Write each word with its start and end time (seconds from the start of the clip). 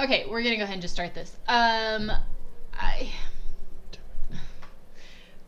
Okay, 0.00 0.26
we're 0.30 0.42
gonna 0.42 0.56
go 0.56 0.62
ahead 0.62 0.74
and 0.74 0.82
just 0.82 0.94
start 0.94 1.12
this. 1.12 1.36
Um, 1.48 2.12
I 2.72 3.10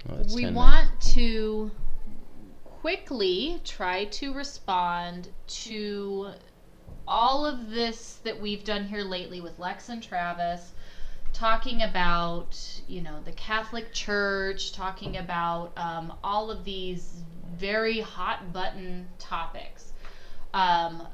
Well, 0.08 0.24
we 0.34 0.42
10 0.42 0.54
want 0.54 0.88
to 1.12 1.70
quickly 2.64 3.60
try 3.64 4.06
to 4.06 4.32
respond 4.32 5.28
to 5.46 6.30
all 7.06 7.46
of 7.46 7.70
this 7.70 8.18
that 8.24 8.40
we've 8.40 8.64
done 8.64 8.86
here 8.86 9.02
lately 9.02 9.40
with 9.40 9.56
Lex 9.60 9.88
and 9.88 10.02
Travis 10.02 10.72
talking 11.32 11.82
about 11.82 12.58
you 12.88 13.00
know 13.00 13.20
the 13.24 13.32
catholic 13.32 13.92
church 13.92 14.72
talking 14.72 15.16
about 15.16 15.72
um, 15.76 16.12
all 16.24 16.50
of 16.50 16.64
these 16.64 17.22
very 17.56 18.00
hot 18.00 18.52
button 18.52 19.06
topics 19.18 19.92
um, 20.54 21.06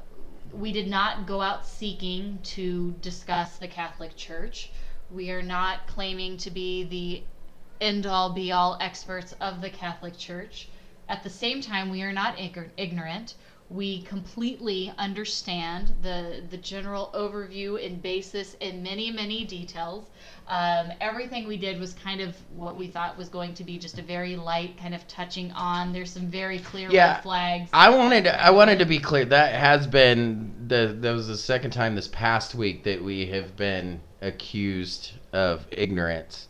we 0.53 0.71
did 0.71 0.87
not 0.87 1.25
go 1.25 1.41
out 1.41 1.65
seeking 1.65 2.39
to 2.43 2.91
discuss 3.01 3.57
the 3.57 3.67
catholic 3.67 4.15
church 4.15 4.69
we 5.09 5.31
are 5.31 5.41
not 5.41 5.87
claiming 5.87 6.37
to 6.37 6.51
be 6.51 6.83
the 6.83 7.23
end 7.79 8.05
all 8.05 8.33
be 8.33 8.51
all 8.51 8.77
experts 8.81 9.33
of 9.39 9.61
the 9.61 9.69
Catholic 9.69 10.17
Church. 10.17 10.67
At 11.07 11.23
the 11.23 11.29
same 11.29 11.61
time, 11.61 11.89
we 11.89 12.01
are 12.01 12.11
not 12.11 12.39
ignorant. 12.39 13.35
We 13.69 14.01
completely 14.03 14.93
understand 14.97 15.91
the 16.01 16.41
the 16.49 16.55
general 16.57 17.11
overview 17.13 17.85
and 17.85 18.01
basis 18.01 18.55
in 18.61 18.81
many 18.81 19.11
many 19.11 19.43
details. 19.43 20.09
Um, 20.47 20.91
everything 21.01 21.45
we 21.47 21.57
did 21.57 21.77
was 21.77 21.91
kind 21.93 22.21
of 22.21 22.33
what 22.55 22.77
we 22.77 22.87
thought 22.87 23.17
was 23.17 23.27
going 23.27 23.53
to 23.55 23.65
be 23.65 23.77
just 23.77 23.99
a 23.99 24.01
very 24.01 24.37
light 24.37 24.77
kind 24.77 24.95
of 24.95 25.05
touching 25.09 25.51
on. 25.51 25.91
There's 25.91 26.11
some 26.11 26.27
very 26.27 26.59
clear 26.59 26.89
Yeah. 26.89 27.15
red 27.15 27.23
flags. 27.23 27.69
I 27.73 27.89
wanted 27.89 28.23
to, 28.23 28.41
I 28.41 28.51
wanted 28.51 28.79
to 28.79 28.85
be 28.85 28.99
clear. 28.99 29.25
That 29.25 29.53
has 29.55 29.85
been 29.85 30.53
the 30.67 30.95
that 31.01 31.11
was 31.11 31.27
the 31.27 31.37
second 31.37 31.71
time 31.71 31.95
this 31.95 32.07
past 32.07 32.55
week 32.55 32.83
that 32.85 33.03
we 33.03 33.25
have 33.27 33.57
been 33.57 33.99
accused 34.21 35.11
of 35.33 35.67
ignorance. 35.71 36.47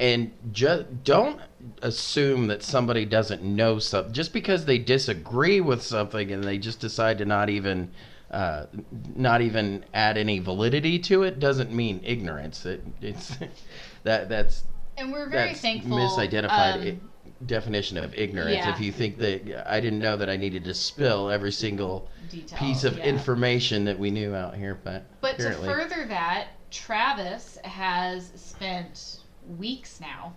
And 0.00 0.32
just 0.50 1.04
don't 1.04 1.38
assume 1.82 2.46
that 2.46 2.62
somebody 2.62 3.04
doesn't 3.04 3.42
know 3.42 3.78
something 3.78 4.14
just 4.14 4.32
because 4.32 4.64
they 4.64 4.78
disagree 4.78 5.60
with 5.60 5.82
something 5.82 6.32
and 6.32 6.42
they 6.42 6.56
just 6.56 6.80
decide 6.80 7.18
to 7.18 7.26
not 7.26 7.50
even 7.50 7.90
uh, 8.30 8.66
not 9.14 9.42
even 9.42 9.84
add 9.92 10.16
any 10.16 10.38
validity 10.38 10.98
to 10.98 11.22
it 11.22 11.38
doesn't 11.38 11.70
mean 11.72 12.00
ignorance. 12.02 12.64
It, 12.64 12.82
it's 13.02 13.36
that 14.04 14.28
that's 14.28 14.64
and 14.96 15.12
we're 15.12 15.28
very 15.28 15.54
thankful. 15.54 15.96
misidentified 15.96 16.92
um, 16.92 17.10
definition 17.46 17.96
of 17.96 18.14
ignorance. 18.14 18.56
yeah. 18.56 18.72
If 18.72 18.80
you 18.80 18.92
think 18.92 19.18
that 19.18 19.70
I 19.70 19.80
didn't 19.80 19.98
know 19.98 20.16
that 20.16 20.28
I 20.28 20.36
needed 20.36 20.64
to 20.64 20.74
spill 20.74 21.30
every 21.30 21.52
single 21.52 22.08
detail, 22.30 22.58
piece 22.58 22.84
of 22.84 22.98
yeah. 22.98 23.04
information 23.04 23.84
that 23.84 23.98
we 23.98 24.10
knew 24.10 24.34
out 24.34 24.54
here, 24.54 24.78
but 24.82 25.04
But 25.20 25.34
apparently, 25.34 25.68
to 25.68 25.74
further 25.74 26.06
that, 26.06 26.48
Travis 26.70 27.58
has 27.64 28.30
spent 28.36 29.19
weeks 29.58 30.00
now 30.00 30.34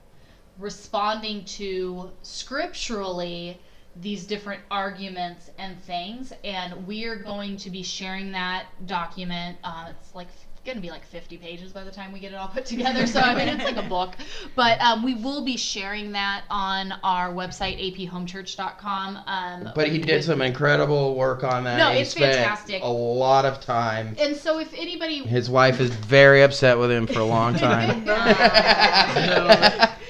responding 0.58 1.44
to 1.46 2.12
scripturally 2.22 3.59
these 4.02 4.26
different 4.26 4.62
arguments 4.72 5.52
and 5.58 5.80
things, 5.84 6.34
and 6.44 6.88
we 6.88 7.06
are 7.06 7.16
going 7.16 7.58
to 7.58 7.70
be 7.70 7.84
sharing 7.84 8.31
that 8.31 8.66
document. 8.88 9.58
Uh, 9.64 9.88
it's 9.90 10.16
like 10.16 10.30
going 10.66 10.78
to 10.78 10.81
be 10.81 10.89
like 10.89 11.06
50 11.06 11.38
pages 11.38 11.72
by 11.73 11.83
the 11.83 11.92
time 11.92 12.11
we 12.14 12.19
get 12.19 12.31
it 12.31 12.36
all 12.36 12.47
put 12.47 12.66
together. 12.66 13.06
So 13.06 13.19
I 13.19 13.36
mean, 13.36 13.47
it's 13.50 13.64
like 13.64 13.75
a 13.78 13.88
book. 13.88 14.16
But 14.56 14.80
um, 14.80 15.03
we 15.03 15.14
will 15.14 15.44
be 15.44 15.58
sharing 15.58 16.14
that 16.14 16.44
on 16.50 16.94
our 17.03 17.33
website 17.33 17.78
aphomechurch.com. 17.97 19.19
Um, 19.28 19.69
but 19.75 19.89
he 19.89 19.97
did 20.00 20.16
with- 20.17 20.25
some 20.25 20.41
incredible 20.41 21.16
work 21.16 21.44
on 21.44 21.64
that. 21.66 21.78
No, 21.78 21.89
He 21.91 22.00
it's 22.02 22.11
spent 22.11 22.36
fantastic. 22.36 22.81
A 22.81 22.88
lot 22.88 23.44
of 23.45 23.59
time. 23.61 24.16
And 24.19 24.36
so 24.38 24.59
if 24.59 24.73
anybody 24.73 25.19
His 25.25 25.50
wife 25.50 25.80
is 25.81 25.89
very 25.89 26.44
upset 26.44 26.78
with 26.78 26.91
him 26.91 27.08
for 27.08 27.19
a 27.19 27.25
long 27.25 27.56
time. 27.56 28.06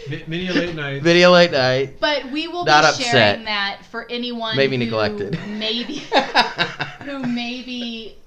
Mi- 0.09 0.23
Many 0.27 0.47
a 0.49 0.53
late 0.53 0.75
night. 0.75 1.01
Video 1.01 1.31
late 1.31 1.51
night. 1.51 1.99
But 1.99 2.29
we 2.31 2.47
will 2.47 2.65
Not 2.65 2.81
be 2.83 2.87
upset. 2.89 3.05
sharing 3.11 3.45
that 3.45 3.79
for 3.89 4.05
anyone 4.11 4.55
Maybe 4.57 4.77
who 4.77 4.83
neglected. 4.85 5.39
maybe 5.47 5.95
who 7.05 7.19
maybe 7.23 8.17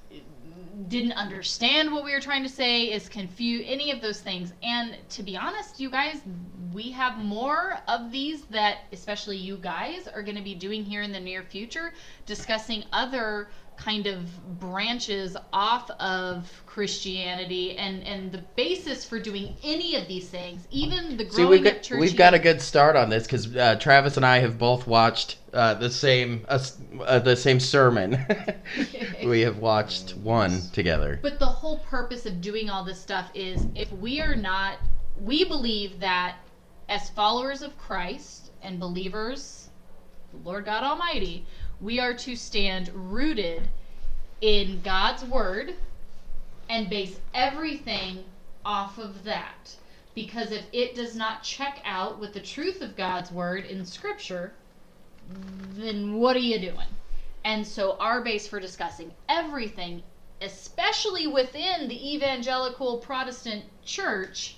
didn't 0.89 1.13
understand 1.13 1.93
what 1.93 2.05
we 2.05 2.13
were 2.13 2.21
trying 2.21 2.43
to 2.43 2.49
say, 2.49 2.85
is 2.85 3.09
confused, 3.09 3.67
any 3.69 3.91
of 3.91 4.01
those 4.01 4.21
things. 4.21 4.53
And 4.63 4.97
to 5.11 5.23
be 5.23 5.37
honest, 5.37 5.81
you 5.81 5.91
guys, 5.91 6.21
we 6.73 6.91
have 6.93 7.19
more 7.19 7.79
of 7.89 8.13
these 8.13 8.43
that 8.47 8.79
especially 8.93 9.37
you 9.37 9.57
guys 9.57 10.09
are 10.09 10.23
going 10.23 10.37
to 10.37 10.43
be 10.43 10.55
doing 10.55 10.85
here 10.85 11.03
in 11.03 11.13
the 11.13 11.21
near 11.21 11.43
future, 11.43 11.93
discussing 12.27 12.85
other 12.93 13.49
kind 13.77 14.07
of 14.07 14.59
branches 14.59 15.37
off 15.53 15.91
of 16.01 16.51
Christianity 16.67 17.77
and 17.77 18.03
and 18.05 18.33
the 18.33 18.43
basis 18.57 19.05
for 19.05 19.19
doing 19.19 19.57
any 19.63 19.97
of 19.97 20.09
these 20.09 20.29
things, 20.29 20.67
even 20.71 21.17
the 21.17 21.25
growing 21.25 21.35
See, 21.35 21.45
we've 21.45 21.65
got, 21.65 21.83
church. 21.83 22.01
we've 22.01 22.17
got 22.17 22.35
a 22.35 22.39
good 22.39 22.61
start 22.61 22.97
on 22.97 23.11
this 23.11 23.25
because 23.25 23.55
uh, 23.57 23.77
Travis 23.77 24.17
and 24.17 24.27
I 24.27 24.39
have 24.39 24.59
both 24.59 24.87
watched 24.87 25.39
uh, 25.53 25.75
the 25.75 25.91
same 25.91 26.45
uh, 26.49 26.63
uh, 27.01 27.19
the 27.19 27.37
same 27.37 27.61
sermon. 27.61 28.19
we 29.25 29.41
have 29.41 29.59
watched 29.59 30.17
one 30.17 30.61
together. 30.73 31.19
But 31.23 31.39
the 31.39 31.47
whole 31.47 31.79
purpose 31.79 32.27
of 32.27 32.41
doing 32.41 32.69
all 32.69 32.85
this 32.85 33.01
stuff 33.01 33.31
is 33.35 33.67
if 33.75 33.91
we 33.93 34.21
are 34.21 34.37
not, 34.37 34.79
we 35.21 35.45
believe 35.45 36.01
that 36.01 36.37
as 36.89 37.11
followers 37.11 37.63
of 37.63 37.77
Christ 37.79 38.51
and 38.63 38.79
believers, 38.79 39.71
the 40.33 40.39
Lord 40.49 40.65
God 40.65 40.85
Almighty, 40.85 41.47
we 41.81 42.01
are 42.01 42.15
to 42.15 42.37
stand 42.37 42.91
rooted 42.95 43.69
in 44.41 44.81
God's 44.83 45.25
Word 45.25 45.75
and 46.69 46.89
base 46.89 47.19
everything 47.35 48.25
off 48.65 48.99
of 48.99 49.25
that. 49.25 49.77
Because 50.15 50.51
if 50.51 50.65
it 50.73 50.95
does 50.95 51.15
not 51.15 51.43
check 51.43 51.81
out 51.85 52.19
with 52.19 52.33
the 52.33 52.41
truth 52.41 52.81
of 52.81 52.97
God's 52.97 53.31
Word 53.31 53.67
in 53.67 53.85
Scripture, 53.85 54.55
then 55.75 56.15
what 56.15 56.37
are 56.37 56.41
you 56.41 56.59
doing? 56.59 56.89
And 57.45 57.67
so, 57.67 57.97
our 58.01 58.23
base 58.23 58.49
for 58.49 58.59
discussing 58.59 59.13
everything, 59.29 60.03
especially 60.41 61.27
within 61.27 61.89
the 61.89 62.15
evangelical 62.15 62.99
Protestant 62.99 63.65
church, 63.85 64.57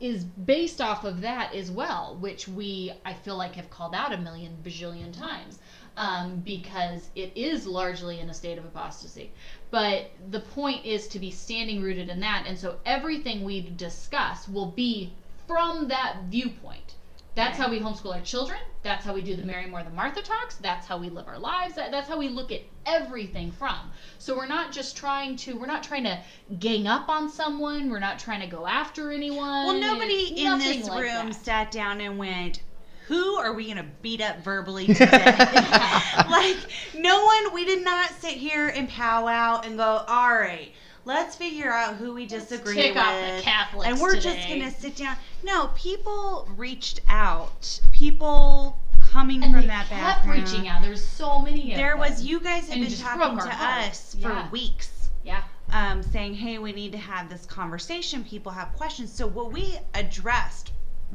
is 0.00 0.24
based 0.24 0.80
off 0.80 1.04
of 1.04 1.20
that 1.20 1.54
as 1.54 1.70
well, 1.70 2.16
which 2.20 2.48
we, 2.48 2.92
I 3.04 3.12
feel 3.12 3.36
like, 3.36 3.54
have 3.54 3.70
called 3.70 3.94
out 3.94 4.12
a 4.12 4.16
million 4.16 4.56
bajillion 4.64 5.16
times 5.16 5.58
um, 5.98 6.36
because 6.44 7.10
it 7.14 7.32
is 7.34 7.66
largely 7.66 8.20
in 8.20 8.30
a 8.30 8.34
state 8.34 8.56
of 8.56 8.64
apostasy. 8.64 9.30
But 9.70 10.10
the 10.30 10.40
point 10.40 10.86
is 10.86 11.08
to 11.08 11.18
be 11.18 11.30
standing 11.30 11.82
rooted 11.82 12.08
in 12.08 12.20
that. 12.20 12.44
And 12.46 12.58
so, 12.58 12.78
everything 12.86 13.44
we 13.44 13.60
discuss 13.60 14.48
will 14.48 14.70
be 14.70 15.12
from 15.46 15.88
that 15.88 16.16
viewpoint. 16.30 16.94
That's 17.34 17.56
how 17.56 17.70
we 17.70 17.78
homeschool 17.78 18.14
our 18.14 18.20
children. 18.20 18.58
That's 18.82 19.04
how 19.04 19.14
we 19.14 19.22
do 19.22 19.36
the 19.36 19.44
Mary 19.44 19.66
More 19.66 19.84
Than 19.84 19.94
Martha 19.94 20.22
talks. 20.22 20.56
That's 20.56 20.86
how 20.86 20.98
we 20.98 21.08
live 21.08 21.28
our 21.28 21.38
lives. 21.38 21.74
That, 21.76 21.92
that's 21.92 22.08
how 22.08 22.18
we 22.18 22.28
look 22.28 22.50
at 22.50 22.62
everything 22.84 23.52
from. 23.52 23.92
So 24.18 24.36
we're 24.36 24.48
not 24.48 24.72
just 24.72 24.96
trying 24.96 25.36
to. 25.36 25.56
We're 25.56 25.66
not 25.66 25.84
trying 25.84 26.02
to 26.04 26.20
gang 26.58 26.88
up 26.88 27.08
on 27.08 27.28
someone. 27.28 27.90
We're 27.90 28.00
not 28.00 28.18
trying 28.18 28.40
to 28.40 28.48
go 28.48 28.66
after 28.66 29.12
anyone. 29.12 29.66
Well, 29.66 29.78
nobody 29.78 30.42
in 30.42 30.58
this 30.58 30.88
like 30.88 31.00
room 31.00 31.28
that. 31.28 31.34
sat 31.34 31.70
down 31.70 32.00
and 32.00 32.18
went, 32.18 32.62
"Who 33.08 33.34
are 33.36 33.52
we 33.52 33.64
going 33.64 33.76
to 33.78 33.90
beat 34.02 34.20
up 34.20 34.42
verbally 34.44 34.86
today?" 34.94 35.06
like 36.30 36.56
no 36.96 37.24
one. 37.24 37.52
We 37.54 37.64
did 37.64 37.84
not 37.84 38.10
sit 38.20 38.32
here 38.34 38.68
and 38.68 38.88
powwow 38.88 39.60
and 39.64 39.76
go, 39.76 40.04
"All 40.06 40.32
right, 40.34 40.72
let's 41.04 41.36
figure 41.36 41.72
out 41.72 41.96
who 41.96 42.14
we 42.14 42.26
disagree 42.26 42.74
Tick 42.74 42.94
with." 42.94 43.02
off 43.02 43.36
the 43.36 43.42
Catholics 43.42 43.88
and 43.88 44.00
we're 44.00 44.14
today. 44.16 44.34
just 44.36 44.48
gonna 44.48 44.70
sit 44.70 44.96
down. 44.96 45.16
No, 45.42 45.68
people 45.74 46.48
reached 46.56 47.00
out. 47.08 47.80
People 47.92 48.78
coming 49.00 49.42
and 49.42 49.52
from 49.52 49.62
they 49.62 49.66
that 49.68 49.86
kept 49.88 49.90
background. 50.26 50.42
reaching 50.50 50.68
out. 50.68 50.82
There's 50.82 51.02
so 51.06 51.38
many. 51.38 51.72
Of 51.72 51.78
There 51.78 51.90
them. 51.92 52.00
was 52.00 52.22
you 52.22 52.40
guys 52.40 52.68
have 52.68 52.76
And 52.78 52.86
been 52.88 52.98
talking 52.98 53.38
to 53.38 53.48
heart. 53.50 53.88
us 53.90 54.14
for 54.14 54.28
Yeah. 54.28 54.50
weeks 54.50 55.08
Yeah. 55.24 55.42
um, 55.72 56.02
saying, 56.02 56.34
"Hey, 56.34 56.58
we 56.58 56.72
need 56.72 56.92
to 56.92 56.98
have 56.98 57.28
this 57.30 57.46
conversation. 57.46 58.24
People 58.24 58.52
have 58.52 58.72
questions." 58.74 59.12
So 59.12 59.26
what 59.26 59.52
we 59.52 59.78
addressed 59.94 60.72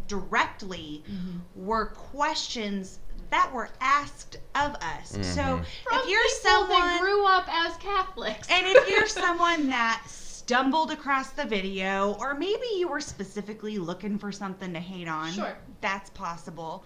directly 0.08 1.04
Mm-hmm. 1.10 1.66
were 1.66 1.88
questions 1.88 3.00
that 3.30 3.52
were 3.54 3.70
asked 3.82 4.38
of 4.56 4.76
us. 4.76 5.10
So 5.12 5.42
Mhm. 5.42 5.66
From 5.88 6.00
if 6.00 6.10
you're 6.10 6.30
someone 6.42 6.70
that 6.80 7.00
grew 7.02 7.26
up 7.26 7.46
as 7.50 7.76
Catholics, 7.78 8.48
and 8.52 8.66
if 8.68 8.88
you're 8.90 9.08
someone 9.08 9.70
that 9.70 10.04
stumbled 10.08 10.92
across 10.92 11.30
the 11.32 11.46
video, 11.46 12.14
or 12.20 12.36
maybe 12.36 12.68
you 12.76 12.88
were 12.88 13.02
specifically 13.02 13.80
looking 13.80 14.20
for 14.20 14.32
something 14.32 14.72
to 14.74 14.80
hate 14.80 15.08
on, 15.08 15.32
Sure. 15.32 15.58
that's 15.82 16.10
possible. 16.12 16.84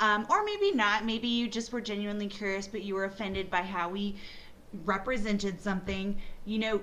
Um, 0.00 0.26
or 0.28 0.44
maybe 0.44 0.72
not. 0.72 1.04
Maybe 1.04 1.28
you 1.28 1.46
just 1.48 1.72
were 1.72 1.80
genuinely 1.80 2.26
curious, 2.26 2.66
but 2.66 2.82
you 2.82 2.94
were 2.96 3.04
offended 3.04 3.48
by 3.48 3.62
how 3.62 3.88
we 3.88 4.16
represented 4.84 5.60
something. 5.60 6.20
You 6.44 6.58
know, 6.58 6.80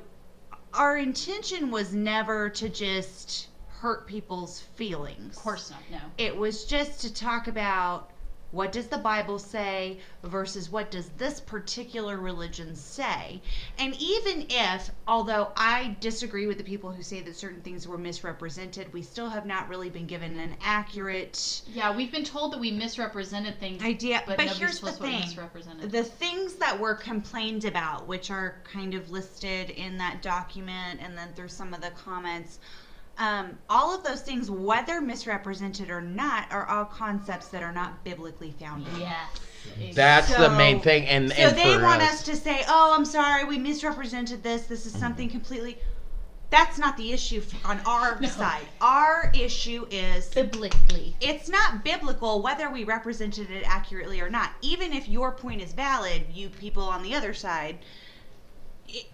our 0.74 0.96
intention 0.98 1.70
was 1.72 1.94
never 1.94 2.50
to 2.52 2.70
just 2.70 3.48
hurt 3.82 4.06
people's 4.06 4.60
feelings. 4.76 5.36
of 5.36 5.42
course 5.44 5.72
not. 5.72 5.80
No. 5.92 5.98
It 6.20 6.38
was 6.38 6.66
just 6.66 7.02
to 7.02 7.12
talk 7.12 7.48
about 7.48 8.12
what 8.52 8.72
does 8.72 8.88
the 8.88 8.98
Bible 8.98 9.40
say 9.40 10.00
versus 10.24 10.70
what 10.70 10.92
does 10.92 11.10
this 11.18 11.40
particular 11.40 12.18
religion 12.18 12.76
say? 12.76 13.42
And 13.80 13.96
even 13.96 14.46
if, 14.50 14.92
although 15.08 15.52
I 15.56 15.96
disagree 16.00 16.46
with 16.46 16.58
the 16.58 16.64
people 16.64 16.92
who 16.92 17.02
say 17.02 17.22
that 17.22 17.36
certain 17.36 17.62
things 17.62 17.88
were 17.88 17.98
misrepresented, 17.98 18.92
we 18.94 19.02
still 19.02 19.30
have 19.30 19.46
not 19.46 19.68
really 19.70 19.90
been 19.90 20.06
given 20.06 20.38
an 20.38 20.56
accurate 20.62 21.62
Yeah, 21.74 21.96
we've 21.96 22.12
been 22.12 22.26
told 22.26 22.54
that 22.54 22.60
we 22.60 22.72
misrepresented 22.72 23.58
things, 23.60 23.82
idea. 23.82 24.22
but, 24.28 24.38
But, 24.38 24.50
here's 24.50 24.80
the 24.80 24.92
supposed 24.92 24.98
to 24.98 25.04
be 25.04 25.62
thing 25.82 25.90
the 25.90 26.04
things 26.04 26.56
that 26.56 26.78
were 26.80 26.96
complained 26.96 27.66
about, 27.66 28.06
which 28.06 28.30
are 28.30 28.62
kind 28.64 28.94
of 28.94 29.10
listed 29.10 29.72
in 29.72 29.98
that 29.98 30.22
document 30.22 31.00
and 31.02 31.18
then 31.18 31.30
through 31.34 31.48
some 31.48 31.74
of 31.74 31.82
the 31.82 31.92
comments, 31.92 32.60
um, 33.18 33.58
all 33.70 33.94
of 33.96 34.04
those 34.04 34.22
things, 34.22 34.50
whether 34.50 35.02
misrepresented 35.02 35.90
or 35.90 36.02
not, 36.02 36.48
are 36.52 36.68
all 36.68 36.86
concepts 36.86 37.48
that 37.50 37.62
are 37.62 37.72
not 37.74 38.04
biblically 38.04 38.52
founded. 38.60 38.92
yes. 38.98 39.30
That's 39.94 40.36
the 40.36 40.50
main 40.50 40.80
thing, 40.80 41.06
and 41.06 41.30
So 41.32 41.36
and 41.36 41.58
they 41.58 41.78
want 41.78 42.02
us, 42.02 42.14
us 42.14 42.24
to 42.24 42.36
say, 42.36 42.64
"Oh, 42.68 42.96
I'm 42.98 43.06
sorry, 43.06 43.44
we 43.44 43.58
misrepresented 43.60 44.42
this. 44.42 44.64
This 44.64 44.86
is 44.86 44.94
something 44.94 45.30
completely." 45.30 45.78
That's 46.50 46.78
not 46.78 46.98
the 46.98 47.14
issue 47.14 47.42
on 47.64 47.80
our 47.86 48.20
No. 48.20 48.28
side. 48.28 48.66
Our 48.82 49.32
issue 49.34 49.88
is 49.90 50.28
biblically. 50.30 51.16
it's 51.22 51.48
not 51.48 51.82
biblical 51.84 52.42
whether 52.42 52.70
we 52.70 52.84
represented 52.84 53.50
it 53.50 53.64
accurately 53.66 54.20
or 54.20 54.30
not. 54.30 54.52
Even 54.62 54.92
if 54.92 55.08
your 55.08 55.32
point 55.32 55.62
is 55.62 55.72
valid, 55.72 56.26
you 56.34 56.50
people 56.50 56.84
on 56.84 57.04
the 57.04 57.16
other 57.16 57.34
side, 57.34 57.78
i- 57.82 57.86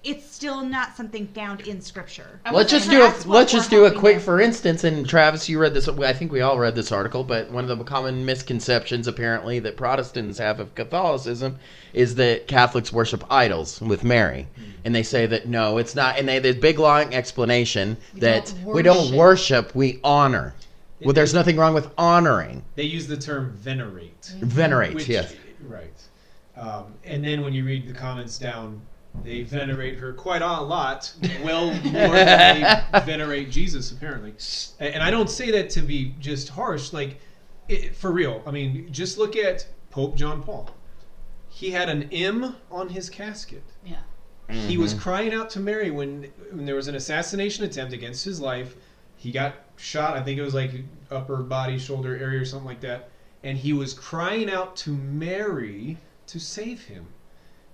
it's 0.04 0.30
still 0.30 0.64
not 0.64 0.96
something 0.96 1.28
found 1.28 1.62
in 1.62 1.82
Scripture. 1.82 2.40
Let's 2.46 2.54
wasn't- 2.54 2.70
just 2.72 2.90
do 2.90 3.02
a 3.04 3.32
let's 3.32 3.52
just 3.52 3.70
do 3.70 3.86
a 3.86 3.92
quick 3.92 4.18
that- 4.18 4.24
for 4.24 4.40
instance. 4.42 4.84
And 4.84 5.08
Travis, 5.08 5.48
you 5.50 5.60
read 5.60 5.74
this. 5.74 5.88
I 5.88 6.14
think 6.14 6.32
we 6.32 6.42
all 6.42 6.58
read 6.58 6.76
this 6.76 6.92
article, 6.92 7.24
but 7.24 7.52
one 7.52 7.70
of 7.70 7.78
the 7.78 7.84
common 7.84 8.26
misconceptions 8.26 9.08
apparently 9.08 9.60
that 9.60 9.78
Protestants 9.78 10.40
have 10.40 10.60
of 10.60 10.74
Catholicism 10.76 11.58
is 11.94 12.16
that 12.16 12.48
Catholics 12.48 12.92
worship 12.94 13.24
idols 13.30 13.82
with 13.82 14.04
Mary, 14.04 14.48
and 14.86 14.94
they 14.96 15.04
say 15.04 15.26
that 15.26 15.48
no, 15.48 15.78
it's 15.78 15.96
not. 15.96 16.18
And 16.18 16.28
they 16.28 16.40
there's 16.40 16.56
big 16.56 16.80
long 16.80 17.14
explanation 17.14 17.98
We 18.14 18.20
that 18.22 18.46
don't 18.64 18.76
we 18.76 18.82
don't 18.82 19.16
worship. 19.16 19.68
worship, 19.68 19.76
we 19.76 20.00
honor. 20.04 20.54
Well, 21.02 21.14
there's 21.14 21.34
nothing 21.34 21.58
wrong 21.58 21.76
with 21.76 21.90
honoring. 21.98 22.64
They 22.76 22.84
use 22.84 23.06
the 23.06 23.18
term 23.18 23.52
venerate. 23.56 24.34
Venerate, 24.42 24.96
which- 24.96 25.08
yes. 25.08 25.36
Right. 25.68 25.94
Um, 26.56 26.86
and 27.06 27.24
then 27.24 27.44
when 27.44 27.54
you 27.54 27.64
read 27.66 27.88
the 27.88 27.94
comments 27.94 28.40
down, 28.40 28.82
they 29.24 29.44
venerate 29.44 29.98
her 29.98 30.14
quite 30.14 30.42
a 30.42 30.62
lot, 30.62 31.14
well 31.44 31.74
more 31.84 32.14
than 32.14 32.84
they 32.92 33.00
venerate 33.06 33.50
Jesus, 33.50 33.92
apparently. 33.92 34.34
And 34.80 34.94
and 34.96 35.04
I 35.04 35.12
don't 35.12 35.30
say 35.30 35.52
that 35.52 35.70
to 35.72 35.82
be 35.82 36.16
just 36.20 36.50
harsh, 36.50 36.94
like, 36.94 37.20
it, 37.68 37.96
for 37.96 38.12
real. 38.12 38.42
I 38.46 38.52
mean, 38.52 38.92
just 38.92 39.18
look 39.18 39.36
at 39.36 39.68
Pope 39.90 40.16
John 40.16 40.44
Paul. 40.44 40.70
He 41.50 41.72
had 41.72 41.90
an 41.90 42.10
M 42.12 42.56
on 42.70 42.90
his 42.90 43.10
casket. 43.10 43.64
Yeah. 43.84 44.02
He 44.50 44.78
was 44.78 44.94
mm-hmm. 44.94 45.02
crying 45.02 45.34
out 45.34 45.50
to 45.52 45.60
Mary 45.60 45.92
when, 45.92 46.32
when 46.52 46.66
there 46.66 46.76
was 46.76 46.88
an 46.88 46.96
assassination 46.96 47.66
attempt 47.66 47.94
against 47.94 48.24
his 48.24 48.40
life. 48.40 48.76
He 49.18 49.32
got 49.32 49.56
shot. 49.76 50.16
I 50.16 50.24
think 50.24 50.40
it 50.40 50.44
was 50.44 50.54
like 50.54 50.72
upper 51.12 51.38
body, 51.38 51.78
shoulder 51.78 52.16
area, 52.16 52.42
or 52.42 52.46
something 52.46 52.68
like 52.68 52.82
that. 52.82 53.10
And 53.44 53.58
he 53.58 53.74
was 53.74 53.94
crying 53.94 54.50
out 54.50 54.76
to 54.78 54.92
Mary 54.92 55.98
to 56.28 56.40
save 56.40 56.86
him. 56.86 57.08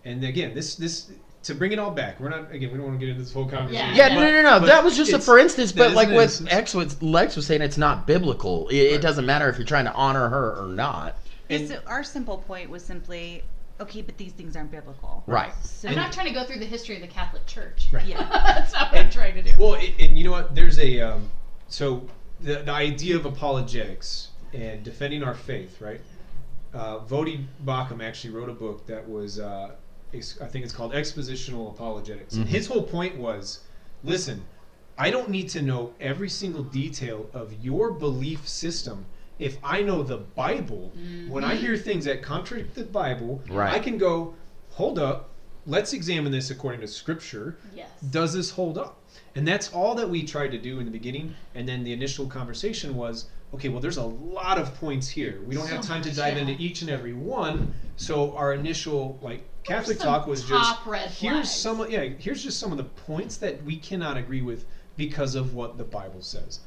And 0.05 0.23
again, 0.23 0.53
this 0.53 0.75
this 0.75 1.11
to 1.43 1.55
bring 1.55 1.71
it 1.71 1.79
all 1.79 1.91
back. 1.91 2.19
We're 2.19 2.29
not 2.29 2.51
again. 2.51 2.71
We 2.71 2.77
don't 2.77 2.87
want 2.87 2.99
to 2.99 3.05
get 3.05 3.09
into 3.11 3.23
this 3.23 3.33
whole 3.33 3.47
conversation. 3.47 3.95
Yeah, 3.95 4.09
but- 4.09 4.21
no, 4.21 4.31
no, 4.31 4.59
no. 4.59 4.65
That 4.65 4.83
was 4.83 4.95
just 4.97 5.13
a 5.13 5.19
for 5.19 5.37
instance. 5.37 5.71
But 5.71 5.93
like 5.93 6.09
an 6.09 6.15
what. 6.15 6.41
X 6.49 6.73
was 6.73 7.01
Lex 7.01 7.35
was 7.35 7.45
saying, 7.45 7.61
it's 7.61 7.77
not 7.77 8.07
biblical. 8.07 8.67
It, 8.69 8.77
it 8.77 9.01
doesn't 9.01 9.25
matter 9.25 9.49
if 9.49 9.57
you're 9.57 9.67
trying 9.67 9.85
to 9.85 9.93
honor 9.93 10.29
her 10.29 10.55
or 10.61 10.67
not. 10.67 11.17
And- 11.49 11.67
so 11.67 11.79
our 11.87 12.03
simple 12.03 12.37
point 12.37 12.69
was 12.69 12.83
simply, 12.83 13.43
okay, 13.79 14.01
but 14.01 14.17
these 14.17 14.31
things 14.31 14.55
aren't 14.55 14.71
biblical. 14.71 15.23
Right. 15.27 15.53
So 15.63 15.89
I'm 15.89 15.95
not 15.95 16.13
trying 16.13 16.27
to 16.27 16.33
go 16.33 16.45
through 16.45 16.59
the 16.59 16.65
history 16.65 16.95
of 16.95 17.01
the 17.01 17.07
Catholic 17.07 17.45
Church. 17.45 17.87
Right. 17.91 18.05
Yeah. 18.05 18.27
That's 18.55 18.73
not 18.73 18.91
what 18.91 19.01
I'm 19.01 19.09
trying 19.09 19.35
to 19.35 19.41
do. 19.41 19.51
Well, 19.59 19.73
it, 19.75 19.93
and 19.99 20.17
you 20.17 20.23
know 20.23 20.31
what? 20.31 20.55
There's 20.55 20.79
a 20.79 21.01
um, 21.01 21.29
so 21.67 22.07
the, 22.39 22.55
the 22.63 22.71
idea 22.71 23.15
of 23.15 23.25
apologetics 23.25 24.29
and 24.53 24.83
defending 24.83 25.23
our 25.23 25.33
faith, 25.33 25.81
right? 25.81 26.01
Uh, 26.73 26.99
Voddie 26.99 27.45
Baucham 27.65 28.03
actually 28.03 28.33
wrote 28.33 28.49
a 28.49 28.53
book 28.53 28.85
that 28.87 29.07
was, 29.07 29.39
uh, 29.39 29.71
ex- 30.13 30.39
I 30.41 30.47
think 30.47 30.63
it's 30.63 30.73
called 30.73 30.93
Expositional 30.93 31.69
Apologetics. 31.71 32.35
And 32.35 32.45
Mhm. 32.45 32.49
his 32.49 32.67
whole 32.67 32.83
point 32.83 33.17
was, 33.17 33.59
listen, 34.03 34.43
I 34.97 35.09
don't 35.09 35.29
need 35.29 35.49
to 35.49 35.61
know 35.61 35.93
every 35.99 36.29
single 36.29 36.63
detail 36.63 37.29
of 37.33 37.53
your 37.63 37.91
belief 37.91 38.47
system. 38.47 39.05
If 39.39 39.57
I 39.63 39.81
know 39.81 40.03
the 40.03 40.17
Bible, 40.17 40.91
when 41.27 41.43
I 41.43 41.55
hear 41.55 41.75
things 41.75 42.05
that 42.05 42.21
contradict 42.21 42.75
the 42.75 42.83
Bible, 42.85 43.41
Right. 43.49 43.73
I 43.73 43.79
can 43.79 43.97
go, 43.97 44.35
hold 44.71 44.99
up, 44.99 45.29
let's 45.65 45.93
examine 45.93 46.31
this 46.31 46.51
according 46.51 46.81
to 46.81 46.87
Scripture 46.87 47.57
yes. 47.75 47.89
does 48.11 48.33
this 48.33 48.51
hold 48.51 48.77
up? 48.77 48.99
And 49.35 49.47
that's 49.47 49.71
all 49.73 49.95
that 49.95 50.09
we 50.09 50.23
tried 50.23 50.49
to 50.51 50.59
do 50.59 50.79
in 50.79 50.85
the 50.85 50.91
beginning. 50.91 51.33
And 51.55 51.67
then 51.67 51.83
the 51.83 51.93
initial 51.93 52.27
conversation 52.27 52.95
was, 52.95 53.25
okay, 53.55 53.69
well, 53.69 53.79
there's 53.81 53.97
a 53.97 54.03
lot 54.05 54.59
of 54.59 54.75
points 54.75 55.07
here. 55.07 55.41
We 55.47 55.55
don't 55.55 55.67
have 55.67 55.81
time 55.81 56.01
to 56.03 56.13
dive 56.13 56.35
yeah. 56.35 56.41
into 56.41 56.61
each 56.61 56.81
and 56.81 56.89
every 56.91 57.13
one. 57.13 57.73
So 57.95 58.35
our 58.35 58.53
initial 58.53 59.17
like 59.21 59.43
Catholic 59.63 59.97
some 59.97 60.07
talk 60.07 60.27
was 60.27 60.43
just 60.43 60.85
red 60.85 61.09
here's 61.09 61.33
flags. 61.35 61.51
some 61.51 61.89
yeah 61.89 62.03
here's 62.19 62.43
just 62.43 62.59
some 62.59 62.71
of 62.71 62.77
the 62.77 62.83
points 62.83 63.37
that 63.37 63.63
we 63.63 63.77
cannot 63.77 64.17
agree 64.17 64.41
with 64.41 64.65
because 64.97 65.35
of 65.35 65.53
what 65.53 65.77
the 65.77 65.83
Bible 65.83 66.21
says. 66.21 66.59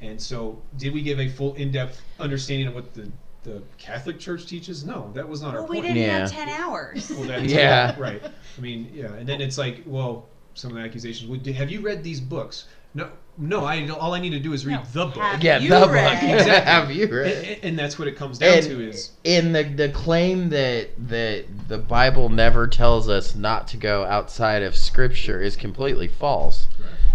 And 0.00 0.20
so, 0.20 0.62
did 0.76 0.92
we 0.94 1.02
give 1.02 1.18
a 1.18 1.28
full 1.28 1.54
in-depth 1.54 2.00
understanding 2.20 2.68
of 2.68 2.74
what 2.74 2.94
the 2.94 3.10
the 3.44 3.62
Catholic 3.78 4.18
Church 4.18 4.46
teaches? 4.46 4.84
No, 4.84 5.10
that 5.14 5.28
was 5.28 5.42
not 5.42 5.54
Well, 5.54 5.62
our 5.64 5.68
we 5.68 5.80
didn't 5.80 5.96
Yeah. 5.96 6.18
have 6.20 6.30
ten 6.32 6.48
hours. 6.48 7.10
Well, 7.10 7.22
that's 7.24 7.52
Yeah. 7.52 7.94
right. 7.98 8.22
I 8.24 8.60
mean, 8.60 8.90
yeah, 8.94 9.12
and 9.14 9.28
then 9.28 9.40
it's 9.40 9.58
like, 9.58 9.82
well, 9.86 10.28
some 10.54 10.70
of 10.72 10.76
the 10.76 10.82
accusations. 10.82 11.28
Would 11.28 11.46
have 11.46 11.70
you 11.70 11.80
read 11.80 12.02
these 12.04 12.20
books? 12.20 12.66
No, 12.94 13.10
no. 13.38 13.64
I 13.64 13.88
all 13.88 14.14
I 14.14 14.20
need 14.20 14.30
to 14.30 14.40
do 14.40 14.52
is 14.52 14.66
read 14.66 14.74
No. 14.76 14.82
the 14.92 15.06
book, 15.06 15.22
Have 15.22 15.42
Yeah, 15.42 15.58
you 15.58 15.70
the 15.70 15.88
read- 15.88 16.20
book. 16.20 16.30
Exactly. 16.40 16.64
Have 16.72 16.90
you 16.90 17.02
and, 17.04 17.12
read? 17.12 17.44
and- 17.44 17.64
and 17.64 17.78
that's 17.78 17.98
what 17.98 18.08
it 18.08 18.16
comes 18.16 18.38
down 18.38 18.58
And 18.58 18.66
to 18.66 18.88
is 18.88 19.12
in 19.24 19.52
the 19.52 19.62
the 19.62 19.88
claim 19.90 20.48
that 20.50 20.90
that 21.08 21.44
the 21.68 21.78
Bible 21.78 22.28
never 22.28 22.66
tells 22.66 23.08
us 23.08 23.34
not 23.34 23.68
to 23.68 23.76
go 23.76 24.04
outside 24.04 24.62
of 24.62 24.76
Scripture 24.76 25.40
is 25.40 25.56
completely 25.56 26.08
false. 26.08 26.66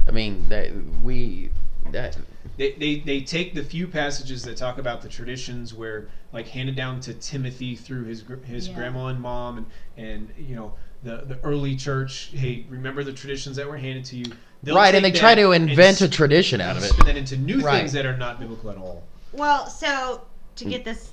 I 0.07 0.11
mean 0.11 0.45
that 0.49 0.71
we 1.03 1.49
that 1.91 2.17
they, 2.57 2.71
they 2.73 2.95
they 2.99 3.21
take 3.21 3.53
the 3.55 3.63
few 3.63 3.87
passages 3.87 4.43
that 4.43 4.57
talk 4.57 4.77
about 4.77 5.01
the 5.01 5.09
traditions 5.09 5.73
where 5.73 6.07
like 6.31 6.47
handed 6.47 6.75
down 6.75 6.99
to 7.01 7.13
Timothy 7.13 7.75
through 7.75 8.05
his 8.05 8.21
gr- 8.21 8.35
his 8.45 8.67
Yeah. 8.67 8.75
grandma 8.75 9.07
and 9.07 9.19
mom 9.19 9.57
and 9.57 9.65
and 9.97 10.29
you 10.37 10.55
know 10.55 10.73
the 11.03 11.23
the 11.25 11.37
early 11.43 11.75
church. 11.75 12.29
Hey, 12.33 12.65
remember 12.69 13.03
the 13.03 13.13
traditions 13.13 13.55
that 13.57 13.67
were 13.67 13.77
handed 13.77 14.05
to 14.05 14.17
you. 14.17 14.25
They'll 14.63 14.75
right, 14.75 14.95
and 14.95 15.03
they 15.03 15.11
try 15.11 15.35
to 15.35 15.51
invent 15.51 15.99
a 16.01 16.07
tradition 16.09 16.61
out 16.61 16.77
of 16.77 16.83
it. 16.83 16.87
Spin 16.87 17.05
that 17.07 17.17
into 17.17 17.37
new 17.37 17.59
Right. 17.59 17.79
things 17.79 17.91
that 17.93 18.05
are 18.05 18.15
not 18.15 18.39
biblical 18.39 18.69
at 18.71 18.77
all. 18.77 19.03
Well, 19.33 19.67
so 19.67 20.21
to 20.55 20.65
get 20.65 20.85
this, 20.85 21.11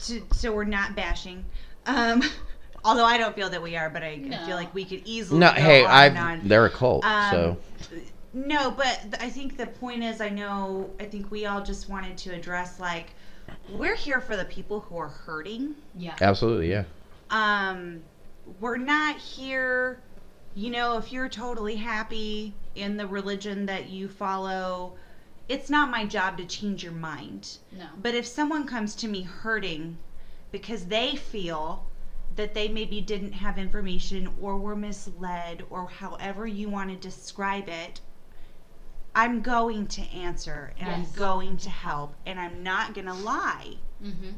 to, 0.00 0.22
so 0.32 0.52
we're 0.52 0.64
not 0.64 0.96
bashing. 0.96 1.44
Um, 1.86 2.22
although 2.84 3.04
I 3.04 3.18
don't 3.18 3.36
feel 3.36 3.48
that 3.50 3.62
we 3.62 3.76
are, 3.76 3.88
but 3.88 4.02
I, 4.02 4.08
I 4.08 4.16
No. 4.16 4.46
feel 4.46 4.56
like 4.56 4.74
we 4.74 4.84
could 4.84 5.02
easily. 5.04 5.38
No, 5.38 5.48
go 5.50 5.60
hey, 5.60 5.84
I 5.84 6.06
and 6.06 6.50
they're 6.50 6.66
a 6.66 6.70
cult, 6.70 7.04
Um, 7.04 7.30
so 7.30 7.56
No, 8.34 8.70
but 8.72 9.00
th- 9.02 9.14
I 9.20 9.30
think 9.30 9.56
the 9.56 9.66
point 9.66 10.02
is, 10.02 10.20
I 10.20 10.28
know, 10.28 10.90
I 10.98 11.04
think 11.04 11.30
we 11.30 11.46
all 11.46 11.62
just 11.62 11.88
wanted 11.88 12.16
to 12.18 12.34
address 12.34 12.80
like, 12.80 13.10
we're 13.70 13.94
here 13.94 14.20
for 14.20 14.36
the 14.36 14.44
people 14.46 14.80
who 14.80 14.96
are 14.98 15.08
hurting. 15.08 15.76
Yeah. 15.96 16.16
absolutely, 16.20 16.68
yeah. 16.70 16.82
Um, 17.30 18.02
we're 18.60 18.76
not 18.76 19.16
here, 19.18 20.00
you 20.56 20.70
know, 20.70 20.96
if 20.96 21.12
you're 21.12 21.28
totally 21.28 21.76
happy 21.76 22.54
in 22.74 22.96
the 22.96 23.06
religion 23.06 23.66
that 23.66 23.90
you 23.90 24.08
follow, 24.08 24.94
it's 25.50 25.68
not 25.68 25.90
my 25.90 26.06
job 26.06 26.38
to 26.38 26.46
change 26.46 26.82
your 26.82 26.94
mind. 26.94 27.58
No. 27.70 27.86
But 28.00 28.14
if 28.14 28.26
someone 28.26 28.66
comes 28.66 28.94
to 28.96 29.08
me 29.08 29.22
hurting 29.22 29.98
because 30.50 30.86
they 30.86 31.14
feel 31.14 31.86
that 32.36 32.54
they 32.54 32.68
maybe 32.68 33.02
didn't 33.02 33.32
have 33.32 33.58
information 33.58 34.34
or 34.40 34.56
were 34.56 34.74
misled 34.74 35.62
or 35.68 35.88
however 35.88 36.46
you 36.46 36.70
want 36.70 36.88
to 36.88 36.96
describe 36.96 37.68
it, 37.68 38.00
I'm 39.14 39.42
going 39.42 39.86
to 39.88 40.02
answer 40.10 40.72
and 40.78 40.88
Yes. 40.88 40.96
I'm 40.96 41.18
going 41.18 41.58
to 41.58 41.70
help 41.70 42.14
and 42.24 42.40
I'm 42.40 42.62
not 42.62 42.94
going 42.94 43.06
to 43.06 43.14
lie. 43.14 43.74
Mm-hmm. 44.02 44.30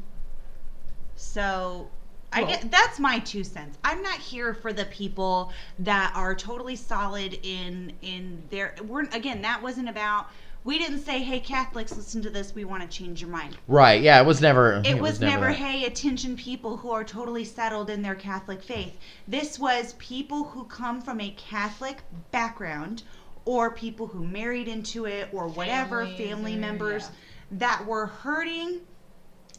So 1.15 1.89
I 2.31 2.41
Well- 2.41 2.49
get 2.51 2.71
that's 2.71 2.99
my 2.99 3.19
two 3.19 3.43
cents. 3.43 3.77
I'm 3.83 4.01
not 4.01 4.19
here 4.19 4.53
for 4.53 4.71
the 4.71 4.85
people 4.85 5.51
that 5.79 6.13
are 6.15 6.35
totally 6.35 6.75
solid 6.75 7.39
in 7.43 7.93
in 8.01 8.43
their 8.49 8.75
we're 8.87 9.03
again 9.03 9.41
that 9.41 9.61
wasn't 9.61 9.89
about 9.89 10.29
we 10.63 10.77
didn't 10.77 10.99
say 10.99 11.19
hey 11.19 11.39
Catholics 11.39 11.95
listen 11.95 12.21
to 12.21 12.29
this 12.29 12.53
we 12.53 12.65
want 12.65 12.83
to 12.83 12.87
change 12.89 13.21
your 13.21 13.29
mind. 13.29 13.57
Right, 13.67 14.01
yeah, 14.01 14.21
it 14.21 14.25
was 14.25 14.41
never 14.41 14.81
It, 14.85 14.99
was, 14.99 15.19
never, 15.19 15.47
that. 15.47 15.55
hey 15.55 15.85
attention 15.85 16.35
people 16.35 16.77
who 16.77 16.91
are 16.91 17.03
totally 17.03 17.45
settled 17.45 17.89
in 17.89 18.01
their 18.01 18.15
Catholic 18.15 18.61
faith. 18.61 18.97
This 19.27 19.57
was 19.57 19.93
people 19.93 20.43
who 20.43 20.65
come 20.65 21.01
from 21.01 21.21
a 21.21 21.31
Catholic 21.31 22.01
background 22.31 23.03
or 23.45 23.71
people 23.71 24.07
who 24.07 24.25
married 24.27 24.67
into 24.67 25.05
it 25.05 25.29
or 25.31 25.47
whatever 25.47 26.05
Families 26.05 26.17
family 26.29 26.55
members 26.55 27.03
yeah. 27.03 27.09
that 27.51 27.85
were 27.85 28.05
hurting 28.05 28.81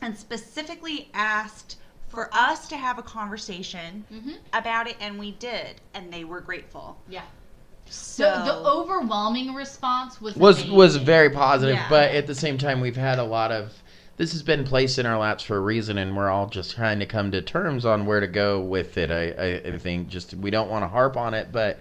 and 0.02 0.16
specifically 0.16 1.10
asked 1.14 1.76
for 2.10 2.28
us 2.32 2.68
to 2.68 2.76
have 2.76 2.98
a 2.98 3.02
conversation 3.02 4.04
Mm-hmm. 4.12 4.32
about 4.52 4.86
it, 4.88 4.96
and 5.00 5.18
we 5.18 5.32
did, 5.32 5.80
and 5.94 6.12
they 6.12 6.24
were 6.24 6.40
grateful. 6.40 6.98
Yeah. 7.08 7.22
So 7.86 8.24
the, 8.24 8.44
the 8.44 8.68
overwhelming 8.68 9.54
response 9.54 10.20
was 10.20 10.36
was 10.36 10.68
was 10.70 10.96
very 10.96 11.30
positive, 11.30 11.76
Yeah. 11.76 11.88
but 11.88 12.10
at 12.12 12.26
the 12.26 12.34
same 12.34 12.58
time, 12.58 12.80
we've 12.80 12.96
had 12.96 13.18
a 13.18 13.24
lot 13.24 13.50
of. 13.50 13.72
This 14.16 14.32
has 14.32 14.42
been 14.42 14.64
placed 14.64 14.98
in 14.98 15.06
our 15.06 15.18
laps 15.18 15.42
for 15.42 15.56
a 15.56 15.60
reason, 15.60 15.96
and 15.96 16.14
we're 16.14 16.28
all 16.28 16.46
just 16.46 16.76
trying 16.76 16.98
to 16.98 17.06
come 17.06 17.30
to 17.30 17.40
terms 17.40 17.86
on 17.86 18.04
where 18.04 18.20
to 18.20 18.26
go 18.26 18.60
with 18.60 18.98
it. 18.98 19.10
I, 19.10 19.30
I, 19.30 19.72
I 19.74 19.78
think 19.78 20.08
just 20.08 20.34
we 20.34 20.50
don't 20.50 20.68
want 20.68 20.82
to 20.84 20.88
harp 20.88 21.16
on 21.16 21.32
it, 21.32 21.50
but 21.52 21.78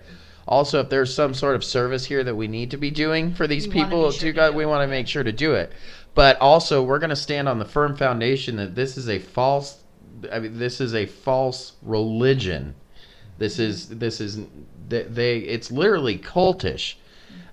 also 0.48 0.80
if 0.80 0.90
there's 0.90 1.14
some 1.14 1.34
sort 1.34 1.56
of 1.56 1.64
service 1.66 2.06
here 2.06 2.24
that 2.24 2.36
we 2.36 2.48
need 2.48 2.72
to 2.72 2.78
be 2.78 2.92
doing 2.92 3.34
for 3.34 3.46
these 3.46 3.68
We 3.68 3.76
wanna 3.76 3.88
people, 3.90 4.06
be 4.08 4.12
sure 4.14 4.20
to 4.22 4.26
to 4.28 4.34
God, 4.34 4.56
we 4.56 4.66
want 4.66 4.84
to 4.84 4.88
make 4.88 5.08
sure 5.08 5.24
to 5.24 5.34
do 5.34 5.54
it. 5.54 5.74
But 6.16 6.40
also, 6.40 6.82
we're 6.82 7.00
going 7.00 7.12
to 7.12 7.16
stand 7.16 7.48
on 7.50 7.60
the 7.60 7.66
firm 7.66 7.96
foundation 7.98 8.56
that 8.56 8.74
this 8.74 8.98
is 8.98 9.10
a 9.10 9.20
false. 9.20 9.79
I 10.32 10.40
mean, 10.40 10.58
this 10.60 10.82
is 10.82 10.94
a 10.96 11.06
false 11.06 11.74
religion. 11.82 12.76
This 13.38 13.60
is 13.60 13.88
this 13.90 14.20
is 14.20 14.40
they, 14.88 15.04
they 15.04 15.38
it's 15.40 15.72
literally 15.72 16.18
cultish. 16.18 16.96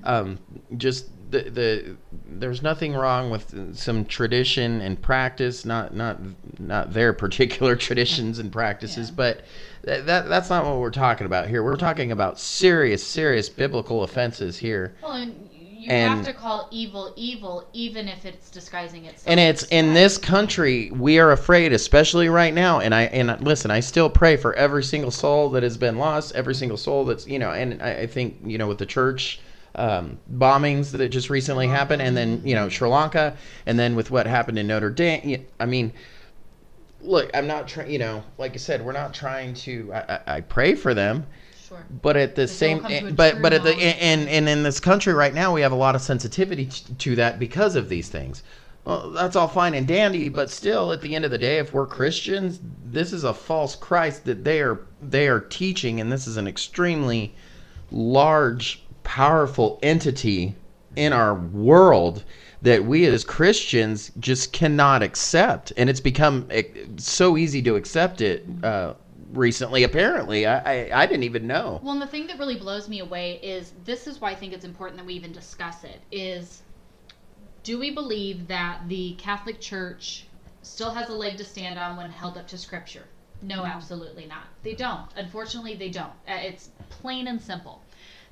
Um, 0.05 0.39
just 0.77 1.09
the, 1.31 1.43
the 1.51 1.97
there's 2.29 2.63
nothing 2.63 2.95
wrong 2.95 3.31
with 3.31 3.77
some 3.77 4.05
tradition 4.05 4.81
and 4.81 5.01
practice, 5.01 5.65
not 5.65 5.95
not 5.95 6.19
not 6.59 6.93
their 6.93 7.13
particular 7.13 7.77
traditions 7.87 8.39
and 8.39 8.53
practices, 8.53 9.09
Yeah. 9.09 9.15
but 9.17 9.41
that, 9.83 10.07
that 10.07 10.29
that's 10.29 10.51
not 10.51 10.65
what 10.65 10.79
we're 10.79 10.91
talking 10.91 11.27
about 11.27 11.49
here. 11.49 11.63
We're 11.63 11.77
talking 11.77 12.13
about 12.13 12.39
serious 12.39 13.05
serious 13.07 13.49
biblical 13.49 14.03
offenses 14.03 14.59
here. 14.59 14.95
Well, 15.03 15.13
and 15.13 15.46
you 15.87 15.93
And- 15.93 16.17
have 16.17 16.27
to 16.27 16.33
call 16.33 16.69
evil 16.71 17.13
evil, 17.17 17.67
even 17.73 18.09
if 18.09 18.25
it's 18.25 18.51
disguising 18.51 19.05
itself. 19.07 19.25
and 19.27 19.39
it's 19.39 19.63
in 19.65 19.95
this 19.95 20.19
country 20.19 20.91
we 20.91 21.19
are 21.19 21.33
afraid 21.33 21.73
especially 21.73 22.29
right 22.29 22.53
now 22.53 22.81
and 22.81 22.95
i 22.95 23.03
and 23.05 23.41
listen 23.41 23.71
i 23.71 23.81
still 23.81 24.11
pray 24.11 24.37
for 24.37 24.53
every 24.55 24.83
single 24.83 25.11
soul 25.11 25.51
that 25.51 25.63
has 25.63 25.77
been 25.77 25.97
lost 25.97 26.35
every 26.35 26.55
single 26.55 26.77
soul 26.77 27.05
that's 27.05 27.27
you 27.27 27.39
know 27.39 27.51
and 27.51 27.83
i, 27.83 28.01
I 28.01 28.07
think 28.07 28.37
you 28.45 28.59
know 28.59 28.67
with 28.67 28.79
the 28.79 28.87
church 28.87 29.41
um, 29.77 30.19
bombings 30.35 30.91
that 30.93 31.07
just 31.11 31.29
recently 31.29 31.69
happened 31.69 32.01
and 32.01 32.17
then 32.17 32.41
you 32.45 32.55
know 32.55 32.69
sri 32.69 32.89
lanka 32.89 33.37
and 33.67 33.79
then 33.79 33.95
with 33.95 34.11
what 34.11 34.27
happened 34.27 34.59
in 34.59 34.67
notre 34.67 34.91
dame 34.91 35.45
I 35.61 35.67
mean 35.67 35.93
look 37.03 37.31
i'm 37.35 37.47
not 37.47 37.69
trying 37.69 37.91
you 37.91 37.99
know 37.99 38.25
like 38.39 38.55
i 38.55 38.57
said 38.57 38.85
we're 38.85 38.93
not 38.93 39.13
trying 39.15 39.55
to 39.55 39.93
i, 39.93 39.99
I, 39.99 40.21
I 40.37 40.41
pray 40.41 40.75
for 40.75 40.95
them 40.95 41.27
Sure. 41.69 41.85
but 42.03 42.17
at 42.17 42.35
the 42.37 42.47
same 42.47 42.81
come 42.81 42.91
to 42.91 43.09
a 43.09 43.13
but 43.13 43.43
but 43.43 43.53
at 43.53 43.65
the 43.65 43.75
and 43.75 44.29
and 44.29 44.49
in 44.49 44.63
this 44.63 44.79
country 44.79 45.13
right 45.13 45.35
now 45.35 45.53
we 45.53 45.63
have 45.63 45.73
a 45.73 45.77
lot 45.77 45.95
of 45.95 46.01
sensitivity 46.01 46.67
to 46.67 47.17
that 47.17 47.39
because 47.39 47.77
of 47.77 47.89
these 47.89 48.09
things. 48.09 48.43
Well 48.85 49.11
that's 49.11 49.35
all 49.35 49.49
fine 49.49 49.75
and 49.75 49.87
dandy 49.87 50.29
but 50.29 50.49
still 50.51 50.93
at 50.93 51.01
the 51.01 51.15
end 51.17 51.25
of 51.25 51.33
the 51.33 51.39
day 51.39 51.59
if 51.59 51.73
we're 51.75 51.87
christians 51.87 52.61
this 52.85 53.13
is 53.13 53.25
a 53.25 53.35
false 53.35 53.75
christ 53.75 54.25
that 54.27 54.45
they 54.45 54.61
are 54.61 54.81
they 55.03 55.27
are 55.27 55.41
teaching 55.41 56.01
and 56.01 56.13
this 56.13 56.29
is 56.29 56.37
an 56.37 56.47
extremely 56.47 57.35
large 57.91 58.85
powerful 59.03 59.81
entity 59.83 60.55
in 60.95 61.13
our 61.13 61.35
world 61.35 62.25
that 62.63 62.85
we 62.85 63.07
as 63.07 63.23
Christians 63.23 64.11
just 64.19 64.53
cannot 64.53 65.03
accept, 65.03 65.73
and 65.77 65.89
it's 65.89 66.01
become 66.01 66.47
eh, 66.51 66.65
so 66.97 67.37
easy 67.37 67.63
to 67.63 67.77
accept 67.77 68.21
it 68.21 68.45
uh, 68.65 68.95
recently. 69.33 69.85
Apparently, 69.85 70.47
I, 70.47 70.59
I 70.91 71.03
I 71.03 71.07
didn't 71.07 71.25
even 71.25 71.47
know. 71.47 71.81
Well, 71.83 71.93
and 71.93 72.03
the 72.03 72.07
thing 72.07 72.27
that 72.29 72.39
really 72.39 72.57
blows 72.57 72.89
me 72.89 73.01
away 73.01 73.41
is 73.43 73.73
this 73.85 74.07
is 74.07 74.21
why 74.21 74.31
I 74.31 74.35
think 74.35 74.53
it's 74.53 74.65
important 74.65 74.99
that 74.99 75.07
we 75.07 75.15
even 75.15 75.33
discuss 75.33 75.85
it 75.85 76.01
is 76.11 76.63
do 77.63 77.79
we 77.79 77.91
believe 77.91 78.47
that 78.47 78.83
the 78.89 79.15
Catholic 79.19 79.61
Church 79.61 80.27
still 80.63 80.93
has 80.93 81.09
a 81.09 81.13
leg 81.13 81.37
to 81.37 81.45
stand 81.45 81.79
on 81.79 81.97
when 81.97 82.11
held 82.11 82.39
up 82.39 82.47
to 82.49 82.59
scripture? 82.59 83.05
No, 83.43 83.65
absolutely 83.65 84.27
not. 84.27 84.45
They 84.63 84.75
don't. 84.75 85.11
Unfortunately, 85.17 85.75
they 85.75 85.91
don't. 85.91 86.13
Uh, 86.29 86.35
It's 86.43 86.71
plain 86.89 87.27
and 87.27 87.41
simple. 87.41 87.83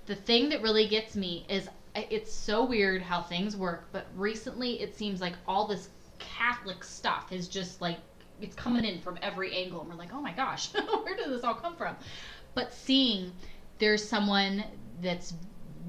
The 0.06 0.14
thing 0.14 0.48
that 0.50 0.62
really 0.62 0.86
gets 0.86 1.16
me 1.16 1.46
is 1.48 1.68
uh, 1.96 2.02
it's 2.10 2.32
so 2.32 2.64
weird 2.64 3.02
how 3.02 3.22
things 3.22 3.56
work, 3.56 3.88
but 3.92 4.06
recently 4.14 4.80
it 4.80 4.94
seems 4.96 5.20
like 5.20 5.34
all 5.46 5.66
this 5.66 5.88
Catholic 6.18 6.84
stuff 6.84 7.32
is 7.32 7.48
just 7.48 7.80
like 7.80 7.98
it's 8.40 8.54
coming 8.56 8.84
in 8.84 9.00
from 9.00 9.18
every 9.22 9.54
angle, 9.54 9.80
and 9.80 9.88
we're 9.88 9.96
like, 9.96 10.12
oh 10.12 10.20
my 10.20 10.32
gosh, 10.32 10.72
where 11.02 11.16
did 11.16 11.30
this 11.30 11.44
all 11.44 11.54
come 11.54 11.76
from? 11.76 11.96
But 12.54 12.72
seeing 12.72 13.32
there's 13.78 14.06
someone 14.06 14.64
that's 15.02 15.34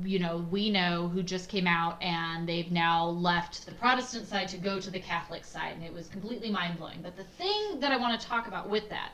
you 0.04 0.20
know 0.20 0.46
we 0.52 0.70
know 0.70 1.08
who 1.08 1.24
just 1.24 1.48
came 1.48 1.68
out 1.68 2.02
and 2.02 2.48
they've 2.50 2.72
now 2.72 3.06
left 3.06 3.66
the 3.66 3.72
protestant 3.74 4.28
side 4.28 4.48
to 4.48 4.58
go 4.58 4.78
to 4.78 4.92
the 4.92 5.00
catholic 5.00 5.46
side 5.46 5.74
and 5.74 5.84
it 5.84 5.94
was 5.94 6.10
completely 6.10 6.50
mind-blowing 6.50 7.00
but 7.02 7.16
the 7.16 7.24
thing 7.24 7.80
that 7.80 7.94
i 7.94 7.98
want 7.98 8.20
to 8.20 8.28
talk 8.28 8.48
about 8.48 8.70
with 8.70 8.90
that 8.90 9.12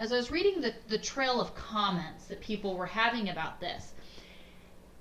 as 0.00 0.12
i 0.12 0.16
was 0.16 0.32
reading 0.32 0.60
the, 0.60 0.74
the 0.88 0.98
trail 0.98 1.40
of 1.40 1.54
comments 1.54 2.24
that 2.24 2.40
people 2.40 2.76
were 2.76 2.86
having 2.86 3.28
about 3.28 3.60
this 3.60 3.92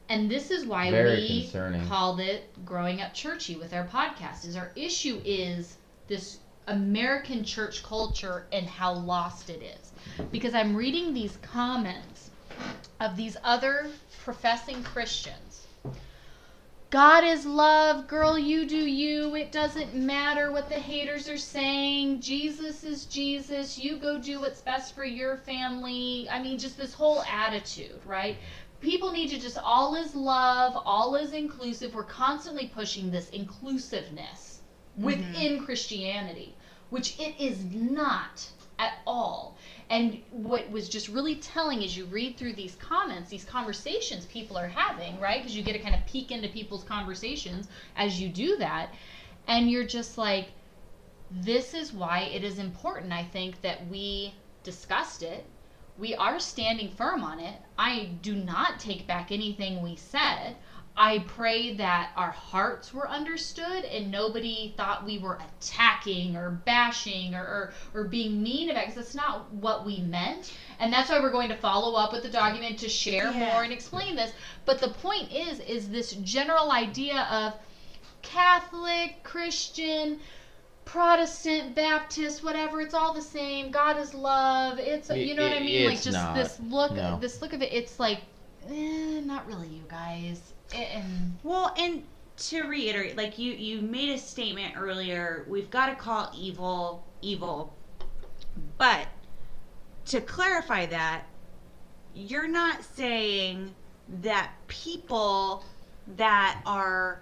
and 0.09 0.29
this 0.29 0.51
is 0.51 0.67
why 0.67 0.91
Very 0.91 1.15
we 1.15 1.41
concerning. 1.43 1.87
called 1.87 2.19
it 2.19 2.43
growing 2.63 3.01
up 3.01 3.13
churchy 3.15 3.55
with 3.55 3.73
our 3.73 3.87
podcast 3.87 4.45
is 4.45 4.55
our 4.55 4.71
issue 4.75 5.19
is 5.25 5.77
this 6.07 6.37
american 6.67 7.43
church 7.43 7.83
culture 7.83 8.45
and 8.51 8.65
how 8.67 8.93
lost 8.93 9.49
it 9.49 9.61
is 9.61 9.91
because 10.31 10.53
i'm 10.53 10.75
reading 10.75 11.13
these 11.13 11.37
comments 11.37 12.29
of 12.99 13.15
these 13.17 13.37
other 13.43 13.89
professing 14.23 14.83
Christians. 14.83 15.67
God 16.89 17.23
is 17.23 17.45
love, 17.45 18.07
girl, 18.07 18.37
you 18.37 18.67
do 18.67 18.77
you. 18.77 19.35
It 19.35 19.51
doesn't 19.51 19.95
matter 19.95 20.51
what 20.51 20.69
the 20.69 20.75
haters 20.75 21.27
are 21.27 21.37
saying. 21.37 22.21
Jesus 22.21 22.83
is 22.83 23.05
Jesus. 23.05 23.79
You 23.79 23.97
go 23.97 24.19
do 24.19 24.39
what's 24.39 24.61
best 24.61 24.93
for 24.93 25.03
your 25.03 25.37
family. 25.37 26.27
I 26.29 26.41
mean, 26.41 26.59
just 26.59 26.77
this 26.77 26.93
whole 26.93 27.23
attitude, 27.23 27.99
right? 28.05 28.37
People 28.79 29.11
need 29.11 29.29
to 29.29 29.39
just 29.39 29.57
all 29.57 29.95
is 29.95 30.13
love, 30.13 30.81
all 30.85 31.15
is 31.15 31.33
inclusive. 31.33 31.95
We're 31.95 32.03
constantly 32.03 32.67
pushing 32.67 33.09
this 33.09 33.29
inclusiveness 33.31 34.52
within 34.97 35.55
mm-hmm. 35.55 35.65
Christianity, 35.65 36.55
which 36.89 37.19
it 37.19 37.35
is 37.39 37.63
not 37.65 38.47
at 38.79 38.93
all. 39.05 39.57
And 39.89 40.21
what 40.31 40.69
was 40.71 40.89
just 40.89 41.07
really 41.07 41.35
telling 41.35 41.83
as 41.83 41.95
you 41.95 42.05
read 42.05 42.37
through 42.37 42.53
these 42.53 42.75
comments, 42.75 43.29
these 43.29 43.45
conversations 43.45 44.25
people 44.25 44.57
are 44.57 44.67
having, 44.67 45.19
right? 45.19 45.41
Because 45.41 45.55
you 45.55 45.63
get 45.63 45.73
to 45.73 45.79
kind 45.79 45.95
of 45.95 46.05
peek 46.05 46.31
into 46.31 46.47
people's 46.49 46.83
conversations 46.83 47.67
as 47.95 48.19
you 48.19 48.29
do 48.29 48.57
that. 48.57 48.93
And 49.47 49.69
you're 49.69 49.85
just 49.85 50.17
like, 50.17 50.49
this 51.31 51.73
is 51.73 51.93
why 51.93 52.21
it 52.33 52.43
is 52.43 52.59
important, 52.59 53.11
I 53.11 53.23
think, 53.23 53.61
that 53.61 53.87
we 53.87 54.33
discussed 54.63 55.23
it. 55.23 55.45
We 55.97 56.15
are 56.15 56.39
standing 56.39 56.89
firm 56.89 57.23
on 57.23 57.39
it. 57.39 57.55
I 57.77 58.11
do 58.21 58.35
not 58.35 58.79
take 58.79 59.05
back 59.05 59.31
anything 59.31 59.81
we 59.81 59.95
said. 59.95 60.55
I 60.95 61.19
pray 61.19 61.73
that 61.75 62.11
our 62.15 62.31
hearts 62.31 62.93
were 62.93 63.09
understood 63.09 63.83
and 63.85 64.11
nobody 64.11 64.73
thought 64.77 65.03
we 65.03 65.17
were 65.17 65.39
attacking 65.59 66.35
or 66.35 66.51
bashing 66.51 67.33
or, 67.33 67.41
or, 67.41 67.73
or 67.95 68.03
being 68.03 68.43
mean 68.43 68.69
about 68.69 68.83
it 68.83 68.87
because 68.89 68.95
that's 69.07 69.15
not 69.15 69.51
what 69.53 69.85
we 69.85 70.01
meant. 70.01 70.53
And 70.79 70.93
that's 70.93 71.09
why 71.09 71.19
we're 71.19 71.31
going 71.31 71.49
to 71.49 71.55
follow 71.55 71.95
up 71.95 72.11
with 72.11 72.21
the 72.21 72.29
document 72.29 72.77
to 72.79 72.89
share 72.89 73.31
Yeah. 73.31 73.39
more 73.39 73.63
and 73.63 73.73
explain 73.73 74.15
this. 74.15 74.33
But 74.65 74.79
the 74.79 74.87
point 74.89 75.31
is, 75.31 75.59
is 75.61 75.89
this 75.89 76.11
general 76.21 76.69
idea 76.71 77.21
of 77.31 77.55
Catholic, 78.21 79.23
Christian, 79.23 80.17
Protestant, 80.85 81.73
Baptist, 81.73 82.43
whatever, 82.43 82.81
it's 82.81 82.93
all 82.93 83.11
the 83.11 83.21
same. 83.21 83.69
God 83.69 83.97
is 83.97 84.13
love. 84.13 84.77
It's 84.79 85.09
you 85.09 85.33
know 85.33 85.43
what 85.43 85.53
I 85.53 85.59
mean? 85.59 85.85
Like 85.87 86.01
just 86.01 86.11
not. 86.17 86.35
this 86.35 86.59
look 86.59 86.91
No. 86.91 87.17
this 87.19 87.41
look 87.41 87.53
of 87.53 87.61
it, 87.61 87.73
it's 87.73 87.99
like 87.99 88.19
eh, 88.69 89.21
not 89.21 89.45
really 89.47 89.67
you 89.67 89.85
guys. 89.87 90.52
And 90.73 91.37
Well, 91.43 91.73
and 91.77 92.03
to 92.35 92.63
reiterate, 92.63 93.15
like 93.15 93.37
you 93.37 93.53
you 93.53 93.81
made 93.81 94.09
a 94.09 94.17
statement 94.17 94.75
earlier, 94.77 95.45
we've 95.47 95.69
got 95.69 95.87
to 95.87 95.95
call 95.95 96.31
evil 96.35 97.03
evil. 97.21 97.73
But 98.77 99.07
to 100.05 100.21
clarify 100.21 100.85
that, 100.87 101.23
you're 102.13 102.47
not 102.47 102.83
saying 102.83 103.73
that 104.21 104.51
people 104.67 105.63
that 106.15 106.61
are 106.65 107.21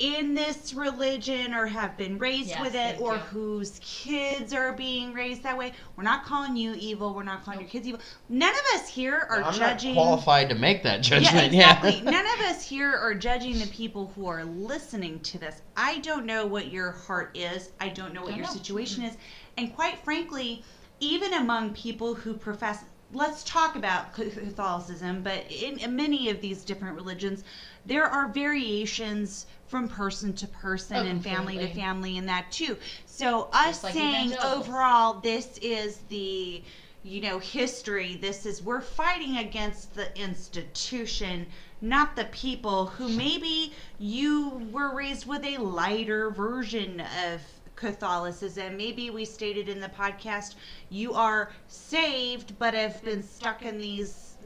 in 0.00 0.34
this 0.34 0.72
religion 0.72 1.52
or 1.52 1.66
have 1.66 1.94
been 1.98 2.18
raised 2.18 2.48
Yes, 2.48 2.60
with 2.60 2.74
it 2.74 2.98
or 3.00 3.14
you. 3.14 3.18
whose 3.20 3.78
kids 3.82 4.54
are 4.54 4.72
being 4.72 5.12
raised 5.12 5.42
that 5.42 5.56
way. 5.58 5.72
We're 5.94 6.04
not 6.04 6.24
calling 6.24 6.56
you 6.56 6.74
evil. 6.78 7.12
We're 7.14 7.22
not 7.22 7.44
calling 7.44 7.60
your 7.60 7.68
kids 7.68 7.86
evil. 7.86 8.00
None 8.30 8.52
of 8.54 8.80
us 8.80 8.88
here 8.88 9.26
are 9.28 9.42
I'm 9.42 9.52
judging 9.52 9.94
not 9.94 10.00
qualified 10.02 10.48
to 10.48 10.54
make 10.54 10.82
that 10.84 11.06
yeah, 11.08 11.20
judgment. 11.20 11.46
exactly. 11.52 12.00
None 12.04 12.26
of 12.26 12.40
us 12.46 12.66
here 12.66 12.90
are 12.94 13.14
judging 13.14 13.58
the 13.58 13.66
people 13.66 14.10
who 14.16 14.26
are 14.26 14.42
listening 14.44 15.20
to 15.20 15.38
this. 15.38 15.60
I 15.76 15.98
don't 15.98 16.24
know 16.24 16.46
what 16.46 16.72
your 16.72 16.92
heart 16.92 17.36
is. 17.36 17.70
I 17.78 17.90
don't 17.90 18.14
know 18.14 18.22
what 18.22 18.30
Don't 18.30 18.38
your 18.38 18.46
know. 18.46 18.52
situation 18.54 19.04
is. 19.04 19.18
And 19.58 19.74
quite 19.76 19.98
frankly, 19.98 20.64
even 21.00 21.34
among 21.34 21.74
people 21.74 22.14
who 22.14 22.32
profess 22.32 22.84
let's 23.12 23.42
talk 23.42 23.74
about 23.74 24.14
Catholicism, 24.14 25.22
but 25.22 25.44
in, 25.50 25.78
in 25.78 25.96
many 25.96 26.30
of 26.30 26.40
these 26.40 26.64
different 26.64 26.94
religions, 26.94 27.42
there 27.84 28.04
are 28.04 28.28
variations 28.28 29.46
from 29.70 29.88
person 29.88 30.32
to 30.34 30.48
person 30.48 30.96
Oh, 30.96 31.06
and 31.08 31.22
family 31.22 31.56
to 31.56 31.72
family 31.72 32.16
in 32.16 32.26
that 32.26 32.50
too. 32.50 32.76
So 33.06 33.48
us 33.52 33.84
like 33.84 33.94
saying 33.94 34.34
overall 34.42 35.20
this 35.20 35.58
is 35.58 35.98
the 36.08 36.62
you 37.02 37.20
know 37.22 37.38
history 37.38 38.16
this 38.16 38.44
is 38.44 38.62
we're 38.62 38.82
fighting 38.82 39.38
against 39.38 39.94
the 39.94 40.14
institution 40.20 41.46
not 41.80 42.14
the 42.14 42.26
people 42.26 42.86
who 42.86 43.08
maybe 43.08 43.72
you 43.98 44.68
were 44.70 44.94
raised 44.94 45.26
with 45.26 45.42
a 45.44 45.56
lighter 45.56 46.28
version 46.28 47.00
of 47.00 47.40
Catholicism. 47.74 48.76
Maybe 48.76 49.08
we 49.08 49.24
stated 49.24 49.66
in 49.70 49.80
the 49.80 49.88
podcast 49.88 50.56
you 50.90 51.14
are 51.14 51.50
saved 51.68 52.58
but 52.58 52.74
have 52.74 53.02
been 53.02 53.22
stuck 53.22 53.62
in 53.62 53.78
these 53.78 54.36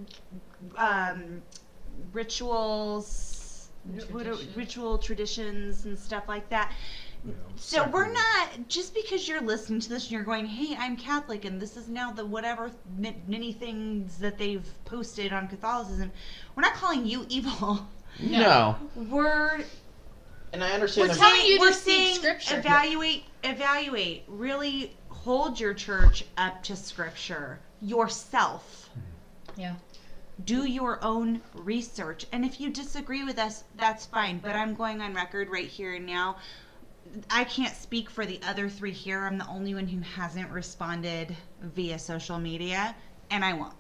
um, 0.77 1.43
rituals, 2.13 3.34
what 4.11 4.27
are- 4.27 4.31
Traditions. 4.35 4.57
ritual 4.57 4.99
traditions 4.99 5.85
and 5.85 5.99
stuff 5.99 6.25
like 6.29 6.49
that. 6.51 6.73
You 7.25 7.33
know, 7.33 7.39
So 7.57 7.89
we're 7.89 8.13
not 8.13 8.69
just 8.69 8.95
because 8.95 9.27
you're 9.27 9.41
listening 9.41 9.81
to 9.81 9.89
this 9.89 10.05
and 10.05 10.13
you're 10.13 10.25
going, 10.25 10.47
"Hey, 10.47 10.77
I'm 10.79 10.97
Catholic," 10.97 11.45
and 11.47 11.61
this 11.61 11.77
is 11.77 11.89
now 11.89 12.11
the 12.13 12.25
whatever 12.27 12.71
many 13.27 13.53
things 13.53 14.19
that 14.19 14.37
they've 14.37 14.67
posted 14.85 15.33
on 15.33 15.49
Catholicism. 15.49 16.13
We're 16.55 16.63
not 16.63 16.75
calling 16.75 17.07
you 17.07 17.25
evil. 17.29 17.87
No. 18.21 18.77
We're 18.95 19.65
And 20.53 20.63
I 20.63 20.71
understand. 20.71 21.09
we're 21.09 21.15
telling 21.17 21.35
saying 21.35 21.47
you 21.51 21.57
to 21.57 21.61
we're 21.63 21.73
speak 21.73 21.85
saying 21.95 22.15
scripture. 22.17 22.59
evaluate, 22.59 23.25
evaluate. 23.43 24.23
Really 24.29 24.97
hold 25.09 25.59
your 25.59 25.75
church 25.75 26.25
up 26.37 26.63
to 26.65 26.77
Scripture 26.77 27.59
yourself. 27.83 28.91
Yeah. 29.57 29.75
Do 30.45 30.65
your 30.65 31.03
own 31.05 31.41
research. 31.55 32.27
And 32.33 32.45
if 32.45 32.61
you 32.61 32.71
disagree 32.71 33.23
with 33.25 33.39
us, 33.39 33.65
that's 33.77 34.07
fine. 34.07 34.39
But 34.39 34.57
I'm 34.57 34.75
going 34.75 35.01
on 35.01 35.15
record 35.15 35.49
right 35.49 35.69
here 35.69 35.95
and 35.95 36.07
now. 36.07 36.37
I 37.31 37.45
can't 37.45 37.75
speak 37.75 38.11
for 38.11 38.27
the 38.27 38.41
other 38.47 38.69
three 38.69 38.91
here. 38.91 39.25
I'm 39.25 39.39
the 39.39 39.47
only 39.47 39.75
one 39.75 39.87
who 39.87 40.01
hasn't 40.01 40.51
responded 40.51 41.37
via 41.63 41.99
social 41.99 42.39
media, 42.39 42.95
and 43.31 43.45
I 43.45 43.53
won't. 43.53 43.75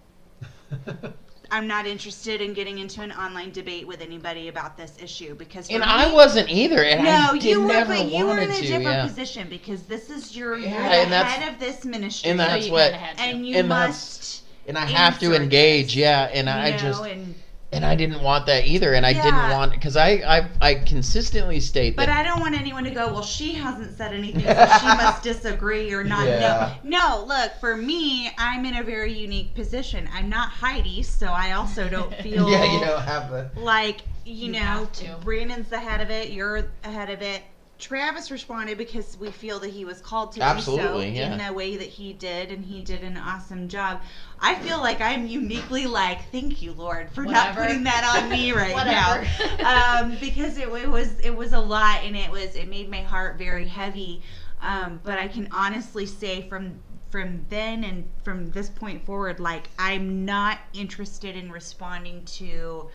I'm 1.51 1.67
not 1.67 1.87
interested 1.87 2.41
in 2.41 2.55
getting 2.55 2.79
into 2.79 3.03
an 3.03 3.13
online 3.13 3.51
debate 3.51 3.87
with 3.87 4.01
anybody 4.01 4.49
about 4.49 4.77
this 4.77 4.97
issue 5.03 5.35
because 5.35 5.69
and 5.69 5.81
me, 5.81 5.85
I 5.87 6.13
wasn't 6.13 6.49
either, 6.49 6.83
and 6.85 7.05
no, 7.05 7.29
I 7.33 7.33
did 7.35 7.45
you 7.45 7.61
were, 7.63 7.67
never 7.69 7.95
but 7.95 8.07
you 8.11 8.27
were 8.27 8.39
in 8.39 8.51
a 8.51 8.55
to. 8.55 8.61
different 8.63 8.85
yeah. 8.85 9.07
position 9.07 9.49
because 9.49 9.83
this 9.85 10.11
is 10.11 10.37
your 10.37 10.57
you're 10.57 10.71
the 10.71 10.77
head 10.77 11.53
of 11.53 11.61
this 11.61 11.85
ministry, 11.85 12.31
and 12.31 12.41
that's 12.41 12.67
you 12.67 12.73
what- 12.73 12.93
kinda 12.93 12.99
had 12.99 13.19
to. 13.19 13.23
and 13.25 13.47
you 13.47 13.57
and 13.57 13.71
that's- 13.71 13.89
must. 13.89 14.44
And 14.67 14.79
I 14.79 14.87
have 14.87 15.19
to 15.21 15.35
engage, 15.35 15.97
yeah. 15.97 16.31
And 16.33 16.49
I 16.49 16.71
know, 16.71 16.77
just 16.79 17.03
and 17.05 17.35
and 17.75 17.85
I 17.85 17.97
didn't 17.97 18.23
want 18.23 18.47
that 18.47 18.67
either, 18.67 18.95
and 18.95 19.05
I 19.05 19.13
didn't 19.13 19.51
want 19.51 19.73
because 19.73 19.97
I, 19.97 20.11
I 20.11 20.49
I 20.61 20.75
consistently 20.77 21.61
state 21.61 21.97
But 21.97 22.07
that 22.07 22.07
But 22.07 22.17
I 22.17 22.23
don't 22.23 22.41
want 22.41 22.55
anyone 22.55 22.85
to 22.85 22.91
go, 22.91 23.13
well, 23.13 23.23
she 23.23 23.55
hasn't 23.55 23.97
said 23.97 24.13
anything, 24.13 24.45
so 24.45 24.79
she 24.81 24.87
must 24.87 25.23
disagree 25.23 25.93
or 25.93 26.05
not 26.05 26.27
Yeah. 26.27 26.77
know. 26.85 26.99
No, 26.99 27.25
look, 27.27 27.53
for 27.59 27.77
me, 27.77 28.31
I'm 28.39 28.65
in 28.65 28.77
a 28.77 28.83
very 28.83 29.13
unique 29.13 29.55
position. 29.55 30.09
I'm 30.13 30.29
not 30.29 30.51
Heidi, 30.51 31.03
so 31.03 31.27
I 31.27 31.53
also 31.53 31.89
don't 31.97 32.15
feel 32.17 32.49
yeah, 32.49 32.65
you 32.65 32.81
don't 32.81 33.03
have 33.03 33.31
the 33.31 33.51
like, 33.57 34.03
you, 34.25 34.47
You 34.47 34.53
know. 34.53 34.89
Brandon's 35.23 35.73
ahead 35.73 36.01
of 36.01 36.11
it, 36.11 36.31
you're 36.31 36.69
ahead 36.85 37.11
of 37.11 37.23
it. 37.23 37.43
Travis 37.79 38.31
responded 38.31 38.79
because 38.79 39.19
we 39.19 39.31
feel 39.31 39.59
that 39.59 39.71
he 39.71 39.85
was 39.85 40.01
called 40.01 40.33
to 40.33 40.43
Absolutely, 40.43 41.11
do 41.11 41.17
so 41.17 41.23
in 41.25 41.39
the 41.39 41.53
way 41.53 41.77
that 41.77 41.89
he 41.89 42.13
did, 42.13 42.51
and 42.51 42.65
he 42.65 42.81
did 42.83 43.03
an 43.03 43.17
awesome 43.17 43.69
job. 43.69 44.01
I 44.41 44.55
feel 44.57 44.79
like 44.79 45.01
I'm 45.01 45.27
uniquely 45.27 45.87
like, 45.87 46.31
thank 46.31 46.63
you, 46.63 46.73
Lord, 46.73 47.11
for 47.11 47.25
not 47.25 47.57
putting 47.57 47.85
that 47.85 48.21
on 48.23 48.31
me 48.31 48.53
right 48.63 48.77
now 48.77 50.01
um, 50.03 50.17
because 50.21 50.57
it, 50.57 50.69
it 50.69 50.89
was 50.89 51.19
it 51.21 51.35
was 51.37 51.53
a 51.53 51.61
lot 51.61 52.03
and 52.05 52.17
it 52.17 52.31
was 52.31 52.55
it 52.55 52.69
made 52.69 52.91
my 52.91 53.03
heart 53.03 53.39
very 53.39 53.67
heavy. 53.67 54.23
Um, 54.63 55.01
but 55.03 55.19
I 55.19 55.29
can 55.29 55.49
honestly 55.51 56.07
say 56.07 56.49
from 56.49 56.79
from 57.11 57.45
then 57.49 57.85
and 57.85 58.09
from 58.25 58.51
this 58.51 58.71
point 58.71 59.05
forward, 59.05 59.41
like 59.41 59.69
I'm 59.79 60.25
not 60.25 60.59
interested 60.73 61.37
in 61.37 61.51
responding 61.51 62.25
to 62.27 62.89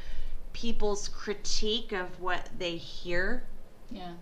people's 0.53 1.07
critique 1.09 1.91
of 1.91 2.19
what 2.19 2.49
they 2.57 2.75
hear. 2.77 3.43
yeah. 3.91 4.13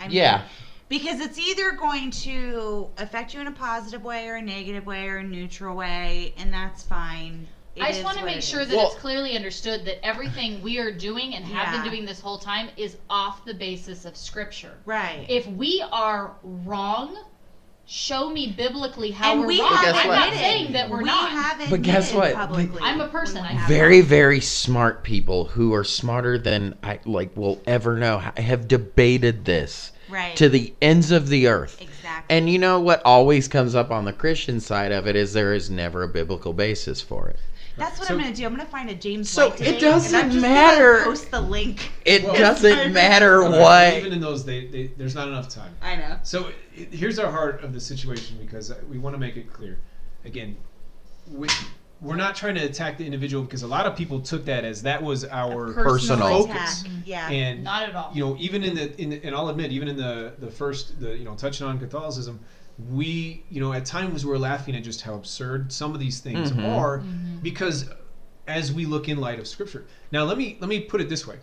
I 0.00 0.06
yeah. 0.08 0.42
because 0.88 1.20
it's 1.20 1.38
either 1.38 1.72
going 1.72 2.10
to 2.10 2.88
affect 2.98 3.34
you 3.34 3.40
in 3.40 3.46
a 3.46 3.52
positive 3.52 4.04
way 4.04 4.28
or 4.28 4.36
a 4.36 4.42
negative 4.42 4.86
way 4.86 5.08
or 5.08 5.18
a 5.18 5.22
neutral 5.24 5.76
way, 5.76 6.34
and 6.38 6.52
that's 6.52 6.82
fine. 6.82 7.46
It 7.74 7.82
I 7.82 7.92
just 7.92 8.04
want 8.04 8.16
to 8.18 8.24
make 8.24 8.40
sure 8.42 8.60
is. 8.60 8.68
that 8.68 8.76
Well- 8.76 8.86
it's 8.86 8.96
clearly 8.96 9.36
understood 9.36 9.84
that 9.84 10.04
everything 10.04 10.62
we 10.62 10.78
are 10.78 10.90
doing 10.90 11.34
and 11.34 11.44
have 11.44 11.74
Yeah. 11.74 11.82
been 11.82 11.90
doing 11.90 12.04
this 12.06 12.20
whole 12.20 12.38
time 12.38 12.68
is 12.76 12.96
off 13.10 13.44
the 13.44 13.52
basis 13.54 14.04
of 14.04 14.16
scripture. 14.16 14.78
right. 14.86 15.26
If 15.28 15.46
we 15.46 15.84
are 15.92 16.32
wrong, 16.42 17.18
show 17.88 18.30
me 18.30 18.52
biblically 18.56 19.10
how 19.12 19.32
and 19.32 19.40
we're 19.42 19.46
we 19.46 19.60
wrong. 19.60 19.70
But 19.74 19.82
guess 19.82 19.94
have 19.94 20.02
I'm 20.04 20.08
what? 20.08 20.16
not 20.16 20.32
saying 20.34 20.72
that 20.72 20.88
we're 20.90 20.98
we 20.98 21.04
not. 21.04 21.30
Have 21.30 21.70
But 21.70 21.82
guess 21.82 22.12
what? 22.12 22.34
Publicly 22.34 22.80
I'm 22.82 23.00
a 23.00 23.08
person. 23.08 23.44
I 23.44 23.66
very 23.68 23.98
not. 24.00 24.08
very 24.08 24.40
smart 24.40 25.04
people 25.04 25.44
who 25.44 25.72
are 25.74 25.84
smarter 25.84 26.38
than 26.38 26.74
I 26.82 26.98
like 27.04 27.36
will 27.36 27.60
ever 27.66 27.96
know 27.98 28.18
ha- 28.18 28.32
have 28.38 28.66
debated 28.68 29.44
this 29.44 29.92
right 30.08 30.36
to 30.36 30.48
the 30.48 30.72
ends 30.82 31.10
of 31.10 31.28
the 31.28 31.46
earth. 31.48 31.80
exactly. 31.80 32.36
And 32.36 32.48
you 32.50 32.58
know 32.58 32.80
what 32.80 33.02
always 33.04 33.48
comes 33.48 33.74
up 33.74 33.90
on 33.90 34.04
the 34.04 34.12
Christian 34.12 34.60
side 34.60 34.92
of 34.92 35.06
it 35.06 35.16
is 35.16 35.32
there 35.32 35.54
is 35.54 35.70
never 35.70 36.02
a 36.02 36.08
biblical 36.08 36.52
basis 36.52 37.00
for 37.00 37.28
it. 37.28 37.38
That's 37.78 37.98
what 37.98 38.08
So- 38.08 38.14
I'm 38.14 38.20
gonna 38.20 38.34
do. 38.34 38.46
I'm 38.46 38.52
gonna 38.56 38.64
find 38.64 38.88
a 38.88 38.94
James. 38.94 39.28
So 39.28 39.50
White 39.50 39.60
it 39.60 39.80
doesn't 39.80 40.14
and 40.14 40.24
I'm 40.24 40.30
just 40.30 40.40
matter. 40.42 41.02
Post 41.04 41.30
the 41.30 41.40
link. 41.42 41.90
It 42.06 42.24
Well- 42.24 42.34
doesn't 42.38 42.92
matter 42.94 43.42
Okay, 43.44 43.60
what. 43.60 43.94
Even 43.98 44.12
in 44.14 44.20
those, 44.20 44.44
they, 44.46 44.66
they, 44.66 44.86
there's 44.96 45.14
not 45.14 45.28
enough 45.28 45.48
time. 45.50 45.74
I 45.82 45.96
know. 45.96 46.18
So 46.22 46.46
i- 46.46 46.52
here's 46.90 47.18
our 47.18 47.30
heart 47.30 47.62
of 47.62 47.74
the 47.74 47.80
situation 47.80 48.38
because 48.40 48.72
we 48.88 48.96
want 48.98 49.14
to 49.14 49.20
make 49.20 49.36
it 49.36 49.52
clear. 49.52 49.78
Again, 50.24 50.56
we, 51.30 51.48
we're 52.00 52.16
not 52.16 52.36
trying 52.36 52.54
to 52.56 52.62
attack 52.62 52.98
the 52.98 53.04
individual 53.06 53.42
because 53.42 53.62
a 53.62 53.66
lot 53.66 53.86
of 53.86 53.96
people 53.96 54.20
took 54.20 54.44
that 54.44 54.64
as 54.64 54.82
that 54.82 55.02
was 55.02 55.24
our 55.24 55.72
Personal. 55.72 56.44
focus. 56.46 56.82
attack. 56.82 56.92
Yeah. 57.06 57.28
And 57.30 57.64
Not 57.64 57.88
at 57.88 57.94
all. 57.94 58.10
you 58.14 58.22
know, 58.24 58.36
even 58.38 58.62
in 58.64 58.74
the 58.74 59.00
in 59.00 59.10
the, 59.10 59.24
and 59.24 59.34
I'll 59.34 59.48
admit, 59.48 59.72
even 59.72 59.88
in 59.88 59.96
the 59.96 60.34
the 60.38 60.50
first 60.50 61.00
the 61.00 61.16
you 61.16 61.24
know 61.24 61.34
touching 61.34 61.66
on 61.66 61.78
Catholicism, 61.78 62.38
we 62.90 63.44
you 63.50 63.60
know 63.60 63.72
at 63.72 63.86
times 63.86 64.26
we're 64.26 64.36
laughing 64.36 64.76
at 64.76 64.82
just 64.84 65.00
how 65.02 65.14
absurd 65.14 65.72
some 65.72 65.94
of 65.94 66.00
these 66.00 66.20
things 66.20 66.52
Mhm. 66.52 66.76
are 66.76 66.98
Mm-hmm. 66.98 67.38
because 67.38 67.88
as 68.46 68.72
we 68.72 68.84
look 68.86 69.08
in 69.08 69.18
light 69.18 69.38
of 69.38 69.46
Scripture. 69.48 69.86
Now 70.12 70.24
let 70.24 70.36
me 70.38 70.56
let 70.60 70.68
me 70.68 70.80
put 70.80 71.00
it 71.00 71.08
this 71.08 71.26
way: 71.26 71.36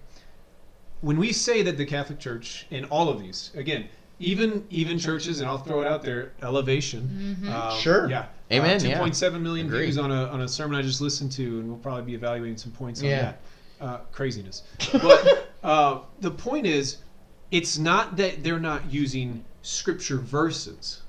when 1.01 1.17
we 1.17 1.33
say 1.33 1.63
that 1.63 1.77
the 1.77 1.85
Catholic 1.85 2.19
Church 2.19 2.65
and 2.71 2.85
all 2.87 3.09
of 3.09 3.19
these 3.19 3.51
again. 3.55 3.87
Even 4.19 4.65
even 4.69 4.99
churches, 4.99 5.41
and 5.41 5.49
I'll 5.49 5.57
throw 5.57 5.81
it 5.81 5.87
out 5.87 6.03
there. 6.03 6.31
Elevation, 6.43 7.37
Mm-hmm. 7.41 7.51
um, 7.51 7.79
Sure. 7.79 8.07
yeah, 8.09 8.27
Amen, 8.53 8.79
Two 8.79 8.89
yeah. 8.89 8.99
point 8.99 9.15
seven 9.15 9.41
million 9.43 9.67
Agree. 9.67 9.83
views 9.85 9.97
on 9.97 10.11
a 10.11 10.25
on 10.25 10.41
a 10.41 10.47
sermon 10.47 10.77
I 10.77 10.81
just 10.81 11.01
listened 11.01 11.31
to, 11.33 11.59
and 11.59 11.67
we'll 11.67 11.77
probably 11.77 12.03
be 12.03 12.13
evaluating 12.15 12.57
some 12.57 12.71
points 12.71 13.01
on 13.01 13.07
Yeah. 13.09 13.21
that. 13.21 13.39
Uh, 13.81 13.97
craziness, 14.13 14.63
but 14.93 15.49
uh, 15.63 15.99
the 16.21 16.31
point 16.31 16.65
is, 16.65 16.97
it's 17.51 17.77
not 17.77 18.15
that 18.15 18.41
they're 18.41 18.59
not 18.59 18.81
using 18.89 19.43
scripture 19.61 20.17
verses. 20.17 21.01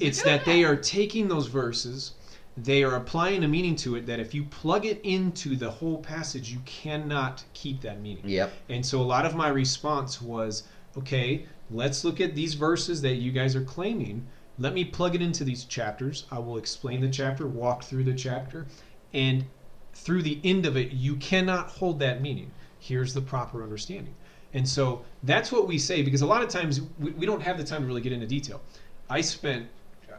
It's 0.00 0.22
that 0.24 0.44
they 0.44 0.64
are 0.64 0.74
taking 0.74 1.28
those 1.28 1.46
verses, 1.46 2.12
they 2.56 2.82
are 2.82 2.96
applying 2.96 3.44
a 3.44 3.48
meaning 3.48 3.76
to 3.76 3.94
it 3.96 4.06
that 4.06 4.18
if 4.18 4.34
you 4.34 4.44
plug 4.44 4.84
it 4.84 5.00
into 5.04 5.54
the 5.54 5.70
whole 5.70 5.98
passage, 5.98 6.50
you 6.50 6.58
cannot 6.64 7.44
keep 7.52 7.80
that 7.82 8.00
meaning. 8.00 8.28
Yep. 8.28 8.52
And 8.68 8.84
so 8.84 9.00
a 9.00 9.04
lot 9.04 9.24
of 9.24 9.36
my 9.36 9.48
response 9.48 10.20
was, 10.20 10.64
okay, 10.96 11.46
let's 11.70 12.04
look 12.04 12.20
at 12.20 12.34
these 12.34 12.54
verses 12.54 13.00
that 13.02 13.14
you 13.16 13.30
guys 13.30 13.54
are 13.54 13.64
claiming. 13.64 14.26
Let 14.58 14.74
me 14.74 14.84
plug 14.84 15.14
it 15.14 15.22
into 15.22 15.44
these 15.44 15.64
chapters. 15.64 16.24
I 16.32 16.38
will 16.38 16.58
explain 16.58 17.00
the 17.00 17.08
chapter, 17.08 17.46
walk 17.46 17.84
through 17.84 18.04
the 18.04 18.14
chapter, 18.14 18.66
and 19.14 19.44
through 19.94 20.22
the 20.22 20.40
end 20.44 20.66
of 20.66 20.76
it, 20.76 20.92
you 20.92 21.16
cannot 21.16 21.68
hold 21.68 21.98
that 22.00 22.20
meaning. 22.20 22.50
Here's 22.80 23.14
the 23.14 23.20
proper 23.20 23.62
understanding. 23.62 24.14
And 24.54 24.66
so 24.68 25.04
that's 25.22 25.52
what 25.52 25.66
we 25.68 25.78
say 25.78 26.02
because 26.02 26.22
a 26.22 26.26
lot 26.26 26.42
of 26.42 26.48
times 26.48 26.80
we, 26.98 27.10
we 27.12 27.26
don't 27.26 27.42
have 27.42 27.58
the 27.58 27.64
time 27.64 27.82
to 27.82 27.86
really 27.86 28.00
get 28.00 28.12
into 28.12 28.26
detail. 28.26 28.60
I 29.10 29.20
spent 29.20 29.66
uh, 30.10 30.14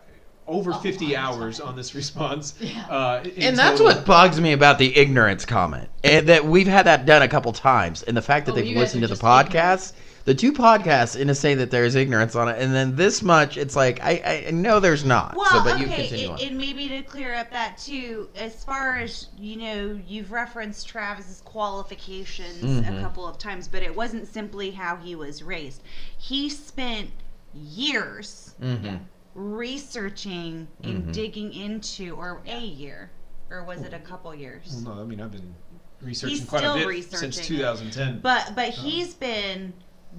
over 0.48 0.72
A 0.72 0.76
50 0.76 1.16
hours 1.16 1.60
on 1.60 1.76
this 1.76 1.96
response. 1.96 2.54
Yeah. 2.62 2.86
Uh, 2.90 3.24
And 3.38 3.58
that's 3.58 3.80
total. 3.80 3.96
what 3.98 4.06
bugs 4.06 4.40
me 4.40 4.54
about 4.54 4.78
the 4.78 4.96
ignorance 4.96 5.46
comment. 5.46 5.90
And 6.04 6.28
that 6.28 6.46
we've 6.46 6.68
had 6.68 6.86
that 6.86 7.06
done 7.06 7.22
a 7.24 7.28
couple 7.28 7.52
times. 7.54 8.04
And 8.04 8.16
the 8.16 8.22
fact 8.22 8.46
that 8.46 8.52
Oh, 8.54 8.56
they've 8.56 8.76
listened 8.78 9.02
to 9.02 9.08
the 9.08 9.16
podcast. 9.16 9.50
podcasts, 9.50 9.94
the 10.30 10.36
two 10.36 10.54
podcasts, 10.54 11.20
and 11.20 11.28
to 11.28 11.34
say 11.34 11.56
that 11.56 11.72
there's 11.72 11.96
ignorance 11.96 12.36
on 12.36 12.48
it, 12.48 12.62
and 12.62 12.72
then 12.72 12.96
this 12.96 13.24
much, 13.24 13.58
it's 13.58 13.76
like 13.76 14.00
I, 14.04 14.44
I 14.48 14.52
know 14.52 14.80
there's 14.80 15.04
not. 15.04 15.36
Well, 15.36 15.50
so, 15.50 15.64
but 15.64 15.80
you 15.80 15.88
okay, 15.88 16.08
continue 16.08 16.32
and, 16.34 16.40
and 16.40 16.58
maybe 16.60 16.88
to 16.88 17.02
clear 17.02 17.34
up 17.34 17.50
that 17.50 17.80
too, 17.80 18.30
as 18.36 18.64
far 18.64 18.98
as 18.98 19.30
you 19.40 19.56
know, 19.58 20.00
you've 20.06 20.32
referenced 20.32 20.88
Travis's 20.88 21.42
qualifications 21.42 22.62
a 22.62 22.92
Mhm. 22.92 23.02
couple 23.02 23.26
of 23.26 23.40
times, 23.40 23.68
but 23.68 23.82
it 23.82 23.96
wasn't 23.96 24.28
simply 24.28 24.70
how 24.70 24.98
he 24.98 25.16
was 25.16 25.42
raised. 25.42 25.82
He 26.20 26.48
spent 26.48 27.10
years 27.56 28.54
hmm 28.62 28.98
researching 29.34 30.68
and 30.84 31.06
Mhm. 31.06 31.14
digging 31.14 31.54
into, 31.54 32.16
or 32.16 32.42
a 32.46 32.60
year, 32.60 33.10
or 33.50 33.64
was 33.64 33.82
it 33.82 33.94
a 33.96 34.00
couple 34.00 34.36
years? 34.36 34.84
Well, 34.86 34.96
no, 34.96 35.02
I 35.02 35.06
mean 35.06 35.22
I've 35.22 35.32
been 35.32 35.56
researching 36.02 36.38
He's 36.38 36.48
quite 36.48 36.60
still 36.60 36.74
a 36.76 36.78
bit 36.78 36.88
researching 36.88 37.32
since 37.32 37.38
it. 37.38 37.48
2010. 37.48 38.20
But 38.22 38.54
but 38.56 38.70
he's 38.70 39.16
been 39.16 39.74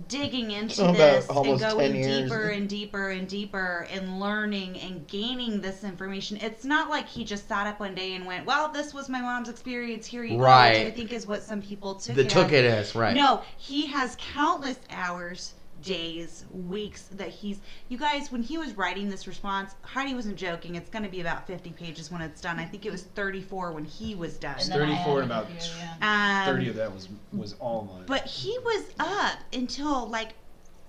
digging 0.08 0.50
into 0.52 0.82
this 0.92 1.28
and 1.28 1.58
going 1.60 1.92
deeper 1.92 2.48
and 2.48 2.68
deeper 2.68 3.10
and 3.10 3.28
deeper 3.28 3.86
and 3.90 4.20
learning 4.20 4.78
and 4.80 5.06
gaining 5.08 5.60
this 5.60 5.82
information. 5.84 6.38
It's 6.40 6.64
not 6.64 6.88
like 6.90 7.08
he 7.08 7.24
just 7.24 7.48
sat 7.48 7.66
up 7.66 7.80
one 7.80 7.94
day 7.94 8.14
and 8.14 8.24
went, 8.24 8.46
"Well, 8.46 8.68
this 8.72 8.94
was 8.94 9.08
my 9.08 9.20
mom's 9.20 9.48
experience. 9.48 10.06
Here 10.06 10.22
you 10.24 10.38
Right. 10.38 10.74
go." 10.74 10.78
Which 10.84 10.92
I 10.92 10.96
think 10.96 11.12
is 11.12 11.26
what 11.26 11.42
some 11.42 11.60
people 11.60 11.96
took 11.96 12.14
That 12.16 12.26
it 12.26 12.30
took 12.30 12.46
as. 12.48 12.52
it 12.52 12.64
as 12.64 12.94
right. 12.94 13.14
No, 13.16 13.42
he 13.56 13.86
has 13.86 14.16
countless 14.18 14.78
hours, 14.90 15.54
days, 15.82 16.44
weeks 16.52 17.02
that 17.12 17.28
he's. 17.28 17.60
You 17.88 17.98
guys, 17.98 18.30
when 18.32 18.42
he 18.42 18.58
was 18.58 18.76
writing 18.76 19.08
this 19.08 19.26
response, 19.26 19.74
Heidi 19.82 20.14
wasn't 20.14 20.36
joking. 20.36 20.74
It's 20.74 20.90
going 20.90 21.04
to 21.04 21.10
be 21.10 21.20
about 21.20 21.46
50 21.46 21.70
pages 21.70 22.10
when 22.10 22.20
it's 22.20 22.40
done. 22.40 22.58
I 22.58 22.64
think 22.64 22.86
it 22.86 22.92
was 22.92 23.02
34 23.02 23.72
when 23.72 23.84
he 23.84 24.14
was 24.14 24.36
done. 24.38 24.56
And 24.60 24.70
then 24.70 24.82
I 24.82 24.96
34 24.96 25.22
and 25.22 25.30
about 25.30 25.46
few, 25.50 25.70
yeah. 26.00 26.44
Um, 26.48 26.54
30 26.54 26.68
of 26.70 26.76
that 26.76 26.92
was 26.92 27.08
was 27.32 27.54
all 27.54 27.88
mine. 27.92 28.04
but 28.06 28.26
he 28.26 28.56
was 28.64 28.84
up 28.98 29.38
until 29.52 30.08
like 30.08 30.34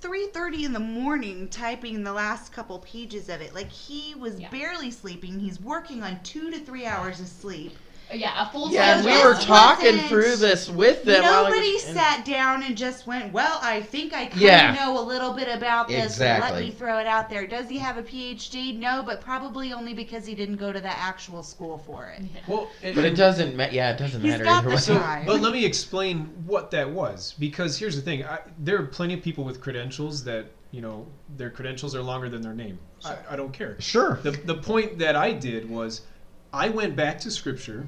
3:30 0.02 0.64
in 0.66 0.74
the 0.74 0.80
morning 0.80 1.48
typing 1.50 2.04
the 2.04 2.14
last 2.14 2.52
couple 2.52 2.80
pages 2.80 3.30
of 3.30 3.40
it. 3.42 3.54
Like 3.54 3.72
he 3.72 4.16
was 4.16 4.40
Yeah. 4.40 4.50
barely 4.50 4.90
sleeping. 4.92 5.40
He's 5.40 5.60
working 5.62 6.02
on 6.04 6.20
2 6.24 6.50
to 6.52 6.60
3 6.60 6.86
hours 6.86 7.20
of 7.20 7.28
sleep. 7.28 7.78
Yeah, 8.14 8.48
a 8.48 8.52
full 8.52 8.72
Yeah, 8.72 8.96
and 8.96 9.04
size 9.04 9.14
we 9.24 9.24
were 9.28 9.36
talking 9.36 9.86
wasn't- 9.94 10.08
through 10.10 10.36
this 10.38 10.70
with 10.70 11.04
them. 11.04 11.22
Nobody 11.22 11.74
was- 11.74 11.86
and- 11.86 11.96
sat 11.98 12.26
down 12.26 12.64
and 12.64 12.76
just 12.78 13.08
went, 13.08 13.32
"Well, 13.32 13.60
I 13.62 13.82
think 13.82 14.14
I 14.14 14.26
kind 14.26 14.70
of 14.70 14.76
know 14.76 15.00
a 15.00 15.06
little 15.06 15.34
bit 15.34 15.48
about 15.48 15.88
this. 15.88 16.16
so 16.16 16.24
let 16.24 16.60
me 16.60 16.72
throw 16.72 17.00
it 17.00 17.08
out 17.08 17.30
there." 17.30 17.48
Does 17.48 17.70
he 17.70 17.78
have 17.78 17.98
a 17.98 18.04
PhD? 18.04 18.78
No, 18.78 19.04
but 19.04 19.22
probably 19.22 19.74
only 19.74 19.94
because 19.94 20.26
he 20.26 20.36
didn't 20.36 20.58
go 20.58 20.72
to 20.72 20.80
the 20.80 20.90
actual 20.98 21.44
school 21.44 21.78
for 21.86 22.14
it. 22.18 22.24
well, 22.48 22.68
and- 22.84 22.96
But 22.96 23.06
it 23.06 23.16
doesn't 23.16 23.56
matter. 23.56 23.74
Yeah, 23.74 23.92
it 23.92 23.98
doesn't 23.98 24.22
He's 24.22 24.32
matter 24.32 24.44
got 24.44 24.58
either 24.60 24.70
the 24.70 24.76
way. 24.76 24.82
So, 24.82 24.98
time. 24.98 25.26
but 25.28 25.40
let 25.42 25.54
me 25.54 25.66
explain 25.66 26.32
what 26.46 26.72
that 26.72 26.90
was 26.90 27.34
because 27.40 27.78
here's 27.78 27.96
the 27.96 28.02
thing: 28.02 28.26
I, 28.26 28.40
there 28.60 28.78
are 28.80 28.86
plenty 28.86 29.14
of 29.14 29.22
people 29.22 29.44
with 29.44 29.62
credentials 29.62 30.24
that 30.26 30.46
you 30.72 30.82
know 30.82 31.06
their 31.38 31.50
credentials 31.50 31.96
are 31.96 32.02
longer 32.02 32.30
than 32.30 32.42
their 32.42 32.54
name. 32.54 32.80
I, 33.04 33.16
I 33.32 33.36
don't 33.36 33.52
care. 33.54 33.76
Sure. 33.80 34.20
The 34.24 34.32
the 34.32 34.56
point 34.56 35.00
that 35.00 35.16
I 35.16 35.32
did 35.34 35.70
was 35.70 36.02
I 36.54 36.70
went 36.70 36.96
back 36.96 37.20
to 37.22 37.32
scripture, 37.32 37.88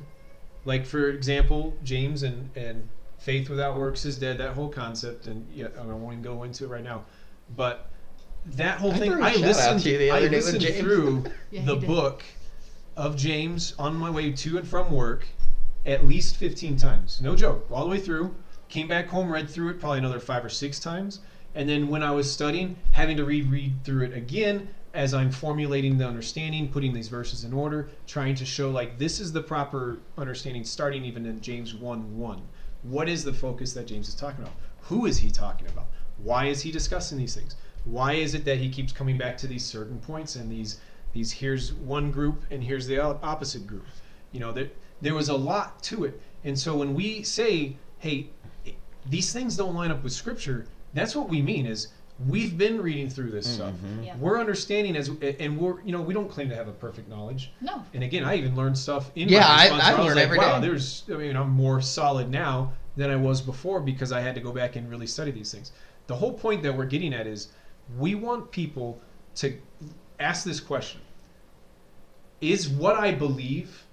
like 0.66 0.86
for 0.86 1.10
example, 1.10 1.76
James 1.84 2.24
and 2.24 2.50
and 2.56 2.88
faith 3.20 3.50
without 3.50 3.78
works 3.78 4.06
is 4.06 4.18
dead. 4.18 4.38
That 4.38 4.54
whole 4.54 4.70
concept, 4.70 5.28
and 5.28 5.48
yeah, 5.54 5.68
I 5.80 5.84
won't 5.86 6.14
even 6.14 6.22
go 6.22 6.44
into 6.44 6.66
it 6.66 6.68
right 6.68 6.84
now, 6.84 7.06
but 7.56 7.90
that 8.46 8.78
whole 8.80 8.92
I 8.92 8.98
thing. 9.00 9.12
threw 9.12 9.22
a 9.22 9.26
I 9.26 9.32
shout 9.34 9.42
out 9.44 9.48
listened. 9.48 9.82
to 9.82 9.90
you 9.92 9.98
the 9.98 10.12
I 10.12 10.18
other 10.18 10.30
day 10.30 10.36
listened 10.38 10.62
James. 10.62 10.80
through 10.80 11.24
Yeah, 11.52 11.66
the 11.66 11.76
did. 11.76 11.88
book 11.88 12.24
of 12.98 13.16
James 13.16 13.74
on 13.80 13.96
my 13.96 14.10
way 14.10 14.32
to 14.32 14.58
and 14.58 14.68
from 14.68 14.92
work 14.92 15.26
at 15.86 16.06
least 16.08 16.38
15 16.38 16.78
times. 16.78 17.20
No 17.22 17.36
joke. 17.36 17.68
All 17.72 17.84
the 17.84 17.90
way 17.92 18.00
through. 18.00 18.36
Came 18.70 18.88
back 18.88 19.08
home, 19.08 19.32
read 19.32 19.50
through 19.50 19.70
it 19.70 19.80
probably 19.80 20.00
another 20.00 20.20
five 20.20 20.44
or 20.46 20.50
six 20.50 20.80
times. 20.80 21.20
And 21.56 21.68
then 21.70 21.88
when 21.90 22.02
I 22.02 22.12
was 22.12 22.32
studying, 22.32 22.78
having 22.94 23.18
to 23.18 23.26
read 23.26 23.50
read 23.52 23.84
through 23.84 24.06
it 24.06 24.14
again 24.14 24.70
as 24.94 25.14
I'm 25.14 25.32
formulating 25.32 25.98
the 25.98 26.08
understanding, 26.08 26.70
putting 26.70 26.94
these 26.94 27.08
verses 27.08 27.44
in 27.44 27.54
order, 27.54 27.90
trying 28.06 28.36
to 28.36 28.46
show 28.46 28.70
like 28.70 29.00
this 29.00 29.20
is 29.20 29.32
the 29.32 29.42
proper 29.42 29.98
understanding, 30.18 30.64
starting 30.64 31.04
even 31.04 31.26
in 31.26 31.42
James 31.42 31.74
1 31.74 32.18
1. 32.18 32.42
What 32.84 33.10
is 33.10 33.24
the 33.24 33.34
focus 33.34 33.74
that 33.74 33.88
James 33.88 34.08
is 34.08 34.16
talking 34.16 34.44
about? 34.44 34.56
Who 34.82 35.06
is 35.06 35.18
he 35.18 35.32
talking 35.32 35.68
about? 35.68 35.88
Why 36.18 36.46
is 36.46 36.62
he 36.62 36.72
discussing 36.72 37.18
these 37.18 37.34
things? 37.34 37.56
Why 37.86 38.14
is 38.14 38.34
it 38.34 38.46
that 38.46 38.60
he 38.60 38.70
keeps 38.70 38.94
coming 38.94 39.18
back 39.18 39.38
to 39.38 39.48
these 39.48 39.66
certain 39.66 40.00
points 40.00 40.36
and 40.36 40.52
these 40.52 40.80
these 41.12 41.32
here's 41.32 41.74
one 41.74 42.12
group 42.12 42.44
and 42.52 42.64
here's 42.64 42.86
the 42.86 43.00
opposite 43.00 43.66
group? 43.66 43.86
You 44.32 44.42
know, 44.42 44.52
there 44.52 44.70
there 45.02 45.16
was 45.16 45.30
a 45.30 45.36
lot 45.36 45.82
to 45.84 46.06
it. 46.06 46.22
And 46.44 46.58
so 46.58 46.78
when 46.78 46.94
we 46.94 47.24
say, 47.24 47.78
hey, 47.98 48.30
these 49.10 49.34
things 49.34 49.58
don't 49.58 49.76
line 49.76 49.92
up 49.92 50.04
with 50.04 50.14
scripture, 50.14 50.66
that's 50.94 51.16
what 51.16 51.30
we 51.30 51.42
mean 51.42 51.66
is 51.66 51.88
we've 52.28 52.58
been 52.58 52.82
reading 52.82 53.10
through 53.10 53.32
this 53.32 53.48
mm-hmm. 53.48 53.56
stuff. 53.56 53.74
Yeah. 54.04 54.16
We're 54.18 54.40
understanding 54.40 54.96
as 54.96 55.10
and 55.40 55.58
we're 55.58 55.82
you 55.82 55.92
know, 55.92 56.02
we 56.02 56.14
don't 56.14 56.30
claim 56.30 56.50
to 56.50 56.56
have 56.56 56.68
a 56.68 56.74
perfect 56.74 57.10
knowledge. 57.10 57.52
No. 57.62 57.84
And 57.94 58.04
again, 58.04 58.24
I 58.24 58.36
even 58.36 58.56
learned 58.56 58.78
stuff 58.78 59.12
in 59.16 59.30
Yeah, 59.30 59.40
my 59.40 59.46
I- 59.46 59.64
response 59.64 59.84
I 59.84 59.90
where 59.90 59.98
was 59.98 60.08
learn 60.08 60.16
like, 60.16 60.24
every 60.26 60.38
wow, 60.38 60.60
day. 60.60 60.68
there's 60.68 61.04
I 61.10 61.14
mean, 61.14 61.36
I'm 61.36 61.50
more 61.50 61.82
solid 61.82 62.30
now 62.30 62.74
than 62.96 63.10
I 63.10 63.16
was 63.16 63.42
before 63.42 63.80
because 63.80 64.12
I 64.12 64.22
had 64.22 64.36
to 64.36 64.42
go 64.42 64.52
back 64.52 64.76
and 64.76 64.90
really 64.90 65.08
study 65.08 65.32
these 65.32 65.52
things. 65.52 65.72
The 66.08 66.16
whole 66.16 66.34
point 66.34 66.62
that 66.64 66.76
we're 66.76 66.86
getting 66.86 67.14
at 67.14 67.26
is 67.26 67.50
we 67.98 68.16
want 68.16 68.52
people 68.52 69.02
to 69.36 69.58
ask 70.20 70.46
this 70.46 70.60
question. 70.60 71.02
Is 72.42 72.70
what 72.70 72.96
I 72.96 73.12
believe 73.12 73.86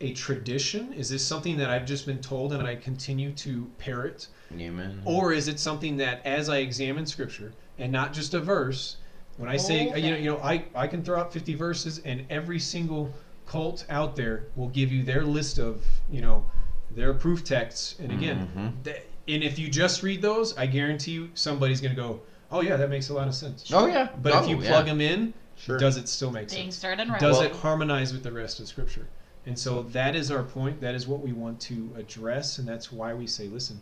a 0.00 0.12
tradition? 0.12 0.92
Is 0.92 1.08
this 1.08 1.26
something 1.26 1.56
that 1.56 1.70
I've 1.70 1.86
just 1.86 2.06
been 2.06 2.20
told 2.20 2.52
and 2.52 2.66
I 2.66 2.76
continue 2.76 3.32
to 3.32 3.70
parrot? 3.78 4.28
Amen. 4.52 5.02
Or 5.04 5.32
is 5.32 5.48
it 5.48 5.58
something 5.58 5.96
that 5.98 6.24
as 6.24 6.48
I 6.48 6.58
examine 6.58 7.04
scripture 7.04 7.52
and 7.78 7.92
not 7.92 8.12
just 8.12 8.34
a 8.34 8.40
verse, 8.40 8.96
when 9.36 9.48
I 9.48 9.56
say 9.56 9.88
Whole 9.88 9.98
you 9.98 10.10
know, 10.10 10.16
you 10.16 10.30
know, 10.30 10.38
I, 10.38 10.64
I 10.74 10.86
can 10.86 11.02
throw 11.02 11.18
out 11.20 11.32
50 11.32 11.54
verses 11.54 12.00
and 12.04 12.24
every 12.30 12.58
single 12.58 13.12
cult 13.46 13.84
out 13.90 14.16
there 14.16 14.46
will 14.56 14.68
give 14.68 14.90
you 14.90 15.02
their 15.04 15.22
list 15.24 15.58
of, 15.58 15.84
you 16.10 16.20
know, 16.22 16.44
their 16.90 17.12
proof 17.14 17.44
texts. 17.44 17.96
And 18.00 18.10
again, 18.12 18.48
Mhm. 18.56 18.84
th- 18.84 19.02
and 19.28 19.42
if 19.42 19.58
you 19.58 19.68
just 19.68 20.02
read 20.02 20.22
those, 20.22 20.56
I 20.56 20.66
guarantee 20.66 21.12
you 21.12 21.30
somebody's 21.34 21.80
going 21.80 21.94
to 21.94 22.00
go, 22.00 22.20
"Oh 22.50 22.60
yeah, 22.62 22.76
that 22.76 22.88
makes 22.88 23.08
a 23.10 23.14
lot 23.14 23.26
of 23.28 23.34
sense." 23.34 23.70
Oh 23.72 23.86
yeah. 23.86 24.08
But 24.22 24.32
oh, 24.34 24.42
if 24.42 24.48
you 24.48 24.60
yeah. 24.60 24.68
plug 24.70 24.86
them 24.86 25.00
in, 25.00 25.34
Sure. 25.56 25.78
does 25.78 25.96
it 25.96 26.08
still 26.08 26.30
make 26.30 26.48
Things 26.48 26.74
sense? 26.74 26.76
start 26.76 27.00
unraveling. 27.00 27.20
Does 27.20 27.38
Well- 27.38 27.46
it 27.50 27.56
harmonize 27.56 28.12
with 28.12 28.22
the 28.22 28.32
rest 28.32 28.60
of 28.60 28.68
Scripture? 28.68 29.06
And 29.44 29.58
so 29.58 29.82
that 29.82 30.16
is 30.16 30.30
our 30.30 30.42
point. 30.42 30.80
That 30.80 30.94
is 30.94 31.06
what 31.06 31.20
we 31.22 31.32
want 31.32 31.60
to 31.62 31.90
address, 31.96 32.58
and 32.58 32.66
that's 32.66 32.90
why 32.90 33.14
we 33.14 33.26
say, 33.26 33.46
listen, 33.48 33.80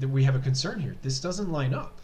that 0.00 0.08
we 0.08 0.24
have 0.24 0.34
a 0.34 0.40
concern 0.40 0.80
here. 0.80 0.96
This 1.02 1.20
doesn't 1.20 1.50
line 1.52 1.74
up. 1.74 2.00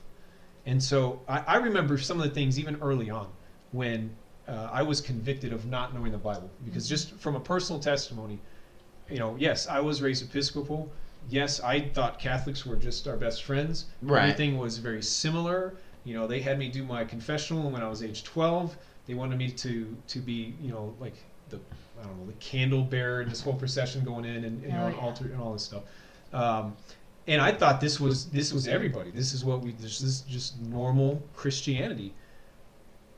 And 0.70 0.80
so 0.80 1.20
I, 1.28 1.38
I 1.40 1.56
remember 1.56 1.98
some 1.98 2.20
of 2.20 2.22
the 2.28 2.30
things 2.32 2.56
even 2.56 2.76
early 2.80 3.10
on 3.10 3.26
when 3.72 4.14
uh, 4.46 4.68
I 4.72 4.82
was 4.82 5.00
convicted 5.00 5.52
of 5.52 5.66
not 5.66 5.92
knowing 5.94 6.12
the 6.12 6.18
Bible, 6.18 6.48
because 6.64 6.88
just 6.88 7.12
from 7.16 7.34
a 7.34 7.40
personal 7.40 7.80
testimony, 7.80 8.38
you 9.10 9.18
know, 9.18 9.34
yes, 9.36 9.66
I 9.66 9.80
was 9.80 10.00
raised 10.00 10.22
Episcopal. 10.24 10.88
Yes, 11.28 11.60
I 11.60 11.80
thought 11.80 12.20
Catholics 12.20 12.64
were 12.64 12.76
just 12.76 13.08
our 13.08 13.16
best 13.16 13.42
friends. 13.42 13.86
Right. 14.00 14.22
Everything 14.22 14.58
was 14.58 14.78
very 14.78 15.02
similar. 15.02 15.74
You 16.04 16.14
know, 16.14 16.28
they 16.28 16.40
had 16.40 16.56
me 16.56 16.68
do 16.68 16.84
my 16.84 17.04
confessional 17.04 17.68
when 17.68 17.82
I 17.82 17.88
was 17.88 18.04
age 18.04 18.22
12. 18.22 18.76
They 19.06 19.14
wanted 19.14 19.38
me 19.38 19.50
to 19.50 19.96
to 20.06 20.18
be, 20.20 20.54
you 20.62 20.70
know, 20.70 20.94
like 21.00 21.16
the 21.48 21.58
I 22.00 22.04
don't 22.04 22.16
know, 22.20 22.26
the 22.26 22.32
candle 22.34 22.84
bearer 22.84 23.22
and 23.22 23.30
this 23.30 23.42
whole 23.42 23.54
procession 23.54 24.04
going 24.04 24.24
in 24.24 24.44
and, 24.44 24.62
you 24.62 24.68
know, 24.68 24.84
Oh, 24.84 24.86
an 24.86 24.94
yeah. 24.94 25.00
altar 25.00 25.24
and 25.24 25.40
all 25.42 25.52
this 25.52 25.64
stuff. 25.64 25.82
Um, 26.32 26.76
and 27.26 27.40
I 27.40 27.52
thought 27.52 27.80
this 27.80 28.00
was 28.00 28.26
this 28.26 28.52
was 28.52 28.66
everybody. 28.66 29.10
This 29.10 29.32
is 29.32 29.44
what 29.44 29.60
we 29.60 29.72
this 29.72 30.00
is 30.00 30.22
just 30.22 30.60
normal 30.60 31.22
Christianity. 31.34 32.14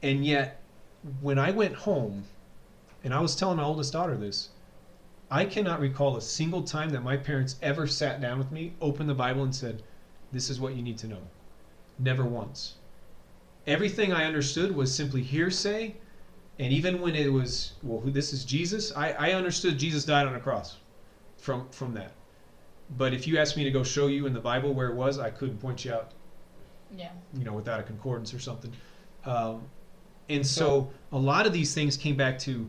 And 0.02 0.24
yet, 0.24 0.62
when 1.20 1.38
I 1.38 1.50
went 1.50 1.74
home, 1.74 2.24
and 3.04 3.14
I 3.14 3.20
was 3.20 3.36
telling 3.36 3.56
my 3.56 3.64
oldest 3.64 3.92
daughter 3.92 4.16
this, 4.16 4.50
I 5.30 5.44
cannot 5.44 5.80
recall 5.80 6.16
a 6.16 6.20
single 6.20 6.62
time 6.62 6.90
that 6.90 7.02
my 7.02 7.16
parents 7.16 7.56
ever 7.62 7.86
sat 7.86 8.20
down 8.20 8.38
with 8.38 8.50
me, 8.50 8.74
opened 8.80 9.08
the 9.08 9.14
Bible, 9.14 9.44
and 9.44 9.54
said, 9.54 9.82
"This 10.32 10.50
is 10.50 10.60
what 10.60 10.74
you 10.74 10.82
need 10.82 10.98
to 10.98 11.06
know." 11.08 11.22
Never 11.98 12.24
once. 12.24 12.74
Everything 13.66 14.12
I 14.12 14.24
understood 14.24 14.74
was 14.74 14.92
simply 14.92 15.22
hearsay, 15.22 15.94
and 16.58 16.72
even 16.72 17.00
when 17.00 17.14
it 17.14 17.32
was, 17.32 17.74
well, 17.82 18.00
this 18.00 18.32
is 18.32 18.44
Jesus, 18.44 18.92
I, 18.96 19.12
I 19.12 19.32
understood 19.32 19.78
Jesus 19.78 20.04
died 20.04 20.26
on 20.26 20.34
a 20.34 20.40
cross, 20.40 20.78
from 21.36 21.68
from 21.70 21.94
that. 21.94 22.12
But 22.90 23.14
if 23.14 23.26
you 23.26 23.38
asked 23.38 23.56
me 23.56 23.64
to 23.64 23.70
go 23.70 23.82
show 23.82 24.06
you 24.08 24.26
in 24.26 24.32
the 24.34 24.40
Bible 24.40 24.74
where 24.74 24.88
it 24.88 24.94
was, 24.94 25.18
I 25.18 25.30
couldn't 25.30 25.58
point 25.58 25.84
you 25.84 25.92
out 25.94 26.12
Yeah. 26.96 27.10
you 27.32 27.44
know, 27.44 27.54
without 27.54 27.80
a 27.80 27.82
concordance 27.82 28.34
or 28.34 28.38
something. 28.38 28.72
Um, 29.24 29.62
and 30.28 30.46
so 30.46 30.90
a 31.12 31.18
lot 31.18 31.46
of 31.46 31.52
these 31.52 31.74
things 31.74 31.96
came 31.96 32.16
back 32.16 32.38
to, 32.40 32.68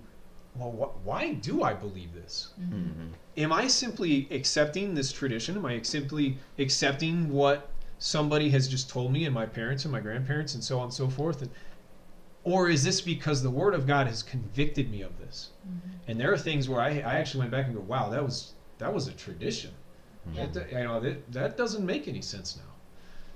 well, 0.56 0.72
wh- 0.72 1.06
why 1.06 1.34
do 1.34 1.64
I 1.64 1.74
believe 1.74 2.14
this? 2.14 2.54
Mhm. 2.62 3.10
Am 3.38 3.52
I 3.52 3.68
simply 3.68 4.28
accepting 4.32 4.94
this 4.96 5.12
tradition? 5.12 5.58
Am 5.58 5.66
I 5.66 5.82
simply 5.82 6.38
accepting 6.58 7.30
what 7.30 7.70
somebody 8.00 8.50
has 8.52 8.68
just 8.68 8.90
told 8.90 9.12
me 9.12 9.26
and 9.26 9.34
my 9.34 9.46
parents 9.46 9.84
and 9.86 9.92
my 9.92 10.00
grandparents 10.00 10.54
and 10.56 10.64
so 10.64 10.78
on 10.78 10.86
and 10.86 10.94
so 10.94 11.10
forth? 11.10 11.42
And, 11.42 11.52
or 12.44 12.70
is 12.70 12.84
this 12.84 13.02
because 13.02 13.42
the 13.44 13.50
Word 13.50 13.74
of 13.74 13.88
God 13.88 14.08
has 14.08 14.22
convicted 14.24 14.90
me 14.92 15.02
of 15.02 15.18
this? 15.20 15.50
And 16.08 16.20
there 16.20 16.32
are 16.34 16.38
things 16.38 16.68
where 16.70 16.82
I, 16.82 16.90
I 17.00 17.16
actually 17.16 17.40
went 17.40 17.52
back 17.52 17.66
and 17.66 17.76
go, 17.76 17.82
wow, 17.82 18.10
that 18.10 18.24
was 18.24 18.54
that 18.80 18.94
was 18.94 19.08
a 19.08 19.14
tradition. 19.14 19.72
Yeah. 20.32 20.46
That, 20.48 20.72
you 20.72 20.84
know, 20.84 21.00
that, 21.00 21.32
that 21.32 21.58
doesn't 21.58 21.86
make 21.86 22.08
any 22.08 22.22
sense 22.22 22.58
now. 22.58 22.74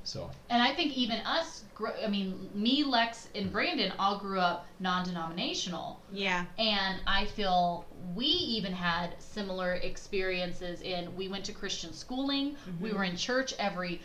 So 0.04 0.32
And 0.50 0.63
I 0.63 0.73
think 0.73 0.95
even 0.95 1.17
us, 1.26 1.65
I 2.02 2.08
mean, 2.08 2.50
me, 2.54 2.86
Lex, 2.86 3.28
and 3.36 3.45
mm-hmm. 3.45 3.54
Brandon 3.54 3.93
all 4.00 4.17
grew 4.17 4.39
up 4.39 4.65
non-denominational, 4.80 6.00
Yeah. 6.13 6.45
and 6.58 7.02
I 7.06 7.26
feel 7.26 7.86
we 8.15 8.26
even 8.26 8.71
had 8.71 9.15
similar 9.19 9.73
experiences. 9.73 10.82
In 10.82 11.13
we 11.17 11.28
went 11.28 11.43
to 11.45 11.52
Christian 11.52 11.91
schooling, 11.91 12.56
we 12.80 12.88
mm-hmm. 12.88 12.97
were 12.97 13.04
in 13.04 13.17
church 13.17 13.54
every 13.60 14.02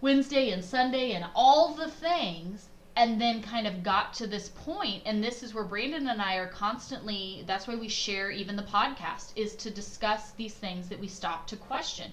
Wednesday 0.00 0.50
and 0.50 0.64
Sunday, 0.64 1.12
and 1.12 1.26
all 1.34 1.74
the 1.74 1.88
things. 1.88 2.70
And 2.96 3.20
then 3.20 3.42
kind 3.42 3.66
of 3.66 3.82
got 3.82 4.12
to 4.12 4.26
this 4.26 4.50
point 4.50 5.02
and 5.06 5.22
this 5.24 5.42
is 5.42 5.54
where 5.54 5.64
brandon 5.64 6.08
and 6.08 6.20
i 6.20 6.36
are 6.36 6.48
constantly 6.48 7.42
that's 7.46 7.66
why 7.66 7.74
we 7.74 7.88
share 7.88 8.30
even 8.30 8.56
the 8.56 8.62
podcast 8.62 9.32
is 9.36 9.54
to 9.56 9.70
discuss 9.70 10.32
these 10.32 10.54
things 10.54 10.88
that 10.88 11.00
we 11.00 11.08
stop 11.08 11.46
to 11.46 11.56
question. 11.56 12.12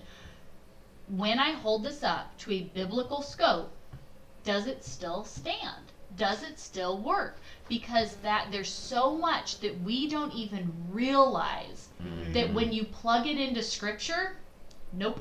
When 1.08 1.39
i 1.39 1.52
hold 1.52 1.84
this 1.84 2.04
up 2.04 2.38
to 2.39 2.52
a 2.52 2.63
biblical 2.74 3.22
scope 3.22 3.72
does 4.46 4.68
it 4.68 4.86
still 4.86 5.26
stand? 5.26 5.92
Does 6.15 6.44
it 6.44 6.58
still 6.60 6.98
work? 6.98 7.38
Because 7.68 8.15
that 8.18 8.48
there's 8.52 8.72
so 8.72 9.15
much 9.15 9.60
that 9.60 9.82
we 9.82 10.10
don't 10.10 10.34
even 10.34 10.72
realize 10.89 11.89
that 12.34 12.46
mm-hmm. 12.46 12.54
when 12.54 12.72
you 12.72 12.86
plug 12.86 13.28
it 13.28 13.38
into 13.38 13.62
scripture 13.62 14.38
nope 14.94 15.20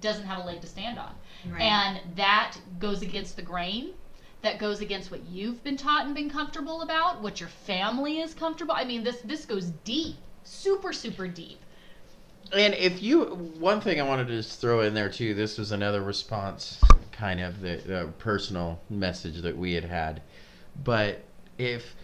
doesn't 0.00 0.24
have 0.24 0.42
a 0.42 0.46
leg 0.46 0.60
to 0.60 0.66
stand 0.66 0.98
on. 0.98 1.14
Right. 1.48 1.62
and 1.62 2.16
that 2.16 2.56
goes 2.78 3.02
against 3.02 3.36
the 3.36 3.42
grain 3.42 3.94
that 4.42 4.58
goes 4.58 4.80
against 4.80 5.10
what 5.10 5.20
you've 5.30 5.62
been 5.64 5.76
taught 5.76 6.04
and 6.06 6.14
been 6.14 6.30
comfortable 6.30 6.82
about 6.82 7.22
what 7.22 7.40
your 7.40 7.48
family 7.48 8.20
is 8.20 8.34
comfortable 8.34 8.74
i 8.74 8.84
mean 8.84 9.02
this 9.04 9.20
this 9.22 9.44
goes 9.46 9.66
deep 9.84 10.16
super 10.44 10.92
super 10.92 11.26
deep 11.28 11.58
And 12.52 12.74
if 12.74 13.02
you, 13.02 13.24
one 13.58 13.80
thing 13.80 13.98
I 14.00 14.04
wanted 14.04 14.26
to 14.28 14.36
just 14.36 14.60
throw 14.60 14.80
in 14.82 14.92
there 14.92 15.08
too, 15.08 15.32
this 15.34 15.56
was 15.56 15.72
another 15.72 16.02
response, 16.02 16.78
kind 17.10 17.40
of 17.40 17.60
the, 17.62 17.76
the 17.76 18.08
personal 18.18 18.78
message 18.90 19.40
that 19.42 19.56
we 19.56 19.72
had 19.72 19.84
had. 19.84 20.20
But 20.84 21.22
if 21.56 21.94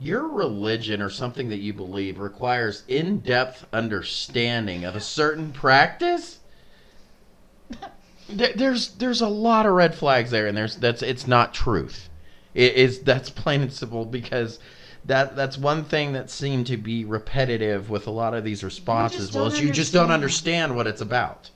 your 0.00 0.28
religion 0.28 1.00
or 1.00 1.08
something 1.08 1.48
that 1.48 1.58
you 1.58 1.72
believe 1.72 2.18
requires 2.18 2.82
in 2.88 3.20
depth 3.20 3.64
understanding 3.72 4.84
of 4.84 4.94
a 4.94 5.00
certain 5.00 5.52
practice, 5.52 6.40
there, 8.28 8.52
there's 8.54 8.90
there's 8.92 9.20
a 9.20 9.28
lot 9.28 9.66
of 9.66 9.72
red 9.72 9.94
flags 9.94 10.30
there, 10.30 10.46
and 10.46 10.56
there's 10.56 10.76
that's 10.76 11.02
it's 11.02 11.26
not 11.26 11.54
truth. 11.54 12.08
It 12.54 12.74
is 12.74 13.00
that's 13.00 13.30
plain 13.30 13.62
and 13.62 13.72
simple 13.72 14.04
because 14.04 14.58
that 15.04 15.36
that's 15.36 15.58
one 15.58 15.84
thing 15.84 16.12
that 16.12 16.30
seemed 16.30 16.66
to 16.68 16.76
be 16.76 17.04
repetitive 17.04 17.90
with 17.90 18.06
a 18.06 18.10
lot 18.10 18.34
of 18.34 18.44
these 18.44 18.64
responses. 18.64 19.32
Well, 19.32 19.54
you 19.54 19.70
just 19.70 19.92
don't 19.92 20.10
understand. 20.10 20.76
what 20.76 20.86
it's 20.86 21.00
about. 21.00 21.50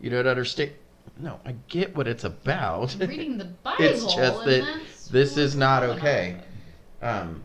You 0.00 0.10
don't 0.10 0.26
understand. 0.26 0.72
No, 1.18 1.40
I 1.44 1.54
get 1.68 1.94
what 1.96 2.06
it's 2.08 2.24
about. 2.24 2.96
Reading 2.98 3.38
the 3.38 3.44
bible 3.62 3.84
it's 3.84 4.04
just 4.14 4.44
that 4.44 4.80
this 5.10 5.36
is 5.36 5.54
not 5.56 5.82
okay. 5.82 6.36
Um, 7.02 7.42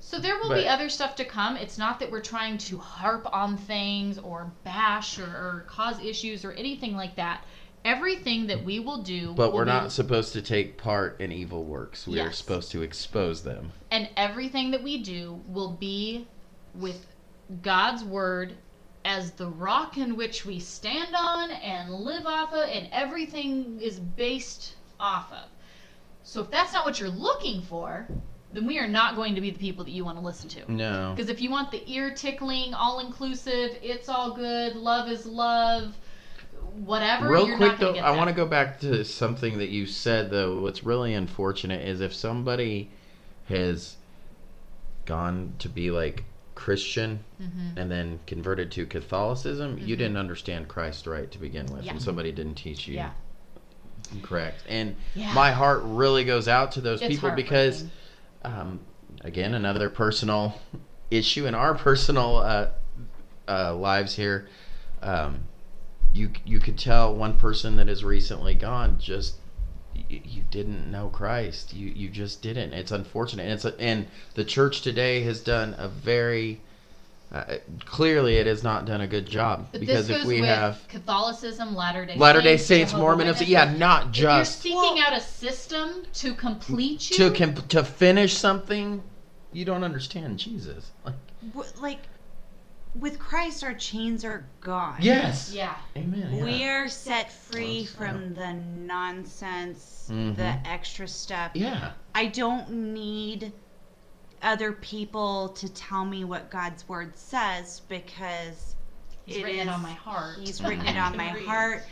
So 0.00 0.18
there 0.18 0.36
will 0.38 0.48
But- 0.48 0.62
be 0.62 0.68
other 0.68 0.88
stuff 0.88 1.14
to 1.16 1.24
come. 1.24 1.56
It's 1.56 1.78
not 1.78 2.00
that 2.00 2.10
we're 2.10 2.20
trying 2.20 2.58
to 2.58 2.78
harp 2.78 3.28
on 3.32 3.56
things 3.56 4.18
or 4.18 4.50
bash 4.64 5.18
or, 5.18 5.24
or 5.24 5.64
cause 5.68 6.02
issues 6.02 6.44
or 6.44 6.52
anything 6.52 6.96
like 6.96 7.16
that. 7.16 7.44
Everything 7.84 8.46
that 8.48 8.62
we 8.62 8.78
will 8.78 9.02
do, 9.02 9.32
but 9.32 9.52
will 9.52 9.58
we're 9.58 9.64
be- 9.64 9.70
not 9.70 9.92
supposed 9.92 10.32
to 10.34 10.42
take 10.42 10.76
part 10.76 11.20
in 11.20 11.32
evil 11.32 11.64
works. 11.64 12.06
We 12.06 12.20
are 12.20 12.32
supposed 12.32 12.70
to 12.72 12.82
expose 12.82 13.42
them. 13.42 13.72
and 13.90 14.08
everything 14.16 14.70
that 14.72 14.82
we 14.82 15.02
do 15.02 15.40
will 15.48 15.72
be 15.72 16.26
with 16.74 17.06
God's 17.62 18.04
word 18.04 18.54
as 19.04 19.32
the 19.32 19.46
rock 19.48 19.96
in 19.96 20.14
which 20.14 20.44
we 20.44 20.58
stand 20.58 21.14
on 21.16 21.50
and 21.50 21.90
live 21.90 22.26
off 22.26 22.52
of, 22.52 22.68
and 22.68 22.86
everything 22.92 23.80
is 23.80 23.98
based 23.98 24.74
off 25.00 25.32
of. 25.32 25.48
So 26.22 26.42
if 26.42 26.50
that's 26.50 26.74
not 26.74 26.84
what 26.84 27.00
you're 27.00 27.08
looking 27.08 27.62
for, 27.62 28.06
then 28.52 28.66
we 28.66 28.78
are 28.78 28.86
not 28.86 29.16
going 29.16 29.34
to 29.34 29.40
be 29.40 29.50
the 29.50 29.58
people 29.58 29.84
that 29.84 29.90
you 29.90 30.04
want 30.04 30.18
to 30.18 30.24
listen 30.24 30.50
to. 30.50 30.70
No. 30.70 31.14
Because 31.16 31.30
if 31.30 31.40
you 31.40 31.50
want 31.50 31.70
the 31.70 31.82
ear 31.90 32.12
tickling, 32.14 32.74
all 32.74 33.00
inclusive, 33.00 33.78
it's 33.82 34.08
all 34.08 34.34
good, 34.34 34.76
love 34.76 35.08
is 35.08 35.24
love, 35.24 35.96
whatever. 36.84 37.28
Real 37.28 37.56
quick 37.56 37.78
though, 37.78 37.94
get 37.94 38.04
I 38.04 38.10
want 38.16 38.28
to 38.28 38.34
go 38.34 38.46
back 38.46 38.80
to 38.80 39.04
something 39.04 39.58
that 39.58 39.68
you 39.70 39.86
said 39.86 40.30
though. 40.30 40.60
What's 40.60 40.84
really 40.84 41.14
unfortunate 41.14 41.86
is 41.86 42.00
if 42.00 42.14
somebody 42.14 42.90
has 43.48 43.96
gone 45.06 45.54
to 45.58 45.68
be 45.68 45.90
like 45.90 46.24
Christian 46.54 47.24
Mhm. 47.42 47.76
and 47.76 47.90
then 47.90 48.20
converted 48.26 48.70
to 48.72 48.86
Catholicism, 48.86 49.78
you 49.78 49.96
didn't 49.96 50.16
understand 50.18 50.68
Christ 50.68 51.06
right 51.06 51.30
to 51.30 51.38
begin 51.38 51.64
with, 51.66 51.72
Mm-hmm. 51.76 51.84
Yeah. 51.86 51.92
and 51.92 52.02
somebody 52.02 52.32
didn't 52.32 52.56
teach 52.56 52.86
you 52.86 52.94
Yeah. 52.96 53.10
correct. 54.22 54.62
And 54.68 54.96
Yeah. 55.14 55.32
my 55.34 55.52
heart 55.52 55.80
really 55.84 56.24
goes 56.24 56.48
out 56.48 56.72
to 56.72 56.80
those 56.80 57.00
It's 57.00 57.08
people 57.14 57.30
because, 57.30 57.84
um, 58.44 58.80
again, 59.22 59.54
another 59.54 59.88
personal 59.88 60.60
issue 61.10 61.46
in 61.46 61.54
our 61.54 61.74
personal 61.74 62.36
uh, 62.36 62.66
uh, 63.48 63.74
lives 63.74 64.14
here. 64.14 64.48
Um, 65.02 65.40
you 66.12 66.30
you 66.44 66.60
could 66.60 66.78
tell 66.78 67.14
one 67.14 67.38
person 67.38 67.76
that 67.76 67.88
has 67.88 68.02
recently 68.04 68.54
gone 68.54 68.98
just 68.98 69.36
you 70.08 70.42
didn't 70.50 70.90
know 70.90 71.08
Christ. 71.08 71.74
You 71.74 71.88
you 71.88 72.08
just 72.08 72.42
didn't. 72.42 72.72
It's 72.72 72.92
unfortunate. 72.92 73.44
And 73.44 73.52
it's 73.52 73.64
a, 73.64 73.78
and 73.80 74.06
the 74.34 74.44
church 74.44 74.82
today 74.82 75.22
has 75.22 75.40
done 75.40 75.74
a 75.78 75.88
very 75.88 76.60
uh, 77.32 77.58
clearly 77.84 78.36
it 78.36 78.46
has 78.46 78.64
not 78.64 78.86
done 78.86 79.00
a 79.00 79.06
good 79.06 79.26
job 79.26 79.68
But 79.70 79.82
because 79.82 80.08
this 80.08 80.22
if 80.22 80.26
we 80.26 80.40
with 80.40 80.50
have 80.50 80.86
Catholicism, 80.88 81.76
Latter 81.76 82.04
Day 82.04 82.16
Latter 82.16 82.40
Day 82.40 82.56
Saints, 82.56 82.66
Saints, 82.66 82.90
Jehovah's 82.90 83.02
Mormon, 83.02 83.26
Witnesses, 83.28 83.48
yeah, 83.48 83.72
not 83.76 84.08
if 84.10 84.18
you're 84.18 84.30
just 84.30 84.60
seeking 84.60 84.76
Well- 84.76 84.98
out 84.98 85.12
a 85.12 85.20
system 85.20 86.02
to 86.14 86.34
complete 86.34 87.10
you, 87.10 87.16
to 87.16 87.30
com- 87.30 87.54
to 87.54 87.84
finish 87.84 88.36
something, 88.36 89.02
you 89.52 89.64
don't 89.64 89.84
understand 89.84 90.38
Jesus. 90.40 90.90
Like, 91.04 91.14
like 91.80 91.98
with 92.94 93.18
Christ, 93.18 93.62
our 93.62 93.74
chains 93.74 94.24
are 94.24 94.44
gone. 94.60 94.96
yes. 95.00 95.52
yeah, 95.54 95.74
Amen. 95.96 96.28
yeah. 96.34 96.44
We 96.44 96.64
are 96.68 96.88
set 96.88 97.30
free 97.32 97.84
Close 97.86 97.90
from 97.94 98.34
the 98.34 98.52
nonsense, 98.54 100.08
Mhm. 100.10 100.36
the 100.36 100.58
extra 100.68 101.06
stuff. 101.06 101.52
Yeah. 101.54 101.92
I 102.14 102.26
don't 102.26 102.70
need 102.94 103.52
other 104.42 104.72
people 104.72 105.50
to 105.50 105.68
tell 105.68 106.04
me 106.04 106.24
what 106.24 106.50
God's 106.50 106.88
word 106.88 107.16
says 107.16 107.80
because 107.88 108.74
He's 109.26 109.36
it 109.36 109.44
written 109.44 109.60
it 109.60 109.62
is- 109.62 109.68
on 109.68 109.82
my 109.82 109.92
heart. 109.92 110.38
He's 110.40 110.60
written 110.64 110.86
it 110.86 110.96
on 110.96 111.16
my 111.16 111.32
read. 111.34 111.46
heart. 111.46 111.82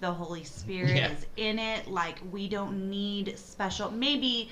The 0.00 0.12
Holy 0.12 0.44
Spirit 0.44 0.96
Yeah. 0.96 1.10
is 1.12 1.26
in 1.36 1.58
it. 1.58 1.88
Like 1.88 2.20
we 2.30 2.48
don't 2.48 2.88
need 2.88 3.38
special. 3.38 3.90
Maybe 3.90 4.50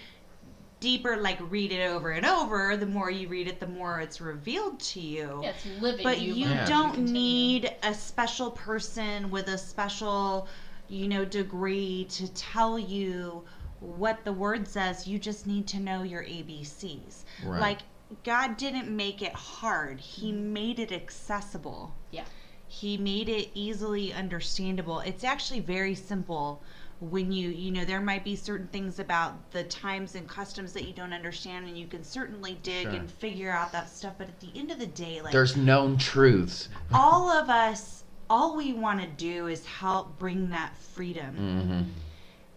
deeper. 0.80 1.16
Like 1.16 1.38
read 1.50 1.72
it 1.72 1.82
over 1.84 2.10
and 2.10 2.24
over. 2.26 2.76
The 2.76 2.86
more 2.86 3.10
you 3.10 3.28
read 3.28 3.48
it, 3.48 3.60
the 3.60 3.66
more 3.66 4.00
it's 4.00 4.20
revealed 4.20 4.78
to 4.80 5.00
you. 5.00 5.40
Yeah, 5.42 5.50
it's 5.50 5.66
living. 5.80 6.02
But 6.04 6.20
you, 6.20 6.34
you 6.34 6.46
Yeah. 6.48 6.66
don't 6.66 6.94
continue. 6.94 7.12
need 7.12 7.74
a 7.82 7.94
special 7.94 8.50
person 8.50 9.30
with 9.30 9.48
a 9.48 9.58
special, 9.58 10.48
you 10.88 11.08
know, 11.08 11.24
degree 11.24 12.06
to 12.10 12.28
tell 12.32 12.78
you 12.78 13.44
what 13.80 14.24
the 14.24 14.32
word 14.32 14.66
says. 14.66 15.06
You 15.06 15.18
just 15.18 15.46
need 15.46 15.66
to 15.68 15.78
know 15.80 16.02
your 16.02 16.22
ABCs. 16.22 17.24
Right. 17.44 17.60
Like 17.60 17.78
God 18.24 18.56
didn't 18.56 18.94
make 18.94 19.20
it 19.22 19.32
hard. 19.32 20.00
He 20.00 20.30
made 20.32 20.78
it 20.78 20.92
accessible. 20.92 21.94
Yeah. 22.10 22.24
He 22.68 22.96
made 22.96 23.28
it 23.28 23.50
easily 23.54 24.12
understandable. 24.12 25.00
It's 25.00 25.24
actually 25.24 25.60
very 25.60 25.94
simple 25.94 26.62
when 27.00 27.30
you, 27.30 27.50
you 27.50 27.70
know, 27.70 27.84
there 27.84 28.00
might 28.00 28.24
be 28.24 28.34
certain 28.36 28.66
things 28.68 28.98
about 28.98 29.50
the 29.50 29.62
times 29.64 30.14
and 30.14 30.26
customs 30.26 30.72
that 30.72 30.84
you 30.86 30.94
don't 30.94 31.12
understand 31.12 31.66
and 31.68 31.76
you 31.76 31.86
can 31.86 32.02
certainly 32.02 32.58
dig 32.62 32.84
Sure. 32.84 32.92
and 32.92 33.10
figure 33.10 33.50
out 33.50 33.70
that 33.72 33.90
stuff, 33.90 34.14
but 34.16 34.28
at 34.28 34.40
the 34.40 34.48
end 34.56 34.70
of 34.70 34.78
the 34.78 34.86
day, 34.86 35.20
like 35.20 35.32
There's 35.32 35.56
known 35.56 35.98
truths. 35.98 36.68
all 36.94 37.28
of 37.42 37.50
us 37.50 38.02
all 38.28 38.56
we 38.56 38.72
want 38.72 39.00
to 39.00 39.06
do 39.06 39.46
is 39.46 39.64
help 39.66 40.18
bring 40.18 40.50
that 40.50 40.76
freedom 40.76 41.36
Mm-hmm. 41.36 41.82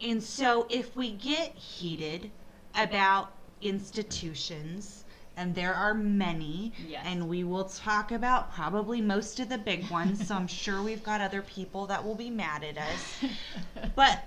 and 0.09 0.23
so 0.23 0.65
if 0.69 0.95
we 0.95 1.11
get 1.11 1.53
heated 1.53 2.31
about 2.75 3.31
institutions 3.61 4.98
and 5.39 5.55
there 5.55 5.73
are 5.73 5.93
many. 5.93 6.73
Yes. 6.87 7.03
and 7.05 7.29
we 7.29 7.43
will 7.43 7.63
talk 7.63 8.11
about 8.11 8.53
probably 8.53 8.99
most 8.99 9.39
of 9.39 9.47
the 9.47 9.57
big 9.57 9.89
ones 9.89 10.27
so 10.27 10.35
i'm 10.35 10.47
sure 10.63 10.81
we've 10.81 11.03
got 11.03 11.21
other 11.21 11.41
people 11.41 11.87
that 11.87 12.03
will 12.03 12.15
be 12.15 12.29
mad 12.29 12.63
at 12.63 12.77
us. 12.77 13.23
But 13.95 14.23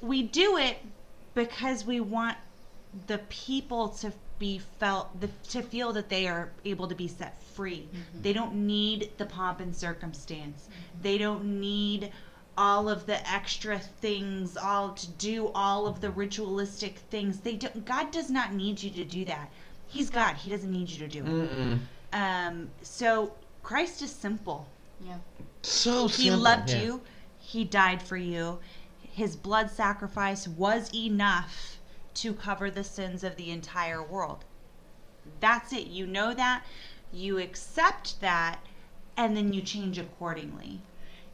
we 0.00 0.22
do 0.22 0.56
it 0.56 0.78
because 1.34 1.84
we 1.84 2.00
want 2.00 2.36
the 3.06 3.18
people 3.28 3.88
to 4.00 4.12
be 4.38 4.60
felt 4.78 5.20
the, 5.20 5.28
to 5.50 5.62
feel 5.62 5.92
that 5.92 6.08
they 6.08 6.26
are 6.26 6.50
able 6.64 6.88
to 6.88 6.94
be 6.94 7.08
set 7.08 7.40
free. 7.42 7.88
Mm-hmm. 7.88 8.22
They 8.22 8.32
don't 8.32 8.54
need 8.54 9.10
the 9.18 9.26
pomp 9.26 9.60
and 9.60 9.74
circumstance. 9.76 10.62
Mm-hmm. 10.62 11.02
They 11.02 11.18
don't 11.18 11.60
need 11.60 12.10
all 12.56 12.88
of 12.88 13.06
the 13.06 13.30
extra 13.30 13.78
things 13.78 14.56
all 14.56 14.92
to 14.92 15.10
do 15.12 15.50
all 15.54 15.86
of 15.86 16.00
the 16.00 16.10
ritualistic 16.10 16.98
things. 17.10 17.40
They 17.40 17.56
don't 17.56 17.84
god 17.84 18.10
does 18.10 18.30
not 18.30 18.54
need 18.54 18.82
you 18.82 18.90
to 18.90 19.04
do 19.04 19.24
that 19.26 19.50
he's 19.94 20.10
god 20.10 20.34
he 20.36 20.50
doesn't 20.50 20.70
need 20.72 20.88
you 20.90 20.98
to 20.98 21.08
do 21.08 21.24
it 21.24 22.16
um 22.18 22.68
so 22.82 23.32
christ 23.62 24.02
is 24.02 24.10
simple 24.10 24.66
Yeah. 25.04 25.18
So 25.62 26.08
simple. 26.08 26.08
he 26.08 26.22
simple. 26.24 26.40
loved 26.40 26.70
yeah. 26.70 26.82
you. 26.82 27.00
He 27.38 27.64
died 27.64 28.02
for 28.02 28.16
you. 28.16 28.58
His 29.00 29.36
blood 29.36 29.70
sacrifice 29.70 30.46
was 30.48 30.92
enough 30.94 31.78
to 32.14 32.32
cover 32.34 32.70
the 32.70 32.84
sins 32.84 33.24
of 33.24 33.36
the 33.36 33.50
entire 33.50 34.02
world. 34.02 34.44
That's 35.40 35.72
it. 35.72 35.86
You 35.88 36.06
know 36.06 36.34
that. 36.34 36.64
You 37.12 37.38
accept 37.38 38.20
that, 38.20 38.60
and 39.16 39.36
then 39.36 39.52
you 39.52 39.62
change 39.62 39.98
accordingly. 39.98 40.80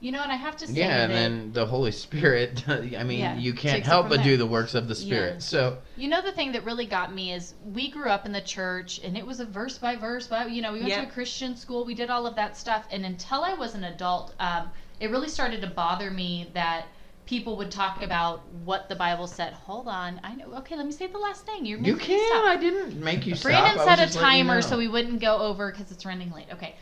You 0.02 0.12
know, 0.12 0.22
and 0.22 0.32
I 0.32 0.36
have 0.36 0.56
to 0.56 0.66
say 0.66 0.72
Yeah, 0.72 1.02
and 1.04 1.12
then 1.12 1.52
the 1.52 1.66
Holy 1.66 1.92
Spirit. 1.92 2.64
I 2.68 3.04
mean, 3.04 3.20
Yeah, 3.20 3.36
you 3.36 3.52
can't 3.52 3.84
help 3.84 4.08
but 4.08 4.16
there. 4.16 4.24
do 4.24 4.36
the 4.38 4.46
works 4.46 4.74
of 4.74 4.88
the 4.88 4.94
Spirit. 4.94 5.34
Yeah. 5.34 5.38
So 5.40 5.78
you 5.96 6.08
know 6.08 6.22
the 6.22 6.32
thing 6.32 6.52
that 6.52 6.64
really 6.64 6.86
got 6.86 7.14
me 7.14 7.32
is 7.32 7.54
we 7.64 7.90
grew 7.90 8.08
up 8.08 8.24
in 8.24 8.32
the 8.32 8.40
church 8.40 8.98
and 9.04 9.16
it 9.16 9.26
was 9.26 9.40
a 9.40 9.44
verse 9.44 9.76
by 9.78 9.96
verse, 9.96 10.26
but 10.26 10.50
you 10.50 10.62
know 10.62 10.72
we 10.72 10.78
went 10.80 10.90
Yep. 10.90 11.02
to 11.04 11.08
a 11.08 11.12
Christian 11.12 11.54
school, 11.56 11.84
we 11.84 11.94
did 11.94 12.08
all 12.10 12.26
of 12.26 12.34
that 12.36 12.56
stuff, 12.56 12.86
and 12.90 13.04
until 13.04 13.44
I 13.44 13.52
was 13.54 13.74
an 13.74 13.84
adult, 13.84 14.34
um, 14.40 14.70
it 15.00 15.10
really 15.10 15.28
started 15.28 15.60
to 15.60 15.66
bother 15.68 16.10
me 16.10 16.50
that 16.54 16.86
people 17.26 17.56
would 17.58 17.70
talk 17.70 18.02
about 18.02 18.44
what 18.64 18.88
the 18.88 18.96
Bible 18.96 19.26
said. 19.26 19.52
Hold 19.52 19.86
on, 19.86 20.18
I 20.24 20.34
know. 20.34 20.52
Okay, 20.60 20.76
let 20.76 20.84
me 20.86 20.92
say 20.92 21.06
the 21.08 21.18
last 21.18 21.44
thing. 21.46 21.64
You're 21.66 21.78
you 21.78 21.96
can. 21.96 22.18
stop. 22.28 22.44
I 22.46 22.56
didn't 22.56 22.98
make 22.98 23.26
you 23.26 23.34
stop. 23.34 23.50
Brandon 23.52 23.72
I 23.72 23.76
was 23.76 23.84
set 23.84 23.98
a 23.98 24.02
just 24.02 24.16
letting 24.16 24.38
you 24.38 24.44
timer 24.44 24.54
know. 24.56 24.60
so 24.66 24.78
we 24.78 24.88
wouldn't 24.88 25.20
go 25.20 25.36
over 25.38 25.70
because 25.70 25.92
it's 25.92 26.04
running 26.06 26.30
late. 26.32 26.46
Okay. 26.54 26.74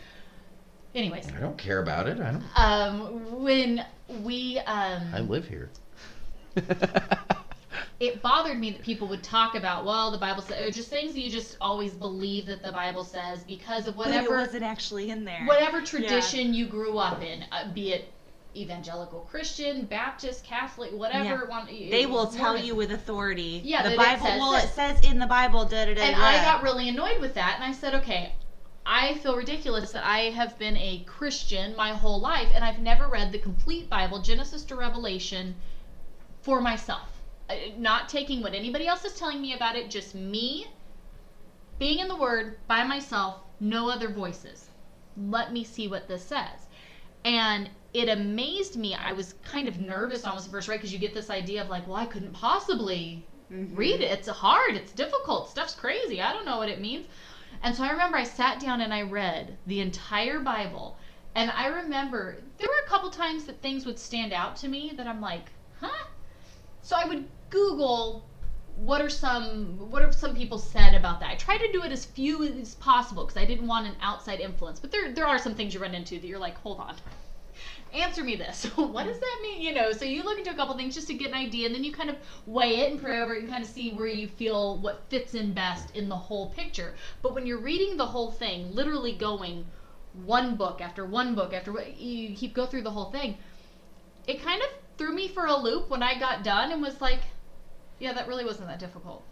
Anyways, 0.94 1.28
I 1.36 1.40
don't 1.40 1.58
care 1.58 1.80
about 1.82 2.08
it. 2.08 2.18
I 2.20 2.32
don't. 2.32 2.44
um, 2.56 3.42
when 3.42 3.84
we 4.22 4.58
um, 4.60 5.02
I 5.14 5.20
live 5.20 5.46
here. 5.46 5.70
it 8.00 8.22
bothered 8.22 8.58
me 8.58 8.70
that 8.72 8.82
people 8.82 9.08
would 9.08 9.22
talk 9.22 9.54
about, 9.54 9.84
well, 9.84 10.10
the 10.10 10.18
Bible 10.18 10.42
says, 10.42 10.66
or 10.66 10.70
just 10.70 10.88
things 10.88 11.14
that 11.14 11.20
you 11.20 11.30
just 11.30 11.56
always 11.60 11.92
believe 11.92 12.46
that 12.46 12.62
the 12.62 12.72
Bible 12.72 13.04
says 13.04 13.44
because 13.44 13.86
of 13.86 13.96
But 13.96 14.08
it 14.08 14.10
whatever 14.10 14.36
wasn't 14.36 14.62
actually 14.62 15.10
in 15.10 15.24
there. 15.24 15.44
whatever 15.44 15.82
tradition 15.82 16.54
you 16.54 16.66
grew 16.66 16.98
up 16.98 17.22
in, 17.22 17.44
uh, 17.52 17.72
be 17.72 17.92
it 17.92 18.12
evangelical 18.56 19.20
Christian, 19.30 19.84
Baptist, 19.84 20.42
Catholic, 20.44 20.90
whatever. 20.92 21.44
Yeah. 21.48 21.58
One, 21.58 21.66
They 21.66 22.06
will 22.06 22.26
tell 22.26 22.52
Mormon. 22.54 22.64
you 22.64 22.74
with 22.74 22.90
authority. 22.92 23.60
Yeah, 23.64 23.82
the 23.82 23.90
that 23.90 23.94
it 23.94 23.98
Bible. 23.98 24.26
says 24.26 24.40
well, 24.40 24.52
this. 24.52 24.64
it 24.64 24.74
says 24.74 25.04
in 25.04 25.18
the 25.18 25.26
Bible. 25.26 25.64
Da 25.64 25.84
da 25.84 25.94
da. 25.94 26.00
And 26.00 26.16
da. 26.16 26.22
I 26.22 26.36
got 26.42 26.62
really 26.62 26.88
annoyed 26.88 27.20
with 27.20 27.34
that, 27.34 27.54
and 27.56 27.64
I 27.64 27.72
said, 27.72 27.94
okay, 27.96 28.32
I 28.90 29.18
feel 29.18 29.36
ridiculous 29.36 29.92
that 29.92 30.06
I 30.06 30.30
have 30.30 30.58
been 30.58 30.78
a 30.78 31.00
Christian 31.00 31.76
my 31.76 31.90
whole 31.90 32.20
life, 32.20 32.50
and 32.54 32.64
I've 32.64 32.78
never 32.78 33.06
read 33.06 33.32
the 33.32 33.38
complete 33.38 33.90
Bible, 33.90 34.22
Genesis 34.22 34.64
to 34.64 34.76
Revelation, 34.76 35.56
for 36.40 36.62
myself. 36.62 37.20
Uh, 37.50 37.54
Not 37.76 38.08
taking 38.08 38.42
what 38.42 38.54
anybody 38.54 38.86
else 38.86 39.04
is 39.04 39.12
telling 39.12 39.42
me 39.42 39.52
about 39.52 39.76
it, 39.76 39.90
just 39.90 40.14
me 40.14 40.68
being 41.78 41.98
in 41.98 42.08
the 42.08 42.16
Word 42.16 42.56
by 42.66 42.82
myself, 42.82 43.40
no 43.60 43.90
other 43.90 44.08
voices. 44.08 44.70
Let 45.18 45.52
me 45.52 45.64
see 45.64 45.86
what 45.86 46.08
this 46.08 46.22
says. 46.24 46.66
And 47.26 47.68
it 47.92 48.08
amazed 48.08 48.76
me. 48.76 48.94
I 48.94 49.12
was 49.12 49.34
kind 49.44 49.68
of 49.68 49.80
nervous 49.80 50.24
almost 50.24 50.46
at 50.46 50.52
first, 50.52 50.66
right? 50.66 50.78
Because 50.78 50.94
you 50.94 50.98
get 50.98 51.12
this 51.12 51.28
idea 51.28 51.60
of 51.62 51.68
like, 51.68 51.86
well, 51.86 51.96
I 51.96 52.06
couldn't 52.06 52.32
possibly 52.32 53.22
Mhm. 53.50 53.76
read 53.76 54.00
it. 54.00 54.10
It's 54.10 54.28
hard. 54.28 54.76
It's 54.76 54.92
difficult. 54.92 55.50
Stuff's 55.50 55.74
crazy. 55.74 56.22
I 56.22 56.32
don't 56.32 56.46
know 56.46 56.58
what 56.58 56.68
it 56.68 56.80
means. 56.80 57.06
And 57.62 57.74
so 57.74 57.84
I 57.84 57.90
remember 57.90 58.16
I 58.16 58.24
sat 58.24 58.60
down 58.60 58.80
and 58.80 58.92
I 58.94 59.02
read 59.02 59.58
the 59.66 59.80
entire 59.80 60.40
Bible. 60.40 60.98
And 61.34 61.50
I 61.50 61.66
remember 61.66 62.38
there 62.58 62.68
were 62.68 62.84
a 62.84 62.88
couple 62.88 63.10
times 63.10 63.44
that 63.44 63.60
things 63.60 63.86
would 63.86 63.98
stand 63.98 64.32
out 64.32 64.56
to 64.56 64.68
me 64.68 64.92
that 64.96 65.06
I'm 65.06 65.20
like, 65.20 65.52
huh? 65.80 66.06
So 66.82 66.96
I 66.96 67.04
would 67.04 67.28
Google 67.50 68.28
what 68.76 69.00
are 69.00 69.10
some 69.10 69.90
what 69.90 70.02
have 70.02 70.14
some 70.14 70.36
people 70.36 70.58
said 70.58 70.94
about 70.94 71.18
that. 71.20 71.30
I 71.30 71.34
tried 71.34 71.58
to 71.58 71.72
do 71.72 71.82
it 71.82 71.90
as 71.90 72.04
few 72.04 72.44
as 72.44 72.76
possible 72.76 73.24
because 73.24 73.40
I 73.40 73.44
didn't 73.44 73.66
want 73.66 73.88
an 73.88 73.96
outside 74.00 74.40
influence. 74.40 74.78
But 74.78 74.92
there 74.92 75.12
there 75.12 75.26
are 75.26 75.38
some 75.38 75.54
things 75.54 75.74
you 75.74 75.80
run 75.80 75.94
into 75.94 76.18
that 76.18 76.26
you're 76.26 76.38
like, 76.38 76.56
hold 76.58 76.78
on. 76.78 76.96
Answer 77.92 78.22
me 78.22 78.36
this. 78.36 78.64
what 78.76 79.06
does 79.06 79.18
that 79.18 79.38
mean? 79.42 79.62
You 79.62 79.74
know, 79.74 79.92
so 79.92 80.04
you 80.04 80.22
look 80.22 80.38
into 80.38 80.50
a 80.50 80.54
couple 80.54 80.76
things 80.76 80.94
just 80.94 81.08
to 81.08 81.14
get 81.14 81.28
an 81.28 81.34
idea, 81.34 81.66
and 81.66 81.74
then 81.74 81.84
you 81.84 81.92
kind 81.92 82.10
of 82.10 82.16
weigh 82.46 82.80
it 82.80 82.92
and 82.92 83.00
pray 83.00 83.20
over 83.20 83.34
it 83.34 83.40
and 83.40 83.50
kind 83.50 83.62
of 83.62 83.70
see 83.70 83.92
where 83.92 84.06
you 84.06 84.28
feel 84.28 84.78
what 84.78 85.04
fits 85.08 85.34
in 85.34 85.52
best 85.52 85.94
in 85.96 86.08
the 86.08 86.16
whole 86.16 86.50
picture. 86.50 86.94
But 87.22 87.34
when 87.34 87.46
you're 87.46 87.60
reading 87.60 87.96
the 87.96 88.06
whole 88.06 88.30
thing, 88.30 88.74
literally 88.74 89.12
going 89.12 89.66
one 90.24 90.56
book 90.56 90.80
after 90.80 91.04
one 91.04 91.34
book 91.34 91.52
after 91.52 91.72
what 91.72 91.98
you 91.98 92.34
keep 92.34 92.54
go 92.54 92.66
through 92.66 92.82
the 92.82 92.90
whole 92.90 93.10
thing, 93.10 93.36
it 94.26 94.42
kind 94.42 94.62
of 94.62 94.68
threw 94.98 95.12
me 95.12 95.28
for 95.28 95.46
a 95.46 95.56
loop 95.56 95.88
when 95.88 96.02
I 96.02 96.18
got 96.18 96.44
done 96.44 96.72
and 96.72 96.82
was 96.82 97.00
like, 97.00 97.20
yeah, 97.98 98.12
that 98.12 98.28
really 98.28 98.44
wasn't 98.44 98.68
that 98.68 98.78
difficult. 98.78 99.24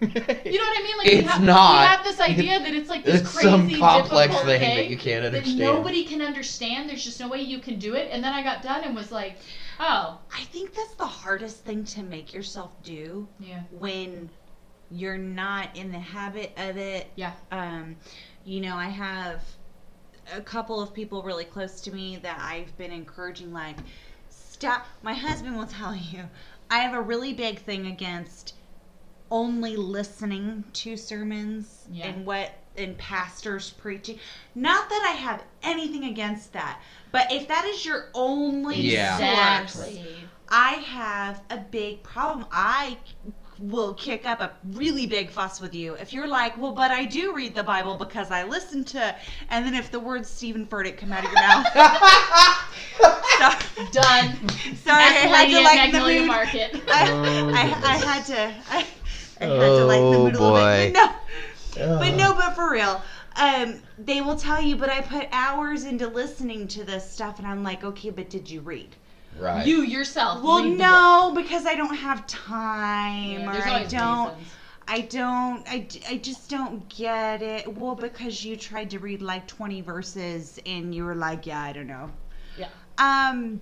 You 0.00 0.58
know 0.58 0.64
what 0.64 0.80
I 0.80 0.82
mean? 0.82 0.98
Like 0.98 1.12
we 1.12 1.18
It's 1.18 1.28
have, 1.28 1.42
not. 1.42 1.72
We 1.72 1.78
have 1.86 2.04
this 2.04 2.20
idea 2.20 2.58
that 2.60 2.74
it's 2.74 2.88
like 2.88 3.04
this 3.04 3.22
It's 3.22 3.30
crazy, 3.32 3.48
some 3.48 3.70
complex 3.70 4.34
thing 4.40 4.60
thing 4.60 4.76
that 4.76 4.88
you 4.88 4.96
can't 4.96 5.24
that 5.30 5.34
understand. 5.34 5.58
nobody 5.58 6.04
can 6.04 6.22
understand. 6.22 6.88
There's 6.88 7.04
just 7.04 7.20
no 7.20 7.28
way 7.28 7.40
you 7.42 7.58
can 7.58 7.78
do 7.78 7.94
it. 7.94 8.08
And 8.10 8.22
then 8.22 8.32
I 8.32 8.42
got 8.42 8.62
done 8.62 8.84
and 8.84 8.94
was 8.94 9.12
like, 9.12 9.36
oh, 9.78 10.18
I 10.32 10.44
think 10.44 10.74
that's 10.74 10.94
the 10.94 11.06
hardest 11.06 11.64
thing 11.64 11.84
to 11.84 12.02
make 12.02 12.32
yourself 12.32 12.82
do 12.82 13.28
yeah, 13.38 13.62
when 13.70 14.30
you're 14.90 15.18
not 15.18 15.76
in 15.76 15.92
the 15.92 15.98
habit 15.98 16.52
of 16.56 16.76
it. 16.76 17.08
yeah, 17.16 17.32
Um, 17.50 17.96
you 18.44 18.60
know, 18.60 18.76
I 18.76 18.88
have 18.88 19.42
a 20.34 20.40
couple 20.40 20.80
of 20.80 20.94
people 20.94 21.22
really 21.22 21.44
close 21.44 21.80
to 21.82 21.92
me 21.92 22.16
that 22.18 22.38
I've 22.40 22.76
been 22.78 22.92
encouraging, 22.92 23.52
like, 23.52 23.76
stop. 24.28 24.86
My 25.02 25.14
husband 25.14 25.56
will 25.56 25.66
tell 25.66 25.94
you, 25.94 26.24
I 26.70 26.78
have 26.80 26.94
a 26.94 27.00
really 27.02 27.32
big 27.34 27.60
thing 27.60 27.86
against 27.86 28.54
only 29.30 29.76
listening 29.76 30.64
to 30.74 30.96
sermons 30.96 31.86
Yeah. 31.92 32.06
and 32.08 32.26
what 32.26 32.52
and 32.76 32.96
pastors 32.98 33.70
preaching. 33.70 34.18
Not 34.54 34.88
that 34.88 35.06
I 35.08 35.16
have 35.16 35.42
anything 35.62 36.04
against 36.04 36.52
that, 36.54 36.80
but 37.12 37.30
if 37.32 37.48
that 37.48 37.64
is 37.66 37.84
your 37.84 38.08
only 38.14 38.76
Yeah. 38.80 39.58
source, 39.58 39.88
exactly. 39.88 40.14
I 40.48 40.70
have 40.74 41.42
a 41.50 41.58
big 41.58 42.02
problem. 42.02 42.46
I 42.50 42.96
will 43.58 43.92
kick 43.94 44.24
up 44.26 44.40
a 44.40 44.50
really 44.72 45.06
big 45.06 45.30
fuss 45.30 45.60
with 45.60 45.74
you 45.74 45.92
if 45.94 46.12
you're 46.14 46.26
like, 46.26 46.56
well, 46.56 46.72
but 46.72 46.90
I 46.90 47.04
do 47.04 47.34
read 47.34 47.54
the 47.54 47.62
Bible 47.62 47.96
because 47.96 48.30
I 48.30 48.44
listen 48.44 48.84
to, 48.86 49.14
and 49.50 49.66
then 49.66 49.74
if 49.74 49.90
the 49.90 50.00
words 50.00 50.30
Steven 50.30 50.66
Furtick 50.66 50.96
come 50.96 51.12
out 51.12 51.24
of 51.24 51.30
your 51.30 51.40
mouth, 51.42 51.66
so, 52.98 53.84
Done. 53.92 54.48
sorry, 54.76 55.04
I 55.04 55.26
had 55.28 55.50
to 55.50 55.56
at 55.56 55.62
lighten 55.64 55.92
the 55.92 56.00
mood. 56.20 56.26
Market. 56.26 56.82
I, 56.88 57.10
Oh, 57.10 57.50
I, 57.54 57.60
I 57.84 57.96
had 57.96 58.24
to, 58.26 58.54
I, 58.70 58.86
I 59.40 59.46
had 59.46 59.74
to 59.74 59.84
lighten 59.86 60.10
the 60.10 60.18
Oh, 60.18 60.24
mood 60.24 60.34
a 60.34 60.38
little 60.38 60.52
bit. 60.52 60.92
boy. 60.94 60.98
No, 60.98 61.12
but 61.98 62.16
no, 62.16 62.34
but 62.34 62.54
for 62.54 62.70
real. 62.70 63.02
Um, 63.36 63.80
they 63.96 64.20
will 64.20 64.34
tell 64.34 64.60
you, 64.60 64.76
but 64.76 64.90
I 64.90 65.00
put 65.00 65.28
hours 65.32 65.84
into 65.84 66.08
listening 66.08 66.68
to 66.68 66.84
this 66.84 67.08
stuff, 67.08 67.38
and 67.38 67.46
I'm 67.46 67.62
like, 67.62 67.84
okay, 67.84 68.10
but 68.10 68.28
did 68.28 68.50
you 68.50 68.60
read? 68.60 68.96
Right. 69.38 69.64
You 69.66 69.82
yourself. 69.82 70.42
Well, 70.42 70.64
no, 70.64 71.32
because 71.34 71.64
I 71.64 71.74
don't 71.74 71.94
have 71.94 72.26
time, 72.26 73.42
Yeah, 73.42 73.48
or 73.48 73.62
I 73.68 73.84
don't, 73.84 74.34
reasons. 74.34 74.52
I 74.88 75.00
don't, 75.02 75.68
I, 75.68 75.78
d- 75.78 76.02
I 76.08 76.16
just 76.16 76.50
don't 76.50 76.88
get 76.88 77.40
it. 77.42 77.72
Well, 77.78 77.94
because 77.94 78.44
you 78.44 78.56
tried 78.56 78.90
to 78.90 78.98
read 78.98 79.22
like 79.22 79.46
20 79.46 79.80
verses 79.80 80.58
and 80.66 80.94
you 80.94 81.04
were 81.04 81.14
like, 81.14 81.46
yeah, 81.46 81.60
I 81.62 81.72
don't 81.72 81.86
know. 81.86 82.10
Yeah. 82.58 82.66
Um, 82.98 83.60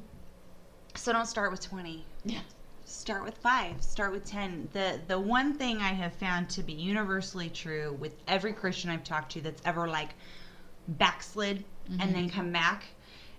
so 0.94 1.12
don't 1.12 1.26
start 1.26 1.50
with 1.50 1.60
20. 1.60 2.04
Yeah. 2.24 2.40
Start 2.88 3.22
with 3.22 3.36
five. 3.36 3.82
Start 3.82 4.12
with 4.12 4.24
10. 4.24 4.70
The 4.72 4.98
the 5.08 5.18
one 5.20 5.52
thing 5.54 5.76
I 5.78 5.88
have 5.92 6.14
found 6.14 6.48
to 6.50 6.62
be 6.62 6.72
universally 6.72 7.50
true 7.50 7.94
with 8.00 8.14
every 8.26 8.54
Christian 8.54 8.88
I've 8.88 9.04
talked 9.04 9.32
to 9.32 9.42
that's 9.42 9.60
ever 9.64 9.86
like 9.88 10.10
backslid 10.88 11.64
Mm-hmm. 11.90 12.02
and 12.02 12.14
then 12.14 12.28
come 12.28 12.52
back 12.52 12.84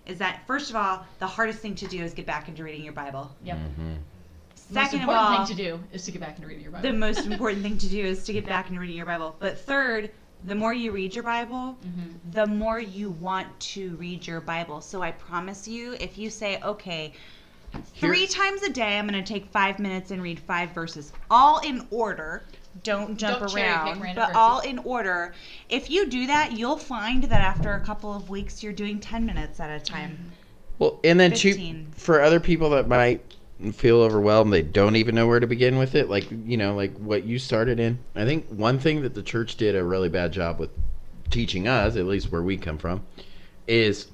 is 0.06 0.18
that 0.18 0.40
first 0.44 0.70
of 0.70 0.76
all, 0.76 1.06
the 1.20 1.26
hardest 1.28 1.60
thing 1.60 1.76
to 1.76 1.86
do 1.86 2.02
is 2.02 2.12
get 2.14 2.26
back 2.26 2.48
into 2.48 2.64
reading 2.64 2.82
your 2.82 2.92
Bible. 2.92 3.30
Yep. 3.44 3.58
Mhm. 3.58 3.76
The 3.76 4.74
most 4.74 4.90
Second 4.90 4.96
of 4.96 5.02
important 5.02 5.28
all, 5.38 5.46
thing 5.46 5.56
to 5.56 5.62
do 5.62 5.80
is 5.92 6.04
to 6.06 6.10
get 6.10 6.20
back 6.20 6.36
and 6.38 6.48
read 6.48 6.60
your 6.60 6.72
Bible. 6.72 6.82
the 6.90 6.92
most 6.96 7.26
important 7.30 7.62
thing 7.62 7.78
to 7.78 7.88
do 7.88 8.04
is 8.04 8.24
to 8.24 8.32
get 8.32 8.44
back 8.46 8.68
into 8.68 8.80
reading 8.80 8.96
your 8.96 9.06
Bible. 9.06 9.36
But 9.38 9.56
third, 9.60 10.10
the 10.44 10.56
more 10.56 10.74
you 10.74 10.90
read 10.90 11.14
your 11.14 11.22
Bible, 11.22 11.76
Mhm. 11.86 12.32
the 12.32 12.46
more 12.48 12.80
you 12.80 13.10
want 13.10 13.46
to 13.60 13.94
read 13.98 14.26
your 14.26 14.40
Bible. 14.40 14.80
So 14.80 15.00
I 15.00 15.12
promise 15.12 15.68
you, 15.68 15.92
if 16.00 16.18
you 16.18 16.28
say, 16.28 16.60
okay, 16.62 17.12
three 17.96 18.18
Here- 18.20 18.26
times 18.28 18.62
a 18.62 18.70
day, 18.70 18.98
I'm 18.98 19.06
going 19.06 19.22
to 19.22 19.32
take 19.32 19.46
five 19.52 19.78
minutes 19.78 20.10
and 20.10 20.22
read 20.22 20.40
five 20.40 20.70
verses, 20.72 21.12
all 21.30 21.58
in 21.60 21.86
order. 21.90 22.42
Don't 22.82 23.16
jump 23.18 23.40
Don't 23.40 23.48
cherry 23.50 23.62
pick 23.62 23.66
around, 23.72 24.00
random 24.00 24.14
but 24.14 24.26
verses. 24.28 24.36
all 24.36 24.60
in 24.60 24.78
order. 24.78 25.34
If 25.68 25.90
you 25.90 26.06
do 26.06 26.26
that, 26.28 26.52
you'll 26.52 26.78
find 26.78 27.24
that 27.24 27.40
after 27.40 27.72
a 27.74 27.80
couple 27.80 28.14
of 28.14 28.30
weeks, 28.30 28.62
you're 28.62 28.72
doing 28.72 29.00
10 29.00 29.26
minutes 29.26 29.58
at 29.60 29.70
a 29.70 29.84
time. 29.84 30.32
Well, 30.78 30.98
and 31.04 31.18
then 31.20 31.32
two 31.32 31.50
15. 31.52 31.88
for 31.96 32.22
other 32.22 32.40
people 32.40 32.70
that 32.70 32.88
might 32.88 33.20
feel 33.72 34.00
overwhelmed, 34.00 34.52
they 34.52 34.62
don't 34.62 34.96
even 34.96 35.14
know 35.14 35.26
where 35.26 35.40
to 35.40 35.46
begin 35.46 35.76
with 35.76 35.94
it. 35.94 36.08
Like 36.08 36.30
you 36.30 36.56
know, 36.56 36.74
like 36.74 36.96
what 36.96 37.24
you 37.24 37.38
started 37.38 37.78
in. 37.78 37.98
I 38.14 38.24
think 38.24 38.46
one 38.48 38.78
thing 38.78 39.02
that 39.02 39.14
the 39.14 39.22
church 39.22 39.56
did 39.56 39.76
a 39.76 39.84
really 39.84 40.08
bad 40.08 40.32
job 40.32 40.58
with 40.58 40.70
teaching 41.28 41.68
us, 41.68 41.96
at 41.96 42.06
least 42.06 42.32
where 42.32 42.42
we 42.42 42.56
come 42.56 42.78
from, 42.78 43.04
is 43.66 44.06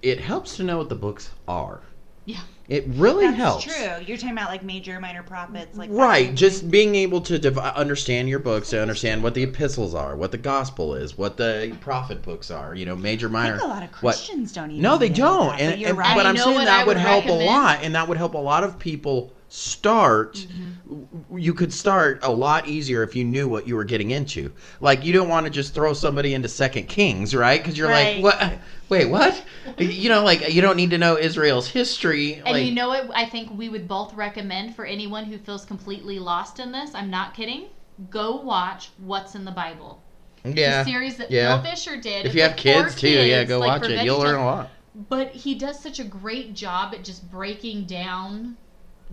it 0.00 0.18
helps 0.18 0.56
to 0.56 0.62
know 0.62 0.78
what 0.78 0.88
the 0.88 0.94
books 0.94 1.30
are. 1.46 1.80
Yeah. 2.24 2.40
It 2.68 2.84
really 2.88 3.26
That's 3.26 3.36
helps. 3.36 3.64
true. 3.64 3.92
You're 4.06 4.16
talking 4.16 4.32
about 4.32 4.48
like 4.50 4.64
major, 4.64 4.98
minor 4.98 5.22
prophets, 5.22 5.76
like 5.78 5.88
Right, 5.92 6.34
just 6.34 6.62
thing. 6.62 6.70
being 6.70 6.94
able 6.96 7.20
to 7.20 7.38
div- 7.38 7.58
uh, 7.58 7.72
understand 7.76 8.28
your 8.28 8.40
books, 8.40 8.70
to 8.70 8.82
understand 8.82 9.22
what 9.22 9.34
the 9.34 9.44
epistles 9.44 9.94
are, 9.94 10.16
what 10.16 10.32
the 10.32 10.38
gospel 10.38 10.94
is, 10.94 11.16
what 11.16 11.36
the 11.36 11.76
prophet 11.80 12.22
books 12.22 12.50
are, 12.50 12.74
you 12.74 12.84
know, 12.84 12.96
major, 12.96 13.28
I 13.28 13.30
minor. 13.30 13.52
think 13.58 13.64
a 13.64 13.72
lot 13.72 13.82
of 13.84 13.90
what- 14.02 14.14
Christians 14.16 14.52
don't 14.52 14.70
even. 14.72 14.82
No, 14.82 14.98
they 14.98 15.08
know 15.10 15.14
don't. 15.14 15.46
that, 15.50 15.60
and, 15.60 15.72
but 15.72 15.78
you're 15.78 15.88
and- 15.90 15.98
right. 15.98 16.16
but 16.16 16.26
I 16.26 16.30
I'm 16.30 16.36
saying 16.36 16.64
that 16.64 16.86
would 16.86 16.96
would 16.96 17.06
help 17.06 17.26
a 17.26 17.32
lot, 17.32 17.78
and 17.82 17.94
that 17.94 18.08
would 18.08 18.18
help 18.18 18.34
a 18.34 18.38
lot 18.38 18.64
of 18.64 18.78
people 18.80 19.32
start 19.48 20.34
Mm-hmm. 20.36 21.38
you 21.38 21.54
could 21.54 21.72
start 21.72 22.20
a 22.22 22.30
lot 22.30 22.66
easier 22.68 23.02
if 23.02 23.14
you 23.16 23.24
knew 23.24 23.48
what 23.48 23.66
you 23.68 23.74
were 23.76 23.84
getting 23.84 24.10
into 24.10 24.52
like 24.80 25.04
you 25.04 25.12
don't 25.12 25.28
want 25.28 25.44
to 25.46 25.50
just 25.50 25.72
throw 25.74 25.92
somebody 25.92 26.34
into 26.34 26.48
second 26.48 26.84
kings 26.88 27.34
right 27.34 27.60
because 27.62 27.76
you're 27.78 27.88
Right. 27.88 28.20
like 28.22 28.38
what 28.40 28.58
wait 28.88 29.06
what 29.08 29.44
you 29.78 30.08
know 30.08 30.22
like 30.24 30.52
you 30.52 30.60
don't 30.62 30.76
need 30.76 30.90
to 30.90 30.98
know 30.98 31.16
israel's 31.16 31.68
history 31.68 32.34
And 32.34 32.44
like 32.56 32.64
you 32.64 32.72
know 32.72 32.88
what? 32.88 33.10
I 33.14 33.24
think 33.26 33.50
we 33.56 33.68
would 33.68 33.86
both 33.88 34.14
recommend 34.14 34.74
for 34.76 34.84
anyone 34.84 35.24
who 35.24 35.38
feels 35.38 35.64
completely 35.64 36.18
lost 36.18 36.58
in 36.60 36.72
this. 36.72 36.94
I'm 36.94 37.10
not 37.10 37.34
kidding. 37.34 37.66
Go 38.10 38.36
watch 38.36 38.90
What's 38.98 39.34
in 39.34 39.44
the 39.44 39.50
Bible. 39.52 40.02
yeah 40.44 40.82
The 40.82 40.90
series 40.90 41.16
that 41.18 41.30
yeah. 41.30 41.60
Phil 41.62 41.70
Vischer 41.70 41.96
did. 42.00 42.26
if 42.26 42.34
you 42.34 42.42
have 42.42 42.56
kids 42.56 42.94
too 42.94 43.08
yeah 43.08 43.44
go 43.44 43.58
like 43.58 43.82
watch 43.82 43.90
it 43.90 44.04
you'll 44.04 44.18
learn 44.18 44.36
a 44.40 44.44
lot 44.44 44.70
But 45.08 45.30
he 45.30 45.54
does 45.54 45.78
such 45.80 45.98
a 46.00 46.04
great 46.04 46.54
job 46.54 46.94
at 46.94 47.04
just 47.04 47.30
breaking 47.30 47.84
down 47.86 48.56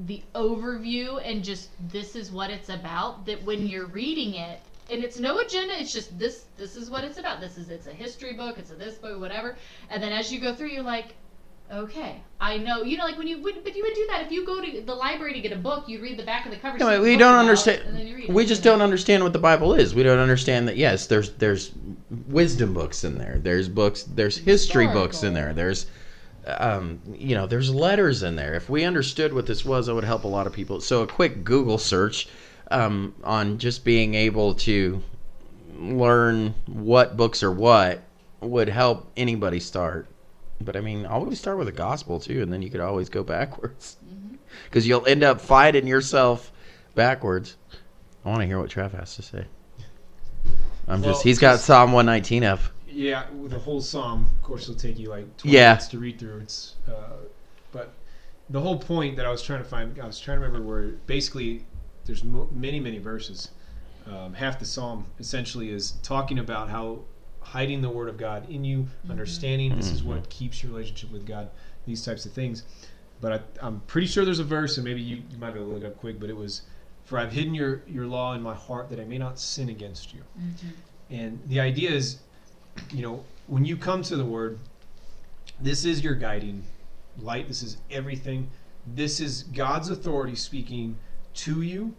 the 0.06 0.24
overview 0.34 1.22
and 1.24 1.44
just 1.44 1.70
this 1.92 2.16
is 2.16 2.32
what 2.32 2.50
it's 2.50 2.70
about 2.70 3.26
that 3.26 3.44
when 3.44 3.60
mm-hmm. 3.60 3.68
you're 3.68 3.86
reading 3.88 4.34
it 4.36 4.60
and 4.92 5.04
it's 5.04 5.20
no 5.20 5.40
agenda 5.40 5.80
it's 5.80 5.94
just 5.94 6.18
this 6.18 6.46
this 6.58 6.76
is 6.76 6.90
what 6.90 7.04
it's 7.04 7.18
about 7.20 7.40
this 7.40 7.58
is 7.58 7.70
it's 7.70 7.88
a 7.88 7.94
history 7.94 8.34
book 8.34 8.58
it's 8.58 8.72
a 8.72 8.76
this 8.76 8.96
book 8.96 9.20
whatever 9.20 9.56
and 9.90 10.02
then 10.02 10.12
as 10.12 10.34
you 10.34 10.40
go 10.40 10.54
through 10.54 10.68
you're 10.68 10.84
like 10.84 11.14
okay 11.72 12.22
i 12.42 12.58
know 12.58 12.82
you 12.82 12.98
know 12.98 13.06
like 13.06 13.18
when 13.18 13.28
you 13.28 13.40
would 13.42 13.64
but 13.64 13.76
you 13.76 13.84
would 13.84 13.94
do 13.94 14.06
that 14.10 14.26
if 14.26 14.32
you 14.32 14.46
go 14.46 14.60
to 14.60 14.82
the 14.82 14.94
library 14.94 15.34
to 15.34 15.40
get 15.40 15.52
a 15.52 15.58
book 15.58 15.88
you'd 15.88 16.02
read 16.02 16.18
the 16.18 16.24
back 16.24 16.46
of 16.46 16.52
the 16.52 16.58
cover 16.58 16.78
see 16.80 17.00
we 17.00 17.16
don't 17.16 17.38
understand. 17.38 17.82
and 17.84 17.96
then 17.96 18.08
you 18.08 18.16
read 18.16 18.24
We 18.30 18.46
just 18.46 18.64
don't 18.64 18.82
understand 18.82 19.24
what 19.24 19.34
the 19.34 19.40
Bible 19.40 19.74
is. 19.74 19.94
We 19.94 20.04
don't 20.04 20.20
understand 20.20 20.68
that. 20.68 20.78
Yes, 20.78 21.08
there's 21.08 21.34
there's 21.34 21.72
wisdom 22.28 22.74
books 22.74 23.04
in 23.04 23.18
there. 23.18 23.40
There's 23.42 23.68
books. 23.68 24.04
There's 24.04 24.38
history 24.38 24.88
books 24.88 25.24
in 25.24 25.34
there. 25.34 25.54
There's, 25.54 25.88
um, 26.46 27.02
you 27.14 27.36
know, 27.36 27.48
there's 27.48 27.74
letters 27.74 28.24
in 28.24 28.36
there. 28.36 28.54
If 28.54 28.70
we 28.70 28.84
understood 28.84 29.34
what 29.34 29.46
this 29.46 29.64
was, 29.64 29.88
it 29.88 29.94
would 29.94 30.04
help 30.04 30.24
a 30.24 30.28
lot 30.28 30.48
of 30.48 30.54
people. 30.54 30.82
So 30.82 31.04
a 31.04 31.08
quick 31.08 31.44
Google 31.44 31.78
search 31.78 32.28
um, 32.72 33.16
on 33.24 33.58
just 33.58 33.86
being 33.86 34.14
able 34.16 34.56
to 34.56 35.02
learn 35.78 36.54
what 36.66 37.18
books 37.18 37.44
are 37.44 37.52
what 37.52 38.04
would 38.42 38.70
help 38.70 39.10
anybody 39.16 39.60
start. 39.60 40.08
But 40.62 40.76
I 40.76 40.82
mean, 40.82 41.06
always 41.06 41.40
start 41.40 41.58
with 41.58 41.68
the 41.68 41.74
gospel 41.74 42.20
too, 42.20 42.42
and 42.42 42.52
then 42.52 42.62
you 42.62 42.70
could 42.70 42.82
always 42.82 43.10
go 43.10 43.24
backwards 43.24 43.98
because 44.66 44.88
you'll 44.88 45.06
end 45.06 45.24
up 45.24 45.42
fighting 45.42 45.88
yourself 45.88 46.52
backwards. 46.96 47.58
I 48.26 48.30
want 48.30 48.42
to 48.42 48.48
hear 48.48 48.60
what 48.60 48.70
Trev 48.70 48.94
has 48.94 49.16
to 49.16 49.22
say. 49.22 49.46
I'm 50.88 51.02
Well, 51.02 51.12
just, 51.12 51.24
he's 51.24 51.40
got 51.40 51.60
Psalm 51.60 51.92
119 51.92 52.44
up. 52.44 52.60
Yeah, 52.94 53.26
the 53.46 53.60
whole 53.60 53.82
psalm, 53.82 54.26
of 54.26 54.42
course, 54.44 54.64
it'll 54.64 54.76
take 54.76 55.00
you 55.00 55.10
like 55.10 55.36
20 55.38 55.56
Yeah. 55.58 55.70
minutes 55.70 55.88
to 55.90 56.00
read 56.00 56.20
through. 56.20 56.40
It's, 56.40 56.76
uh, 56.88 57.18
but 57.72 57.94
the 58.50 58.60
whole 58.62 58.78
point 58.78 59.16
that 59.18 59.26
I 59.26 59.32
was 59.32 59.42
trying 59.42 59.64
to 59.64 59.68
find, 59.68 60.00
I 60.00 60.06
was 60.06 60.20
trying 60.20 60.40
to 60.40 60.46
remember 60.46 60.68
where 60.68 60.90
basically 61.08 61.66
there's 62.06 62.24
mo- 62.24 62.50
many, 62.54 62.80
many 62.80 63.00
verses. 63.00 63.50
Um, 64.06 64.34
half 64.34 64.60
the 64.60 64.66
psalm 64.66 65.06
essentially 65.20 65.70
is 65.70 65.92
talking 66.04 66.40
about 66.40 66.70
how 66.70 67.00
hiding 67.40 67.82
the 67.82 67.90
word 67.90 68.10
of 68.10 68.18
God 68.18 68.50
in 68.50 68.64
you, 68.64 68.88
understanding 69.10 69.76
this 69.76 69.92
is 69.92 70.04
what 70.04 70.30
keeps 70.30 70.62
your 70.62 70.72
relationship 70.74 71.12
with 71.12 71.26
God, 71.26 71.50
these 71.86 72.04
types 72.06 72.26
of 72.26 72.32
things. 72.34 72.64
But 73.22 73.32
I, 73.34 73.66
I'm 73.66 73.80
pretty 73.88 74.08
sure 74.08 74.26
there's 74.26 74.40
a 74.40 74.44
verse, 74.44 74.78
and 74.78 74.84
maybe 74.86 75.02
you, 75.02 75.24
you 75.32 75.38
might 75.38 75.52
be 75.52 75.60
able 75.60 75.70
to 75.70 75.76
look 75.76 75.84
it 75.84 75.88
up 75.88 75.98
quick, 75.98 76.20
but 76.20 76.30
it 76.30 76.36
was, 76.36 76.64
"For 77.06 77.18
I've 77.18 77.32
hidden 77.32 77.54
your 77.56 77.82
your 77.88 78.06
law 78.06 78.34
in 78.34 78.42
my 78.42 78.54
heart 78.54 78.90
that 78.90 79.00
I 79.00 79.06
may 79.06 79.18
not 79.18 79.40
sin 79.40 79.70
against 79.70 80.14
you." 80.14 80.24
And 81.10 81.40
the 81.48 81.60
idea 81.62 81.92
is, 81.92 82.20
you 82.92 83.02
know, 83.02 83.24
when 83.48 83.66
you 83.66 83.78
come 83.78 84.02
to 84.04 84.16
the 84.16 84.26
Word, 84.26 84.60
this 85.60 85.86
is 85.86 86.04
your 86.04 86.16
guiding 86.16 86.64
light. 87.20 87.48
This 87.48 87.62
is 87.64 87.78
everything. 87.92 88.50
This 88.88 89.20
is 89.20 89.44
God's 89.44 89.90
authority 89.90 90.36
speaking 90.36 90.98
to 91.36 91.62
you, 91.62 91.96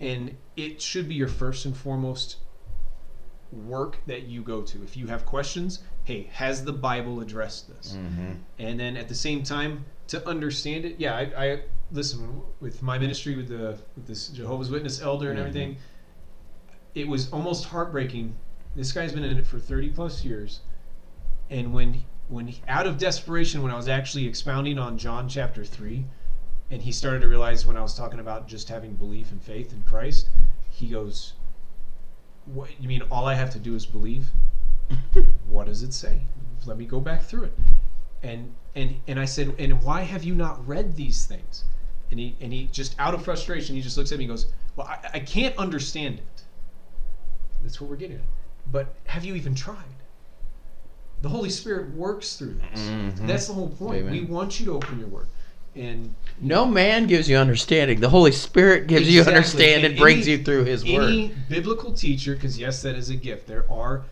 and 0.00 0.36
it 0.56 0.80
should 0.80 1.08
be 1.08 1.14
your 1.14 1.28
first 1.28 1.64
and 1.66 1.76
foremost 1.76 2.36
work 3.52 3.98
that 4.06 4.22
you 4.24 4.42
go 4.42 4.62
to. 4.62 4.82
If 4.82 4.96
you 4.96 5.06
have 5.08 5.26
questions, 5.26 5.80
hey, 6.04 6.28
has 6.32 6.64
the 6.64 6.72
Bible 6.72 7.20
addressed 7.20 7.68
this? 7.68 7.92
Mm-hmm. 7.98 8.32
and 8.58 8.80
then 8.80 8.96
at 8.96 9.08
the 9.08 9.14
same 9.14 9.42
time 9.42 9.84
to 10.08 10.26
understand 10.28 10.84
it 10.84 10.96
yeah 10.98 11.14
i, 11.14 11.44
I 11.52 11.60
listen 11.90 12.42
with 12.60 12.82
my 12.82 12.98
ministry 12.98 13.34
with 13.36 13.48
the 13.48 13.78
with 13.96 14.06
this 14.06 14.28
jehovah's 14.28 14.68
witness 14.68 15.00
elder 15.00 15.30
and 15.30 15.38
Mhm. 15.38 15.40
everything 15.42 15.76
it 16.94 17.06
was 17.08 17.30
almost 17.32 17.64
heartbreaking 17.66 18.34
this 18.74 18.92
guy's 18.92 19.12
been 19.12 19.24
in 19.24 19.38
it 19.38 19.46
for 19.46 19.58
30 19.58 19.90
plus 19.90 20.24
years 20.24 20.60
and 21.50 21.72
when 21.72 22.02
when 22.28 22.46
he, 22.46 22.62
out 22.68 22.86
of 22.86 22.98
desperation 22.98 23.62
when 23.62 23.72
i 23.72 23.76
was 23.76 23.88
actually 23.88 24.26
expounding 24.26 24.78
on 24.78 24.96
john 24.98 25.28
chapter 25.28 25.64
3 25.64 26.04
and 26.70 26.82
he 26.82 26.92
started 26.92 27.20
to 27.20 27.28
realize 27.28 27.66
when 27.66 27.76
i 27.76 27.82
was 27.82 27.94
talking 27.94 28.20
about 28.20 28.48
just 28.48 28.68
having 28.68 28.94
belief 28.94 29.30
and 29.30 29.42
faith 29.42 29.72
in 29.72 29.82
christ 29.82 30.28
he 30.70 30.88
goes 30.88 31.34
what 32.46 32.68
you 32.80 32.88
mean 32.88 33.02
all 33.10 33.26
i 33.26 33.34
have 33.34 33.50
to 33.50 33.58
do 33.58 33.74
is 33.74 33.86
believe 33.86 34.28
what 35.48 35.66
does 35.66 35.82
it 35.82 35.92
say 35.92 36.22
let 36.66 36.78
me 36.78 36.84
go 36.84 37.00
back 37.00 37.22
through 37.22 37.44
it 37.44 37.58
and 38.22 38.54
and 38.74 38.96
and 39.06 39.18
I 39.18 39.24
said, 39.24 39.54
and 39.58 39.82
why 39.82 40.02
have 40.02 40.24
you 40.24 40.34
not 40.34 40.66
read 40.66 40.96
these 40.96 41.26
things? 41.26 41.64
And 42.10 42.18
he 42.18 42.36
and 42.40 42.52
he 42.52 42.68
just 42.72 42.94
out 42.98 43.14
of 43.14 43.24
frustration, 43.24 43.74
he 43.76 43.82
just 43.82 43.96
looks 43.96 44.12
at 44.12 44.18
me 44.18 44.24
and 44.24 44.32
goes, 44.32 44.46
well, 44.76 44.86
I, 44.86 44.98
I 45.14 45.20
can't 45.20 45.56
understand 45.56 46.18
it. 46.18 46.42
That's 47.62 47.80
what 47.80 47.90
we're 47.90 47.96
getting 47.96 48.16
at. 48.16 48.22
But 48.72 48.94
have 49.04 49.24
you 49.24 49.34
even 49.34 49.54
tried? 49.54 49.76
The 51.20 51.28
Holy 51.28 51.50
Spirit 51.50 51.94
works 51.94 52.34
through 52.36 52.54
this. 52.72 52.80
Mhm. 52.80 53.26
That's 53.28 53.46
the 53.46 53.52
whole 53.52 53.68
point. 53.68 53.98
Amen. 54.00 54.12
We 54.12 54.22
want 54.22 54.58
you 54.58 54.66
to 54.66 54.72
open 54.72 54.98
your 54.98 55.08
word, 55.08 55.28
and 55.76 56.14
No 56.40 56.64
man 56.66 57.06
gives 57.06 57.28
you 57.28 57.36
understanding. 57.36 58.00
The 58.00 58.08
Holy 58.08 58.32
Spirit 58.32 58.88
gives 58.88 59.08
you 59.08 59.22
understanding, 59.22 59.92
And 59.92 60.00
brings 60.00 60.26
any- 60.26 60.38
you 60.38 60.44
through 60.44 60.64
His 60.64 60.82
any 60.82 61.28
Word. 61.28 61.48
biblical 61.48 61.92
teacher, 61.92 62.34
because 62.34 62.58
yes, 62.58 62.82
that 62.82 62.96
is 62.96 63.08
a 63.10 63.14
gift. 63.14 63.46
There 63.46 63.70
are 63.70 64.02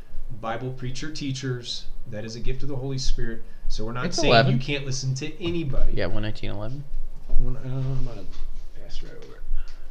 Bible 0.40 0.70
preacher 0.70 1.10
teachers. 1.10 1.86
That 2.08 2.24
is 2.24 2.36
a 2.36 2.40
gift 2.40 2.62
of 2.62 2.68
the 2.68 2.76
Holy 2.76 2.98
Spirit. 2.98 3.42
So 3.68 3.84
we're 3.84 3.92
not 3.92 4.06
It's 4.06 4.16
saying 4.18 4.28
11. 4.32 4.52
you 4.52 4.58
can't 4.60 4.84
listen 4.86 5.14
to 5.16 5.42
anybody. 5.42 5.94
Yeah, 5.96 6.06
119.11. 6.06 6.84
One, 7.38 7.56
uh, 7.56 7.60
I'm 7.64 8.04
gonna 8.04 8.22
pass 8.80 9.02
right 9.02 9.12
over. 9.24 9.40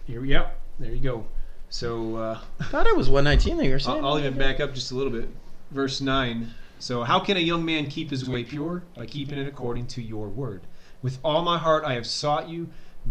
Here, 0.06 0.22
we 0.22 0.30
go. 0.30 0.48
there 0.80 0.94
you 0.94 1.02
go. 1.02 1.26
So 1.70 2.16
uh, 2.16 2.40
I 2.60 2.64
thought 2.66 2.88
it 2.88 2.96
was 2.96 3.10
119 3.10 3.58
that 3.58 3.66
you 3.66 3.72
were 3.72 3.80
saying. 3.80 4.04
I'll, 4.04 4.14
I'll 4.14 4.20
even 4.20 4.38
back 4.38 4.60
up 4.60 4.74
just 4.74 4.92
a 4.92 4.96
little 4.96 5.12
bit. 5.12 5.30
Verse 5.72 6.02
nine. 6.02 6.54
So 6.80 7.04
how 7.04 7.20
can 7.20 7.38
a 7.38 7.42
young 7.42 7.66
man 7.66 7.88
keep 7.88 8.10
his 8.10 8.28
way 8.28 8.44
pure? 8.44 8.84
By 8.96 9.06
keeping 9.06 9.38
it 9.38 9.48
according 9.48 9.88
to 9.88 10.02
your 10.02 10.28
word. 10.30 10.62
With 11.02 11.20
all 11.24 11.42
my 11.44 11.58
heart 11.58 11.84
I 11.86 11.94
have 11.94 12.08
sought 12.08 12.50
you. 12.50 12.70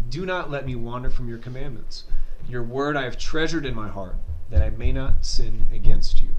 Do 0.09 0.25
not 0.25 0.49
let 0.51 0.65
me 0.65 0.75
wander 0.75 1.09
from 1.09 1.27
your 1.27 1.39
commandments. 1.39 2.03
Your 2.47 2.63
word 2.63 2.95
I 2.95 3.03
have 3.03 3.17
treasured 3.17 3.65
in 3.65 3.75
my 3.75 3.89
heart, 3.89 4.15
that 4.49 4.61
I 4.61 4.69
may 4.71 4.91
not 4.91 5.25
sin 5.25 5.65
against 5.73 6.21
you. 6.21 6.29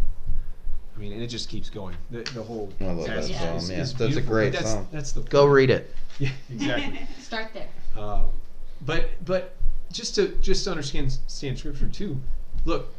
I 0.96 0.98
mean, 0.98 1.12
and 1.12 1.22
it 1.22 1.26
just 1.28 1.48
keeps 1.48 1.68
going. 1.70 1.96
The, 2.10 2.22
the 2.34 2.42
whole 2.42 2.72
I 2.80 2.84
love 2.84 3.06
that 3.06 3.16
passage 3.16 3.36
psalm, 3.36 3.56
is- 3.56 3.70
yeah. 3.70 3.80
is 3.80 3.94
That's 3.94 4.16
a 4.16 4.20
great 4.20 4.52
that's, 4.52 4.70
psalm. 4.70 4.88
That's 4.92 5.12
the 5.12 5.22
Go 5.22 5.46
read 5.46 5.70
it. 5.70 5.94
Yeah, 6.18 6.30
exactly. 6.50 7.00
start 7.20 7.48
there 7.54 7.68
Um, 7.96 8.26
but 8.82 9.08
but 9.24 9.56
just 9.92 10.14
to 10.16 10.28
just 10.40 10.64
to 10.64 10.70
understand 10.70 11.16
stand 11.26 11.58
scripture 11.58 11.88
too. 11.88 12.20
Look, 12.64 12.92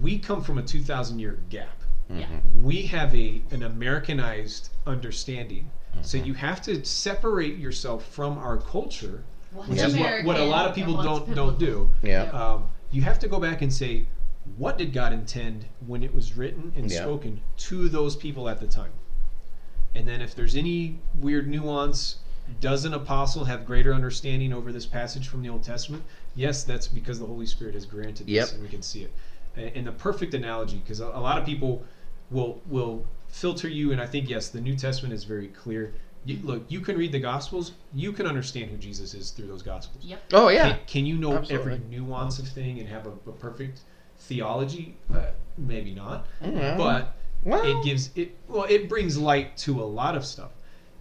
we 0.00 0.18
come 0.18 0.42
from 0.42 0.58
a 0.58 0.62
two 0.62 0.82
thousand 0.82 1.18
year 1.18 1.38
gap. 1.50 1.82
Yeah. 2.10 2.26
Mhm. 2.26 2.62
We 2.62 2.82
have 2.82 3.14
a 3.14 3.42
an 3.50 3.62
Americanized 3.62 4.70
understanding. 4.86 5.70
So 6.02 6.16
Mhm. 6.18 6.26
you 6.26 6.34
have 6.34 6.62
to 6.62 6.84
separate 6.84 7.56
yourself 7.58 8.04
from 8.06 8.38
our 8.38 8.58
culture, 8.58 9.24
What's 9.52 9.68
which 9.70 9.80
is 9.80 9.96
what, 9.96 10.24
what 10.24 10.38
a 10.38 10.44
lot 10.44 10.68
of 10.68 10.74
people 10.74 11.02
don't 11.02 11.34
don't 11.34 11.58
do. 11.58 11.90
Yeah. 12.02 12.24
Um, 12.30 12.68
you 12.90 13.02
have 13.02 13.18
to 13.20 13.28
go 13.28 13.38
back 13.40 13.60
and 13.62 13.72
say, 13.72 14.06
what 14.56 14.78
did 14.78 14.92
God 14.92 15.12
intend 15.12 15.66
when 15.86 16.02
it 16.02 16.14
was 16.14 16.36
written 16.36 16.72
and 16.76 16.90
Yeah. 16.90 17.02
spoken 17.02 17.40
to 17.58 17.88
those 17.88 18.16
people 18.16 18.48
at 18.48 18.60
the 18.60 18.66
time? 18.66 18.92
And 19.94 20.06
then 20.06 20.20
if 20.22 20.34
there's 20.34 20.54
any 20.54 21.00
weird 21.18 21.48
nuance, 21.48 22.16
does 22.60 22.84
an 22.86 22.94
apostle 22.94 23.44
have 23.44 23.66
greater 23.66 23.92
understanding 23.92 24.52
over 24.52 24.72
this 24.72 24.86
passage 24.86 25.26
from 25.28 25.42
the 25.42 25.48
Old 25.50 25.62
Testament? 25.64 26.02
Yes, 26.34 26.64
that's 26.64 26.86
because 26.88 27.18
the 27.18 27.26
Holy 27.26 27.46
Spirit 27.46 27.74
has 27.74 27.84
granted 27.86 28.26
this 28.26 28.34
Yep. 28.34 28.52
and 28.52 28.62
we 28.62 28.68
can 28.68 28.82
see 28.82 29.02
it. 29.02 29.12
A- 29.56 29.76
And 29.76 29.86
the 29.86 29.92
perfect 29.92 30.34
analogy, 30.34 30.76
because 30.78 31.00
a, 31.00 31.06
a 31.06 31.20
lot 31.20 31.38
of 31.38 31.44
people 31.46 31.82
will 32.30 32.60
will 32.68 33.04
filter 33.28 33.68
you, 33.68 33.92
and 33.92 34.00
I 34.00 34.06
think 34.06 34.28
yes, 34.28 34.48
the 34.48 34.60
New 34.60 34.76
Testament 34.76 35.12
is 35.14 35.24
very 35.24 35.48
clear. 35.48 35.92
You, 36.24 36.38
look, 36.42 36.64
you 36.68 36.80
can 36.80 36.96
read 36.98 37.12
the 37.12 37.20
Gospels, 37.20 37.72
you 37.94 38.12
can 38.12 38.26
understand 38.26 38.70
who 38.70 38.76
Jesus 38.76 39.14
is 39.14 39.30
through 39.30 39.46
those 39.46 39.62
Gospels. 39.62 40.04
Yep. 40.04 40.22
Oh 40.32 40.48
yeah. 40.48 40.70
Can, 40.70 40.78
can 40.86 41.06
you 41.06 41.16
know 41.16 41.34
Absolutely. 41.34 41.72
every 41.74 41.88
nuance 41.88 42.38
of 42.38 42.48
thing 42.48 42.78
and 42.80 42.88
have 42.88 43.06
a, 43.06 43.10
a 43.10 43.32
perfect 43.32 43.80
theology? 44.18 44.96
Uh, 45.12 45.26
maybe 45.56 45.94
not, 45.94 46.26
Mhm. 46.42 46.76
but 46.76 47.16
Well, 47.44 47.62
it 47.64 47.84
gives 47.84 48.10
it 48.16 48.36
well 48.48 48.64
it 48.68 48.88
brings 48.88 49.16
light 49.16 49.56
to 49.58 49.80
a 49.80 49.84
lot 49.84 50.16
of 50.16 50.24
stuff 50.24 50.50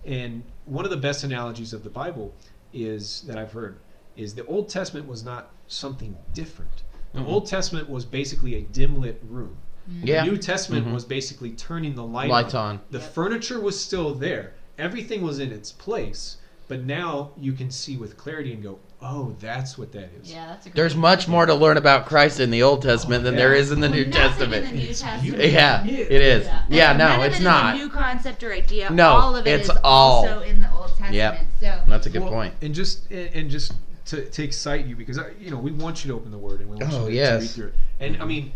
and 0.05 0.43
one 0.65 0.85
of 0.85 0.91
the 0.91 0.97
best 0.97 1.23
analogies 1.23 1.73
of 1.73 1.83
the 1.83 1.89
bible 1.89 2.33
is 2.73 3.21
that 3.27 3.37
i've 3.37 3.51
heard 3.51 3.79
is 4.17 4.33
the 4.35 4.45
old 4.45 4.69
testament 4.69 5.07
was 5.07 5.23
not 5.23 5.51
something 5.67 6.15
different 6.33 6.83
the 7.13 7.19
Mhm. 7.21 7.27
old 7.27 7.45
testament 7.47 7.89
was 7.89 8.05
basically 8.05 8.55
a 8.55 8.61
dim 8.61 8.99
lit 9.01 9.21
room 9.27 9.57
yeah. 10.03 10.23
the 10.25 10.31
new 10.31 10.37
testament 10.37 10.85
Mhm. 10.87 10.93
was 10.93 11.05
basically 11.05 11.51
turning 11.51 11.95
the 11.95 12.03
light 12.03 12.29
Lights 12.29 12.53
on 12.53 12.75
on. 12.75 12.79
the 12.91 12.99
furniture 12.99 13.59
was 13.59 13.79
still 13.79 14.13
there 14.13 14.53
everything 14.77 15.21
was 15.21 15.39
in 15.39 15.51
its 15.51 15.71
place 15.71 16.37
but 16.67 16.83
now 16.83 17.31
you 17.37 17.53
can 17.53 17.71
see 17.71 17.95
with 17.95 18.17
clarity 18.17 18.51
and 18.53 18.61
go 18.61 18.79
oh, 18.99 19.35
that's 19.39 19.77
what 19.77 19.91
that 19.91 20.09
is. 20.19 20.31
Yeah, 20.31 20.47
that's 20.47 20.65
a 20.65 20.69
great 20.69 20.75
There's 20.75 20.95
much 20.95 21.27
more 21.27 21.45
to 21.45 21.53
learn 21.53 21.77
about 21.77 22.07
Christ 22.07 22.39
in 22.39 22.49
the 22.49 22.63
Old 22.63 22.81
Testament 22.81 23.23
than 23.23 23.35
there 23.35 23.53
yeah. 23.53 23.61
is 23.61 23.71
in 23.71 23.79
the 23.79 23.87
Well, 23.89 23.95
New 23.95 24.05
nothing 24.07 24.21
Testament. 24.29 24.65
In 24.65 24.71
the 24.71 24.81
New 24.81 24.87
Testament 24.87 25.21
beautiful. 25.21 25.45
Yeah, 25.51 25.85
it 25.85 26.11
is. 26.11 26.45
Yeah. 26.47 26.61
Yeah, 26.67 26.93
no, 26.93 27.21
it's 27.21 27.35
it 27.35 27.39
is 27.39 27.43
not. 27.43 27.75
a 27.75 27.77
new 27.77 27.89
concept 27.89 28.41
or 28.43 28.51
idea. 28.51 28.89
No, 28.89 29.09
all 29.09 29.35
of 29.35 29.45
it 29.45 29.51
it's 29.51 29.69
is 29.69 29.77
all- 29.83 30.25
also 30.25 30.39
in 30.41 30.61
the 30.61 30.71
Old 30.73 30.87
Testament. 30.87 31.13
Yep. 31.13 31.45
So 31.61 31.79
That's 31.87 32.07
a 32.07 32.09
good 32.09 32.23
Well, 32.23 32.31
point. 32.31 32.55
And 32.63 32.73
just 32.73 33.09
and, 33.11 33.29
and 33.35 33.49
just 33.51 33.73
to, 34.07 34.25
to 34.29 34.43
excite 34.43 34.85
you 34.85 34.95
because 34.95 35.17
I, 35.19 35.31
you 35.39 35.51
know 35.51 35.57
we 35.57 35.71
want 35.71 36.03
you 36.03 36.11
to 36.11 36.17
open 36.17 36.31
the 36.31 36.37
word 36.37 36.61
and 36.61 36.69
we 36.69 36.77
want 36.77 36.93
Oh, 36.93 37.03
you 37.03 37.09
to, 37.11 37.15
yes. 37.15 37.37
to 37.37 37.41
read 37.41 37.49
through 37.51 37.67
it. 37.67 37.75
And 38.13 38.21
I 38.21 38.25
mean, 38.25 38.51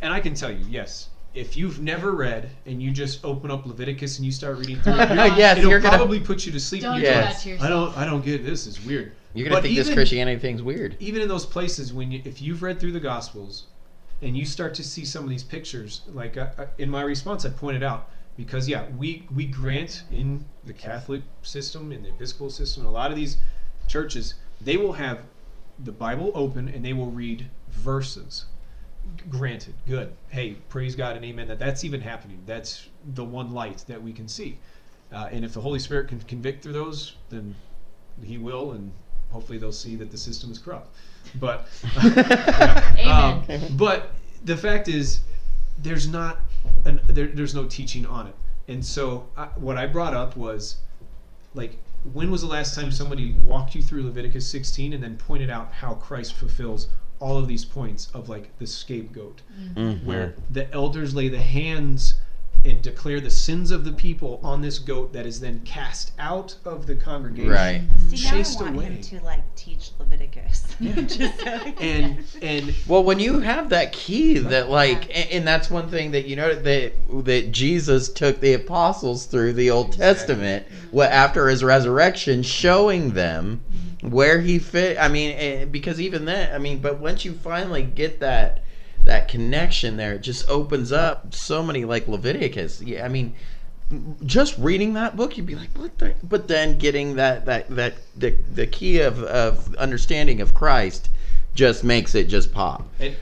and 0.00 0.12
I 0.12 0.20
can 0.20 0.34
tell 0.34 0.50
you, 0.50 0.64
yes, 0.68 1.08
if 1.34 1.56
you've 1.56 1.80
never 1.80 2.12
read 2.12 2.50
and 2.66 2.82
you 2.82 2.90
just 2.90 3.24
open 3.24 3.50
up 3.50 3.64
Leviticus 3.66 4.18
and 4.18 4.26
you 4.26 4.32
start 4.32 4.58
reading 4.58 4.76
through 4.80 4.94
it, 4.94 5.08
you're- 5.14 5.36
yes, 5.36 5.58
it'll 5.58 5.70
you're 5.70 5.80
gonna. 5.80 5.96
probably 5.96 6.20
put 6.20 6.44
you 6.46 6.52
to 6.52 6.60
sleep. 6.60 6.82
Don't 6.82 6.94
and 6.94 7.00
do 7.02 7.06
you're 7.08 7.16
Yes. 7.18 7.34
that 7.36 7.42
to 7.42 7.48
yourself. 7.50 7.66
I 7.66 7.70
don't, 7.70 7.96
I 7.98 8.04
don't 8.10 8.24
get 8.24 8.44
this. 8.44 8.66
It's 8.66 8.84
weird. 8.84 9.12
You're 9.34 9.44
gonna 9.48 9.56
But 9.56 9.62
think 9.62 9.76
this 9.76 9.92
Christianity 9.92 10.38
thing's 10.40 10.62
weird. 10.62 10.96
Even 11.00 11.22
in 11.22 11.28
those 11.28 11.46
places 11.46 11.92
when 11.92 12.12
you, 12.12 12.20
if 12.24 12.42
you've 12.42 12.62
read 12.62 12.78
through 12.78 12.92
the 12.92 13.00
Gospels, 13.00 13.64
and 14.20 14.36
you 14.36 14.44
start 14.44 14.74
to 14.74 14.84
see 14.84 15.04
some 15.06 15.24
of 15.24 15.30
these 15.30 15.42
pictures, 15.42 16.02
like 16.12 16.36
uh, 16.36 16.48
uh, 16.58 16.66
in 16.78 16.88
my 16.90 17.00
response, 17.02 17.44
I 17.46 17.48
pointed 17.48 17.82
out 17.82 18.10
because 18.36 18.68
yeah, 18.68 18.84
we 18.98 19.26
we 19.34 19.46
grant 19.46 20.04
in 20.12 20.44
the 20.64 20.72
Catholic 20.74 21.22
system, 21.42 21.90
in 21.92 22.02
the 22.02 22.10
Episcopal 22.10 22.50
system, 22.50 22.84
a 22.86 22.90
lot 22.90 23.10
of 23.10 23.16
these 23.16 23.38
churches, 23.88 24.34
they 24.64 24.76
will 24.76 24.92
have 24.92 25.20
the 25.84 25.92
Bible 25.92 26.32
open 26.34 26.68
and 26.68 26.84
they 26.84 26.92
will 26.92 27.10
read 27.10 27.48
verses. 27.70 28.46
Granted, 29.28 29.74
good. 29.86 30.12
Hey, 30.28 30.56
praise 30.68 30.94
God 30.94 31.16
and 31.16 31.24
amen. 31.24 31.48
That 31.48 31.58
that's 31.58 31.84
even 31.84 32.00
happening. 32.00 32.40
That's 32.46 32.88
the 33.14 33.24
one 33.24 33.52
light 33.52 33.84
that 33.88 34.00
we 34.00 34.12
can 34.12 34.28
see. 34.28 34.58
Uh, 35.12 35.28
and 35.30 35.44
if 35.44 35.52
the 35.52 35.60
Holy 35.60 35.78
Spirit 35.78 36.08
can 36.08 36.20
convict 36.20 36.62
through 36.62 36.72
those, 36.72 37.16
then 37.28 37.54
He 38.22 38.38
will, 38.38 38.72
and 38.72 38.92
hopefully 39.30 39.58
they'll 39.58 39.72
see 39.72 39.96
that 39.96 40.10
the 40.10 40.16
system 40.16 40.52
is 40.52 40.58
corrupt. 40.58 40.94
But 41.40 41.66
yeah. 42.04 42.94
Amen. 42.98 43.62
Um, 43.70 43.76
but 43.76 44.10
the 44.44 44.56
fact 44.56 44.88
is, 44.88 45.20
there's 45.78 46.08
not 46.08 46.38
an, 46.84 47.00
there, 47.08 47.26
there's 47.26 47.54
no 47.54 47.66
teaching 47.66 48.06
on 48.06 48.28
it. 48.28 48.34
And 48.68 48.84
so 48.84 49.28
I, 49.36 49.46
what 49.56 49.76
I 49.76 49.86
brought 49.86 50.14
up 50.14 50.36
was, 50.36 50.76
like, 51.54 51.76
when 52.12 52.30
was 52.30 52.40
the 52.42 52.46
last 52.48 52.74
time 52.74 52.90
somebody 52.90 53.32
walked 53.44 53.74
you 53.74 53.82
through 53.82 54.02
Leviticus 54.04 54.46
16 54.48 54.92
and 54.92 55.02
then 55.02 55.16
pointed 55.16 55.50
out 55.50 55.72
how 55.72 55.94
Christ 55.94 56.34
fulfills 56.34 56.88
all 57.20 57.38
of 57.38 57.46
these 57.46 57.64
points 57.64 58.08
of 58.14 58.28
like 58.28 58.56
the 58.58 58.66
scapegoat, 58.66 59.42
Mhm. 59.74 60.04
where 60.04 60.34
the 60.50 60.72
elders 60.72 61.14
lay 61.14 61.28
the 61.28 61.40
hands 61.40 62.14
and 62.64 62.80
declare 62.80 63.20
the 63.20 63.30
sins 63.30 63.70
of 63.70 63.84
the 63.84 63.92
people 63.92 64.40
on 64.42 64.62
this 64.62 64.78
goat 64.78 65.12
that 65.12 65.26
is 65.26 65.40
then 65.40 65.60
cast 65.64 66.12
out 66.18 66.54
of 66.64 66.86
the 66.86 66.94
congregation. 66.94 67.50
Right. 67.50 67.82
see, 68.08 68.24
now 68.24 68.36
I 68.36 68.62
want 68.62 68.76
away. 68.76 68.84
him 68.84 69.00
to 69.02 69.20
like 69.24 69.54
teach 69.56 69.90
Leviticus. 69.98 70.76
Just 70.80 71.46
And 71.46 72.24
and 72.40 72.74
Well, 72.86 73.02
when 73.02 73.18
you 73.18 73.40
have 73.40 73.70
that 73.70 73.92
key, 73.92 74.38
that 74.38 74.70
like, 74.70 75.04
and, 75.16 75.30
and 75.30 75.46
that's 75.46 75.70
one 75.70 75.88
thing 75.88 76.12
that 76.12 76.26
you 76.26 76.36
know 76.36 76.54
that 76.54 76.92
that 77.24 77.52
Jesus 77.52 78.08
took 78.08 78.40
the 78.40 78.54
apostles 78.54 79.26
through 79.26 79.54
the 79.54 79.70
Old 79.70 79.88
Exactly. 79.88 80.06
Testament, 80.06 80.66
what 80.90 81.10
after 81.10 81.48
his 81.48 81.64
resurrection, 81.64 82.42
showing 82.42 83.12
them 83.12 83.64
where 84.02 84.40
he 84.40 84.58
fit. 84.58 84.98
I 84.98 85.08
mean, 85.08 85.34
eh, 85.36 85.64
because 85.64 86.00
even 86.00 86.24
then, 86.24 86.54
I 86.54 86.58
mean, 86.58 86.78
but 86.78 86.98
once 86.98 87.24
you 87.24 87.32
finally 87.32 87.82
get 87.82 88.20
that 88.20 88.62
that 89.04 89.28
connection 89.28 89.96
there, 89.96 90.14
it 90.14 90.22
just 90.22 90.48
opens 90.48 90.92
up 90.92 91.34
so 91.34 91.62
many 91.62 91.84
like 91.84 92.08
Leviticus. 92.08 92.82
Yeah, 92.82 93.04
I 93.04 93.08
mean. 93.08 93.34
Just 94.24 94.56
reading 94.56 94.94
that 94.94 95.16
book, 95.18 95.36
you'd 95.36 95.44
be 95.44 95.54
like, 95.54 95.68
"What?" 95.76 95.98
The? 95.98 96.14
But 96.22 96.48
then 96.48 96.78
getting 96.78 97.16
that 97.16 97.44
that 97.44 97.68
that 97.76 97.94
the 98.16 98.30
the 98.54 98.66
key 98.66 99.00
of 99.00 99.22
of 99.24 99.74
understanding 99.74 100.40
of 100.40 100.54
Christ 100.54 101.10
just 101.54 101.84
makes 101.84 102.14
it 102.14 102.24
just 102.28 102.54
pop. 102.54 102.88
and 102.98 103.14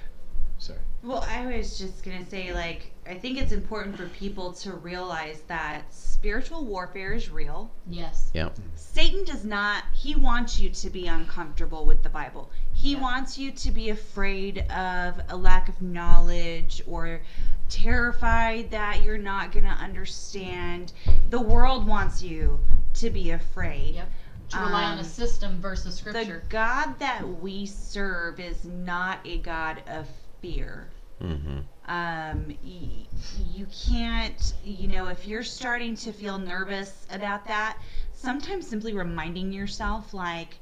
sorry. 0.58 0.78
Well, 1.02 1.26
I 1.28 1.46
was 1.46 1.76
just 1.76 2.04
gonna 2.04 2.24
say, 2.24 2.54
like, 2.54 2.92
I 3.10 3.18
think 3.18 3.38
it's 3.38 3.50
important 3.50 3.96
for 3.96 4.06
people 4.10 4.52
to 4.52 4.72
realize 4.74 5.40
that 5.48 5.92
spiritual 5.92 6.64
warfare 6.64 7.12
is 7.12 7.28
real. 7.28 7.68
Yes. 7.88 8.30
Yeah. 8.34 8.50
Satan 8.76 9.24
does 9.24 9.44
not, 9.44 9.82
he 9.92 10.14
wants 10.14 10.60
you 10.60 10.70
to 10.70 10.90
be 10.90 11.08
uncomfortable 11.08 11.86
with 11.86 12.04
the 12.04 12.08
Bible. 12.08 12.52
He 12.72 12.92
Yeah. 12.92 13.00
wants 13.00 13.36
you 13.36 13.50
to 13.50 13.70
be 13.72 13.90
afraid 13.90 14.58
of 14.70 15.20
a 15.28 15.36
lack 15.36 15.68
of 15.68 15.82
knowledge 15.82 16.82
or 16.86 17.20
terrified 17.68 18.70
that 18.70 19.02
you're 19.02 19.18
not 19.18 19.50
going 19.50 19.64
to 19.64 19.70
understand. 19.70 20.92
The 21.30 21.40
world 21.40 21.88
wants 21.88 22.22
you 22.22 22.60
to 22.94 23.10
be 23.10 23.32
afraid. 23.32 23.96
Yep. 23.96 24.08
To 24.50 24.58
rely 24.58 24.84
on 24.84 24.92
Um, 24.94 24.98
a 25.00 25.04
system 25.04 25.60
versus 25.60 25.96
scripture. 25.96 26.18
The 26.20 26.24
scripture. 26.24 26.46
God 26.48 26.98
that 27.00 27.40
we 27.40 27.66
serve 27.66 28.38
is 28.38 28.64
not 28.64 29.18
a 29.24 29.38
God 29.38 29.82
of 29.88 30.06
fear 30.40 30.90
Mm-hmm. 31.22 31.58
Um, 31.90 32.48
y- 32.64 33.08
you 33.36 33.66
can't, 33.68 34.54
you 34.64 34.88
know, 34.88 35.08
if 35.08 35.26
you're 35.26 35.44
starting 35.44 35.96
to 35.96 36.12
feel 36.12 36.38
nervous 36.38 37.06
about 37.10 37.46
that, 37.48 37.78
sometimes 38.12 38.68
simply 38.68 38.94
reminding 38.94 39.52
yourself, 39.52 40.14
like, 40.14 40.60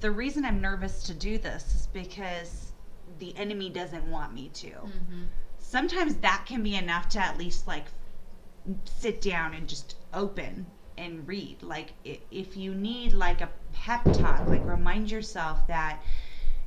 the 0.00 0.10
reason 0.10 0.44
I'm 0.44 0.60
nervous 0.60 1.04
to 1.04 1.14
do 1.14 1.38
this 1.38 1.74
is 1.74 1.86
because 1.88 2.74
the 3.18 3.36
enemy 3.36 3.70
doesn't 3.70 4.10
want 4.10 4.34
me 4.34 4.50
to. 4.50 4.90
hmm 4.90 5.26
Sometimes 5.58 6.16
that 6.18 6.44
can 6.46 6.62
be 6.62 6.76
enough 6.76 7.08
to 7.10 7.20
at 7.20 7.38
least, 7.38 7.68
like, 7.68 7.86
sit 8.86 9.20
down 9.20 9.54
and 9.54 9.68
just 9.68 9.96
open 10.12 10.72
and 10.98 11.26
read. 11.28 11.62
Like, 11.62 11.94
if 12.04 12.56
you 12.56 12.74
need, 12.74 13.12
like, 13.12 13.40
a 13.40 13.50
pep 13.72 14.12
talk, 14.12 14.48
like, 14.50 14.66
remind 14.66 15.10
yourself 15.10 15.66
that 15.68 16.02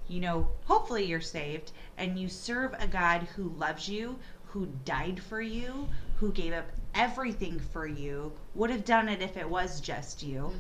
you 0.10 0.20
know, 0.20 0.48
hopefully 0.66 1.06
you're 1.06 1.22
saved 1.22 1.72
and 1.98 2.20
you 2.20 2.28
serve 2.28 2.74
a 2.80 2.88
God 2.88 3.22
who 3.36 3.50
loves 3.58 3.88
you, 3.88 4.18
who 4.46 4.68
died 4.84 5.22
for 5.22 5.42
you, 5.42 5.88
who 6.18 6.32
gave 6.32 6.54
up 6.54 6.66
everything 6.96 7.60
for 7.60 7.86
you, 7.86 8.32
would 8.56 8.70
have 8.70 8.84
done 8.84 9.08
it 9.08 9.22
if 9.22 9.38
it 9.38 9.48
was 9.50 9.80
just 9.80 10.24
you. 10.24 10.52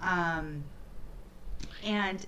Um, 0.00 0.64
and 1.84 2.26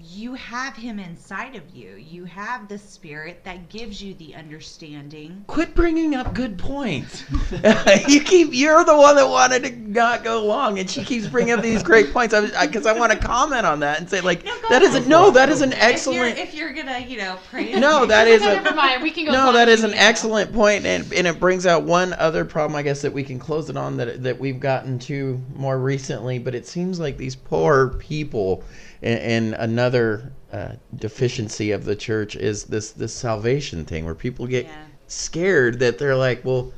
you 0.00 0.34
have 0.34 0.76
him 0.76 0.98
inside 0.98 1.56
of 1.56 1.62
you. 1.74 1.96
You 1.96 2.24
have 2.24 2.68
the 2.68 2.78
spirit 2.78 3.42
that 3.44 3.68
gives 3.68 4.02
you 4.02 4.14
the 4.14 4.34
understanding. 4.34 5.44
Quit 5.46 5.74
bringing 5.74 6.14
up 6.14 6.34
good 6.34 6.58
points. 6.58 7.24
you 8.08 8.20
keep. 8.22 8.50
You're 8.52 8.84
the 8.84 8.96
one 8.96 9.16
that 9.16 9.28
wanted 9.28 9.64
to 9.64 9.70
not 9.76 10.24
go 10.24 10.44
long, 10.44 10.78
and 10.78 10.88
she 10.88 11.04
keeps 11.04 11.26
bringing 11.26 11.54
up 11.54 11.62
these 11.62 11.82
great 11.82 12.12
points. 12.12 12.34
I 12.34 12.66
because 12.66 12.86
I, 12.86 12.92
want 12.92 13.12
to 13.12 13.18
comment 13.18 13.66
on 13.66 13.80
that 13.80 13.98
and 14.00 14.08
say 14.08 14.20
like 14.20 14.44
No, 14.44 14.54
go 14.60 14.68
that 14.68 14.82
ahead. 14.82 14.96
isn't. 14.96 15.08
No, 15.08 15.30
that 15.30 15.48
is 15.48 15.62
an 15.62 15.72
If 15.72 15.78
you're, 15.78 15.88
excellent. 15.88 16.38
if 16.38 16.54
you're 16.54 16.72
gonna, 16.72 16.98
you 17.00 17.18
know, 17.18 17.38
praise 17.50 17.76
No, 17.78 18.06
that 18.06 18.28
is 18.28 18.42
a. 18.42 18.46
never 18.46 18.74
mind. 18.74 19.02
We 19.02 19.10
can 19.10 19.24
go. 19.26 19.32
No, 19.32 19.48
as 19.48 19.54
that 19.54 19.58
long 19.66 19.68
is 19.68 19.80
as 19.80 19.84
an 19.84 19.90
we 19.92 19.96
excellent 19.96 20.52
point, 20.52 20.86
and 20.86 21.12
and 21.12 21.26
it 21.26 21.40
brings 21.40 21.66
out 21.66 21.84
one 21.84 22.12
other 22.14 22.44
problem. 22.44 22.76
I 22.76 22.82
guess 22.82 23.02
that 23.02 23.12
we 23.12 23.22
can 23.24 23.38
close 23.38 23.70
it 23.70 23.76
on 23.76 23.96
that 23.96 24.22
that 24.22 24.38
we've 24.38 24.60
gotten 24.60 24.98
to 25.00 25.40
more 25.54 25.78
recently. 25.78 26.38
But 26.38 26.54
it 26.54 26.66
seems 26.66 27.00
like 27.00 27.16
these 27.16 27.34
poor 27.36 27.88
people, 27.98 28.62
and, 29.02 29.20
and 29.20 29.54
another 29.54 30.32
uh, 30.52 30.72
deficiency 30.96 31.70
of 31.72 31.84
the 31.84 31.96
church 31.96 32.36
is 32.36 32.64
this 32.64 32.92
this 32.92 33.12
salvation 33.14 33.84
thing, 33.84 34.04
where 34.04 34.14
people 34.14 34.46
get 34.46 34.66
Yeah. 34.66 34.84
scared 35.06 35.78
that 35.80 35.98
they're 35.98 36.16
like, 36.16 36.44
well, 36.44 36.72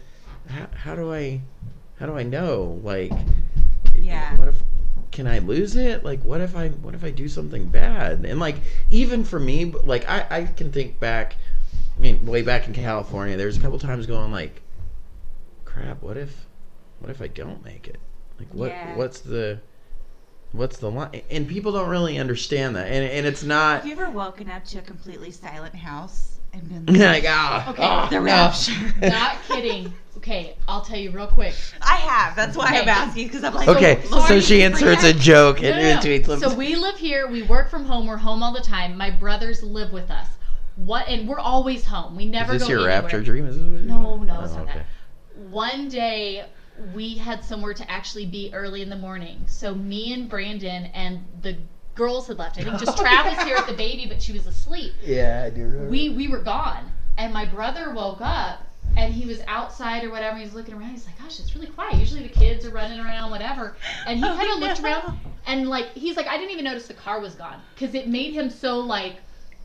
how, 0.49 0.67
how 0.75 0.95
do 0.95 1.13
I, 1.13 1.41
how 1.99 2.07
do 2.07 2.17
I 2.17 2.23
know? 2.23 2.81
Like, 2.83 3.13
Yeah. 3.99 4.37
what 4.37 4.49
if 4.49 4.63
can 5.11 5.27
I 5.27 5.39
lose 5.41 5.75
it? 5.77 6.05
Like, 6.05 6.25
what 6.25 6.41
if 6.41 6.55
I 6.57 6.69
what 6.69 6.95
if 6.95 7.05
I 7.05 7.11
do 7.11 7.29
something 7.29 7.67
bad? 7.67 8.25
And 8.25 8.39
like, 8.39 8.57
even 8.91 9.25
for 9.25 9.41
me, 9.41 9.67
like 9.85 10.09
I 10.09 10.27
I 10.31 10.45
can 10.45 10.71
think 10.73 11.01
back, 11.01 11.37
I 11.97 12.01
mean, 12.01 12.25
way 12.27 12.43
back 12.43 12.67
in 12.69 12.75
California, 12.75 13.37
there's 13.37 13.57
a 13.57 13.61
couple 13.61 13.79
times 13.79 14.07
going 14.07 14.31
like, 14.31 14.63
crap, 15.65 16.03
what 16.03 16.17
if, 16.17 16.47
what 17.01 17.11
if 17.11 17.21
I 17.21 17.27
don't 17.27 17.65
make 17.65 17.89
it? 17.89 17.99
Like, 18.39 18.53
what 18.55 18.73
Yeah. 18.83 18.95
what's 18.95 19.21
the 19.21 19.61
What's 20.53 20.79
the 20.79 20.91
line? 20.91 21.23
And 21.31 21.47
people 21.49 21.73
don't 21.73 21.89
really 21.89 22.19
understand 22.19 22.75
that, 22.77 22.87
and 22.89 23.05
and 23.05 23.27
it's 23.27 23.45
not 23.45 23.83
Have 23.83 23.87
you 23.87 23.93
ever 23.93 24.11
woken 24.11 24.51
up 24.51 24.65
to 24.67 24.79
a 24.79 24.83
completely 24.83 25.31
silent 25.31 25.75
house 25.75 26.39
and 26.53 26.69
been 26.69 26.87
like, 26.99 27.23
like 27.23 27.25
ah, 27.29 27.71
Okay, 27.71 27.83
ah, 27.85 28.09
the 28.09 29.01
no. 29.01 29.09
Not 29.09 29.37
kidding. 29.47 29.93
Okay, 30.17 30.57
I'll 30.67 30.83
tell 30.83 30.99
you 30.99 31.13
real 31.13 31.29
quick. 31.29 31.55
I 31.81 31.95
have. 31.97 32.35
That's 32.37 32.57
why 32.57 32.67
I'm 32.67 32.89
asking 32.89 33.29
because 33.29 33.45
I'm 33.45 33.55
like, 33.55 33.69
Okay, 33.69 34.03
Lord, 34.11 34.27
so 34.29 34.41
she 34.41 34.63
inserts 34.63 35.05
a 35.05 35.13
joke 35.15 35.63
No, 35.63 35.69
in 35.69 35.77
no, 35.77 35.83
no. 35.95 35.97
between 35.97 36.25
some. 36.25 36.41
So 36.41 36.55
we 36.55 36.75
live 36.75 36.97
here. 36.97 37.29
We 37.29 37.43
work 37.43 37.71
from 37.71 37.85
home. 37.85 38.07
We're 38.09 38.17
home 38.17 38.43
all 38.43 38.53
the 38.53 38.61
time. 38.61 38.99
My 38.99 39.11
brothers 39.11 39.63
live 39.63 39.93
with 39.93 40.11
us. 40.11 40.27
What? 40.77 41.09
And 41.09 41.29
we're 41.29 41.39
always 41.39 41.85
home. 41.85 42.17
We 42.17 42.27
never 42.27 42.55
is 42.55 42.61
this 42.63 42.69
go 42.69 42.75
your 42.75 42.81
anywhere. 42.91 43.03
rapture 43.03 43.23
dream? 43.23 43.47
Is 43.47 43.57
this 43.57 43.65
what 43.65 43.81
No, 43.83 44.17
doing? 44.17 44.27
no, 44.27 44.41
it's 44.43 44.53
Oh, 44.53 44.57
not 44.57 44.65
okay. 44.69 44.79
that. 44.81 44.87
One 45.51 45.89
day 45.89 46.45
we 46.95 47.17
had 47.17 47.45
somewhere 47.45 47.75
to 47.75 47.91
actually 47.91 48.27
be 48.27 48.51
early 48.55 48.83
in 48.83 48.89
the 48.91 48.97
morning. 48.97 49.45
So 49.47 49.75
me 49.75 50.13
and 50.13 50.29
Brandon 50.29 50.87
and 50.95 51.25
the 51.43 51.57
girls 51.95 52.29
had 52.29 52.39
left. 52.39 52.59
I 52.59 52.63
think 52.63 52.79
just 52.79 52.99
Oh, 52.99 53.03
Trav 53.03 53.25
was 53.25 53.35
yeah. 53.35 53.45
here 53.45 53.57
with 53.57 53.67
the 53.67 53.75
baby, 53.75 54.07
but 54.07 54.23
she 54.23 54.33
was 54.33 54.47
asleep. 54.47 54.93
Yeah, 55.03 55.45
I 55.47 55.51
do 55.51 55.63
remember. 55.65 55.89
We 55.91 56.11
we 56.11 56.29
were 56.29 56.41
gone, 56.41 56.91
and 57.19 57.33
my 57.33 57.45
brother 57.45 57.93
woke 57.93 58.21
up 58.21 58.67
and 58.97 59.13
he 59.15 59.25
was 59.27 59.41
outside 59.47 60.03
or 60.05 60.11
whatever. 60.11 60.37
He 60.37 60.45
was 60.45 60.55
looking 60.55 60.75
around. 60.75 60.91
He's 60.91 61.07
like, 61.07 61.19
"Gosh, 61.19 61.39
it's 61.39 61.55
really 61.55 61.69
quiet. 61.69 61.95
Usually 61.97 62.23
the 62.23 62.29
kids 62.29 62.65
are 62.65 62.71
running 62.71 62.99
around, 62.99 63.31
whatever." 63.31 63.77
And 64.07 64.19
he 64.19 64.25
Oh, 64.29 64.37
kind 64.37 64.51
of 64.53 64.59
looked 64.59 64.81
around, 64.81 65.19
and 65.47 65.69
like 65.69 65.93
he's 65.93 66.17
like, 66.17 66.27
"I 66.27 66.37
didn't 66.37 66.51
even 66.53 66.65
notice 66.65 66.87
the 66.89 66.95
car 66.95 67.21
was 67.21 67.35
gone 67.35 67.61
because 67.75 67.95
it 67.95 68.09
made 68.09 68.33
him 68.35 68.51
so 68.51 68.81
like." 68.81 69.17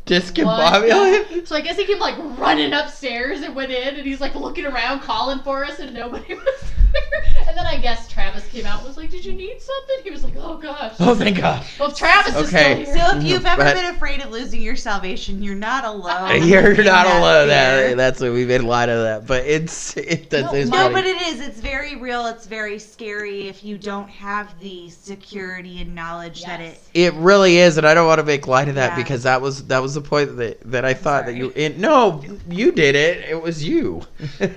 Discombobulated. 0.06 1.48
So 1.48 1.56
I 1.56 1.62
guess 1.62 1.78
he 1.78 1.86
came 1.86 1.98
like 2.00 2.16
running 2.38 2.74
upstairs 2.74 3.42
and 3.42 3.56
went 3.56 3.72
in, 3.72 3.96
and 3.96 4.06
he's 4.06 4.22
like 4.22 4.36
looking 4.36 4.66
around, 4.66 5.00
calling 5.02 5.40
for 5.40 5.66
us, 5.66 5.80
and 5.80 5.94
nobody 5.96 6.36
was 6.36 6.44
there. 6.44 6.75
And 7.48 7.56
then 7.56 7.66
I 7.68 7.78
guess 7.78 8.08
Travis 8.12 8.46
came 8.50 8.66
out 8.66 8.80
and 8.80 8.88
was 8.88 8.98
like, 8.98 9.12
"Did 9.12 9.24
you 9.24 9.32
need 9.32 9.62
something?" 9.62 9.96
He 10.04 10.10
was 10.10 10.24
like, 10.24 10.34
"Oh 10.36 10.58
gosh." 10.58 10.94
Oh, 11.00 11.14
thank 11.16 11.38
God. 11.40 11.64
Well, 11.80 11.92
Travis 11.92 12.36
is 12.36 12.48
still 12.48 12.76
here. 12.76 12.86
So 12.86 13.18
if 13.18 13.24
you've 13.24 13.46
ever 13.46 13.64
But- 13.64 13.76
been 13.76 13.96
afraid 13.96 14.22
of 14.22 14.32
losing 14.32 14.62
your 14.62 14.76
salvation, 14.76 15.42
you're 15.44 15.54
not 15.56 15.86
alone. 15.86 16.44
You're 16.48 16.70
not 16.76 17.06
that 17.06 17.20
alone. 17.20 17.48
That, 17.48 17.98
that's 17.98 18.20
what 18.20 18.32
we've 18.34 18.48
been 18.48 18.66
lied 18.66 18.90
of 18.90 19.04
that, 19.04 19.28
but 19.28 19.46
it's 19.46 19.96
it 19.96 20.30
does 20.30 20.44
No, 20.44 20.54
it's 20.54 20.70
No, 20.70 20.90
but 20.92 21.06
it 21.06 21.22
is. 21.22 21.40
It's 21.40 21.60
very 21.60 21.96
real. 21.96 22.26
It's 22.26 22.46
very 22.48 22.80
scary 22.80 23.48
if 23.48 23.64
you 23.64 23.78
don't 23.78 24.10
have 24.10 24.60
the 24.60 24.90
security 24.90 25.82
and 25.82 25.94
knowledge 25.94 26.44
that 26.46 26.60
it. 26.62 26.82
It 26.94 27.14
really 27.14 27.58
is, 27.58 27.78
and 27.78 27.88
I 27.88 27.94
don't 27.94 28.08
want 28.08 28.20
to 28.20 28.26
make 28.26 28.48
light 28.48 28.70
of 28.70 28.76
that 28.76 28.92
Yeah. 28.92 29.04
because 29.04 29.24
that 29.24 29.42
was 29.42 29.66
that 29.68 29.82
was 29.82 29.94
the 29.94 30.02
point 30.02 30.36
that 30.38 30.60
that 30.72 30.84
I 30.84 30.94
thought 30.94 31.28
that 31.28 31.36
you. 31.36 31.52
In, 31.56 31.80
no, 31.80 32.24
you 32.50 32.72
did 32.72 32.96
it. 32.96 33.30
It 33.30 33.42
was 33.42 33.64
you. 33.64 34.02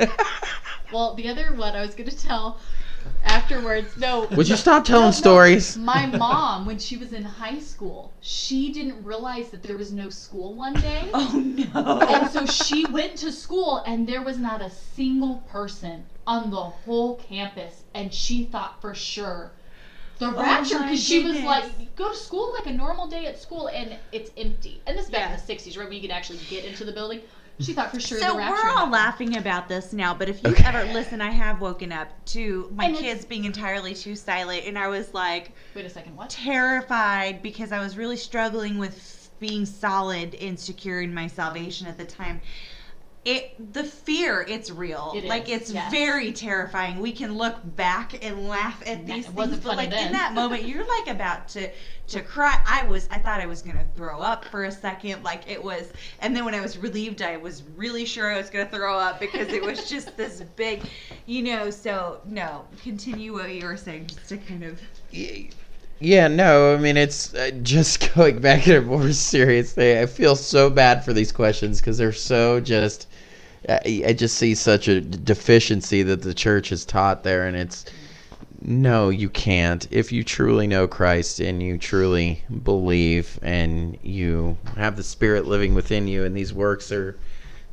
Well, 0.91 1.15
the 1.15 1.29
other 1.29 1.53
one 1.55 1.75
I 1.75 1.83
was 1.83 1.95
going 1.95 2.09
to 2.09 2.17
tell 2.17 2.59
afterwards. 3.25 3.97
No. 3.97 4.27
Would 4.29 4.49
you 4.49 4.57
stop 4.57 4.85
telling 4.85 5.03
No, 5.03 5.09
no. 5.09 5.13
stories? 5.13 5.77
My 5.77 6.07
mom, 6.07 6.65
when 6.67 6.79
she 6.79 6.97
was 6.97 7.13
in 7.13 7.23
high 7.23 7.59
school, 7.59 8.13
she 8.21 8.73
didn't 8.73 9.05
realize 9.05 9.51
that 9.51 9.63
there 9.63 9.77
was 9.77 9.93
no 9.93 10.09
school 10.09 10.55
one 10.55 10.75
day. 10.75 11.11
Oh 11.15 11.33
no! 11.75 12.01
And 12.01 12.31
so 12.31 12.47
she 12.47 12.87
went 12.87 13.17
to 13.17 13.31
school, 13.33 13.83
and 13.87 14.09
there 14.09 14.23
was 14.23 14.39
not 14.39 14.63
a 14.63 14.71
single 14.71 15.37
person 15.51 16.07
on 16.27 16.51
the 16.51 16.57
whole 16.57 17.17
campus, 17.17 17.83
and 17.95 18.13
she 18.13 18.45
thought 18.45 18.81
for 18.81 18.95
sure 18.95 19.53
the 20.19 20.27
oh 20.27 20.43
rapture 20.43 20.77
Oh 20.77 20.83
because 20.83 21.03
she 21.03 21.23
was 21.25 21.41
like, 21.43 21.95
go 21.97 22.11
to 22.11 22.17
school 22.17 22.53
like 22.55 22.67
a 22.67 22.77
normal 22.77 23.09
day 23.09 23.27
at 23.27 23.39
school, 23.39 23.69
and 23.69 23.97
it's 24.13 24.31
empty. 24.37 24.81
And 24.87 24.97
this 24.97 25.07
is 25.07 25.11
back 25.11 25.29
Yeah. 25.29 25.35
in 25.35 25.47
the 25.47 25.53
'60s, 25.55 25.79
right 25.79 25.87
when 25.89 25.97
you 25.97 26.03
could 26.03 26.11
actually 26.11 26.39
get 26.51 26.65
into 26.65 26.85
the 26.85 26.93
building. 26.93 27.21
She 27.61 27.73
thought 27.73 27.91
for 27.91 27.99
sure 27.99 28.19
So 28.21 28.29
the 28.29 28.35
we're 28.37 28.43
all 28.43 28.53
happened. 28.53 28.93
laughing 28.93 29.37
about 29.37 29.69
this 29.69 29.93
now, 29.93 30.15
but 30.15 30.29
if 30.29 30.45
you 30.45 30.53
Okay. 30.53 30.63
ever 30.65 30.93
listen, 30.93 31.21
I 31.21 31.31
have 31.31 31.61
woken 31.61 31.91
up 31.91 32.09
to 32.27 32.71
my 32.75 32.85
And 32.85 32.97
kids 32.97 33.25
being 33.25 33.45
entirely 33.45 33.95
too 33.95 34.15
silent, 34.15 34.65
and 34.65 34.79
I 34.79 34.89
was 34.89 35.13
like 35.13 35.53
Wait 35.75 35.85
a 35.85 35.91
second, 35.91 36.15
what? 36.17 36.31
terrified 36.31 37.43
because 37.43 37.73
I 37.73 37.81
was 37.81 37.97
really 37.97 38.17
struggling 38.17 38.79
with 38.79 39.31
being 39.41 39.67
solid 39.67 40.35
and 40.37 40.59
secure 40.59 41.01
in 41.01 41.13
my 41.15 41.27
salvation 41.27 41.87
at 41.89 41.99
the 41.99 42.05
time. 42.05 42.41
It 43.29 43.75
the 43.75 43.85
fear, 43.85 44.41
it's 44.49 44.71
real. 44.71 45.13
It 45.15 45.25
like 45.27 45.51
is, 45.51 45.61
it's 45.61 45.73
yes. 45.73 45.91
very 45.91 46.33
terrifying. 46.33 46.99
We 46.99 47.13
can 47.13 47.37
look 47.37 47.57
back 47.77 48.25
and 48.25 48.49
laugh 48.49 48.83
at 48.87 49.07
these 49.07 49.27
it 49.27 49.35
things, 49.35 49.35
but 49.35 49.63
funny 49.63 49.89
like 49.89 49.93
in 49.93 50.13
that 50.13 50.33
moment, 50.33 50.65
you're 50.65 50.87
like 50.87 51.09
about 51.15 51.47
to 51.49 51.71
to 52.07 52.23
cry. 52.23 52.59
I 52.67 52.87
was, 52.87 53.07
I 53.11 53.19
thought 53.19 53.39
I 53.39 53.45
was 53.45 53.61
gonna 53.61 53.85
throw 53.97 54.21
up 54.21 54.47
for 54.47 54.65
a 54.65 54.73
second, 54.73 55.25
like 55.25 55.43
it 55.47 55.63
was, 55.63 55.93
and 56.21 56.35
then 56.35 56.47
when 56.47 56.55
I 56.55 56.63
was 56.63 56.79
relieved, 56.79 57.21
I 57.21 57.37
was 57.37 57.65
really 57.77 58.07
sure 58.07 58.33
I 58.33 58.39
was 58.39 58.49
gonna 58.49 58.65
throw 58.65 58.99
up 58.99 59.21
because 59.21 59.49
it 59.49 59.63
was 59.63 59.91
just 59.91 60.17
this 60.17 60.41
big, 60.57 60.85
you 61.27 61.43
know. 61.43 61.69
So 61.69 62.23
no, 62.25 62.65
continue 62.83 63.35
what 63.35 63.55
you 63.55 63.67
were 63.67 63.77
saying, 63.77 64.07
just 64.07 64.27
to 64.31 64.39
kind 64.39 64.65
of. 64.65 64.81
Yeah, 66.01 66.29
no, 66.29 66.73
I 66.75 66.79
mean 66.79 66.97
it's 66.97 67.35
uh, 67.35 67.51
just 67.63 68.11
going 68.15 68.39
back 68.41 68.63
to 68.65 68.79
a 68.79 68.81
more 68.81 69.13
serious 69.13 69.75
thing. 69.75 69.99
I 69.99 70.07
feel 70.07 70.35
so 70.35 70.71
bad 70.71 71.05
for 71.05 71.13
these 71.13 71.31
questions 71.31 71.79
because 71.79 71.99
they're 71.99 72.13
so 72.13 72.59
just. 72.59 73.07
I, 73.69 74.15
just 74.17 74.37
see 74.37 74.55
such 74.55 74.89
a 74.89 75.01
deficiency 75.01 76.03
that 76.03 76.23
the 76.23 76.35
church 76.35 76.69
has 76.69 76.85
taught 76.85 77.25
there, 77.25 77.47
and 77.47 77.57
it's 77.57 77.85
no, 78.61 79.09
you 79.09 79.29
can't. 79.29 79.87
If 79.91 80.11
you 80.11 80.25
truly 80.25 80.67
know 80.67 80.89
Christ 80.89 81.39
and 81.41 81.63
you 81.63 81.79
truly 81.79 82.43
believe 82.65 83.39
and 83.43 83.97
you 84.03 84.57
have 84.77 84.97
the 84.97 85.03
Spirit 85.03 85.47
living 85.47 85.75
within 85.75 86.09
you, 86.09 86.25
and 86.25 86.37
these 86.37 86.53
works 86.53 86.91
are, 86.91 87.17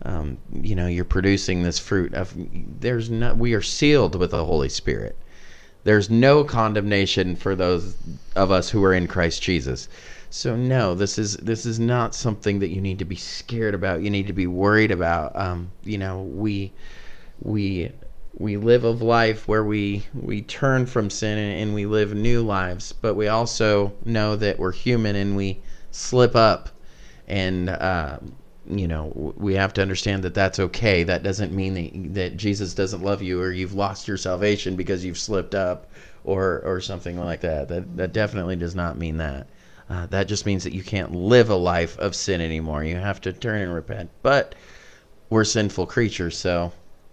um, 0.03 0.37
you 0.51 0.75
know, 0.75 0.87
you're 0.87 1.05
producing 1.05 1.63
this 1.63 1.79
fruit 1.79 2.13
of. 2.13 2.33
There's 2.35 3.09
not. 3.09 3.37
We 3.37 3.53
are 3.53 3.61
sealed 3.61 4.15
with 4.15 4.31
the 4.31 4.45
Holy 4.45 4.69
Spirit. 4.69 5.17
There's 5.85 6.09
no 6.09 6.43
condemnation 6.43 7.35
for 7.35 7.55
those 7.55 7.95
of 8.35 8.51
us 8.51 8.69
who 8.69 8.83
are 8.83 8.93
in 8.93 9.07
Christ 9.07 9.41
Jesus. 9.41 9.87
So 10.37 10.57
no, 10.57 10.95
this 10.95 11.17
is 11.17 11.37
this 11.37 11.65
is 11.65 11.79
not 11.79 12.13
something 12.13 12.59
that 12.59 12.67
you 12.67 12.81
need 12.81 12.99
to 12.99 13.05
be 13.05 13.15
scared 13.15 13.73
about. 13.73 14.01
You 14.01 14.09
need 14.09 14.27
to 14.27 14.33
be 14.33 14.47
worried 14.47 14.91
about. 14.91 15.33
Um, 15.33 15.71
you 15.85 15.97
know, 15.97 16.23
we 16.23 16.73
we 17.41 17.93
we 18.33 18.57
live 18.57 18.83
of 18.83 19.01
life 19.01 19.47
where 19.47 19.63
we 19.63 20.05
we 20.13 20.41
turn 20.41 20.87
from 20.87 21.09
sin 21.09 21.37
and, 21.37 21.61
and 21.61 21.73
we 21.73 21.85
live 21.85 22.13
new 22.13 22.41
lives, 22.41 22.91
but 22.91 23.15
we 23.15 23.29
also 23.29 23.93
know 24.03 24.35
that 24.35 24.59
we're 24.59 24.73
human 24.73 25.15
and 25.15 25.37
we 25.37 25.61
slip 25.91 26.35
up, 26.35 26.67
and 27.29 27.69
uh, 27.69 28.17
you 28.69 28.89
know 28.89 29.33
we 29.37 29.53
have 29.53 29.71
to 29.75 29.81
understand 29.81 30.21
that 30.23 30.33
that's 30.33 30.59
okay. 30.59 31.03
That 31.03 31.23
doesn't 31.23 31.53
mean 31.53 31.75
that, 31.75 32.13
that 32.13 32.35
Jesus 32.35 32.73
doesn't 32.73 33.01
love 33.01 33.21
you 33.21 33.41
or 33.41 33.53
you've 33.53 33.73
lost 33.73 34.05
your 34.05 34.17
salvation 34.17 34.75
because 34.75 35.05
you've 35.05 35.17
slipped 35.17 35.55
up 35.55 35.89
or 36.25 36.61
or 36.65 36.81
something 36.81 37.17
like 37.17 37.39
that. 37.39 37.69
That 37.69 37.95
that 37.95 38.11
definitely 38.11 38.57
does 38.57 38.75
not 38.75 38.97
mean 38.97 39.15
that. 39.19 39.47
Uh, 39.89 40.05
that 40.07 40.27
just 40.27 40.45
means 40.45 40.63
that 40.63 40.73
you 40.73 40.83
can't 40.83 41.13
live 41.13 41.49
a 41.49 41.55
life 41.55 41.97
of 41.99 42.15
sin 42.15 42.41
anymore. 42.41 42.83
You 42.83 42.95
have 42.95 43.21
to 43.21 43.33
turn 43.33 43.61
and 43.61 43.73
repent. 43.73 44.09
But 44.23 44.55
we're 45.29 45.43
sinful 45.43 45.85
creatures, 45.87 46.37
so 46.37 46.71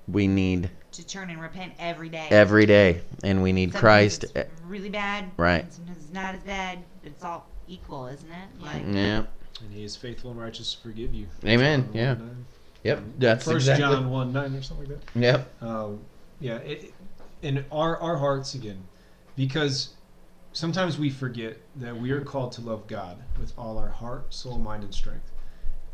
we 0.09 0.27
need 0.27 0.71
to 0.93 1.07
turn 1.07 1.31
and 1.31 1.41
repent 1.41 1.75
every 1.79 2.09
day. 2.09 2.27
every 2.31 2.67
day, 2.67 3.03
and 3.23 3.43
we 3.43 3.53
need 3.53 3.73
Sometimes 3.73 3.81
Christ. 4.19 4.25
it's 4.37 4.61
really 4.67 4.89
bad. 4.91 5.31
Right. 5.37 5.71
Sometimes 5.73 5.99
it's 5.99 6.13
not 6.13 6.35
as 6.35 6.43
bad. 6.43 6.79
It's 7.05 7.23
all 7.23 7.47
equal, 7.69 8.07
isn't 8.07 8.29
it? 8.31 8.63
Like 8.63 8.83
Yeah. 8.87 9.25
And 9.61 9.73
he 9.73 9.85
is 9.85 9.95
faithful 9.95 10.31
and 10.31 10.41
righteous 10.41 10.75
to 10.75 10.81
forgive 10.83 11.15
you. 11.15 11.27
Amen. 11.45 11.85
John 11.85 11.95
Yeah. 11.95 12.15
1, 12.15 12.19
9. 12.27 12.47
Yep. 12.85 13.03
That's 13.19 13.45
First 13.45 13.57
exactly. 13.69 13.85
John 13.85 14.11
one 14.11 14.33
nine 14.33 14.55
or 14.57 14.63
something 14.63 14.89
like 14.89 14.99
that. 15.15 15.21
Yep. 15.21 15.63
Um, 15.63 16.01
yeah, 16.41 16.57
it, 16.57 16.93
and 17.43 17.65
our 17.71 17.97
our 17.99 18.17
hearts 18.17 18.55
again, 18.55 18.83
because 19.37 19.91
sometimes 20.53 20.99
we 20.99 21.11
forget 21.11 21.59
that 21.77 21.97
we 21.97 22.11
are 22.11 22.21
called 22.21 22.53
to 22.53 22.61
love 22.61 22.87
God 22.87 23.19
with 23.39 23.53
all 23.57 23.79
our 23.79 23.89
heart, 23.89 24.33
soul, 24.33 24.59
mind, 24.59 24.85
and 24.85 24.95
strength. 24.95 25.31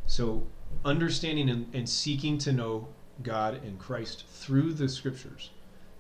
So 0.06 0.46
understanding 0.84 1.50
and, 1.50 1.74
and 1.74 1.88
seeking 1.88 2.38
to 2.38 2.52
know 2.52 2.88
God 3.22 3.62
and 3.64 3.78
Christ 3.78 4.24
through 4.28 4.74
the 4.74 4.88
Scriptures, 4.88 5.50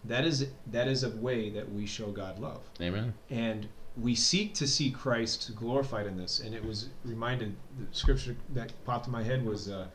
that 0.04 0.24
is 0.24 0.48
that 0.68 0.86
is 0.88 1.02
a 1.02 1.10
way 1.10 1.50
that 1.50 1.70
we 1.72 1.84
show 1.84 2.12
God 2.12 2.38
love 2.38 2.60
Amen. 2.80 3.12
and 3.30 3.68
we 4.00 4.14
seek 4.14 4.54
to 4.54 4.66
see 4.66 4.90
Christ 4.90 5.52
glorified 5.56 6.06
in 6.06 6.16
this. 6.16 6.40
And 6.40 6.54
it 6.54 6.64
was 6.64 6.88
reminded, 7.04 7.56
the 7.78 7.86
scripture 7.90 8.36
that 8.50 8.72
popped 8.84 9.06
in 9.06 9.12
my 9.12 9.22
head 9.22 9.44
was 9.44 9.68
uh, 9.68 9.88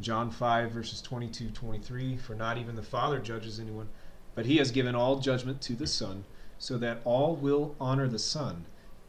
John 0.00 0.30
5, 0.30 0.70
verses 0.70 1.02
22 1.02 1.50
23. 1.50 2.16
For 2.16 2.34
not 2.34 2.58
even 2.58 2.76
the 2.76 2.82
Father 2.82 3.18
judges 3.18 3.58
anyone, 3.58 3.88
but 4.34 4.46
he 4.46 4.58
has 4.58 4.70
given 4.70 4.94
all 4.94 5.18
judgment 5.18 5.60
to 5.62 5.74
the 5.74 5.86
Son, 5.86 6.24
so 6.58 6.78
that 6.78 7.00
all 7.04 7.36
will 7.36 7.74
honor 7.80 8.08
the 8.08 8.18
Son, 8.18 8.64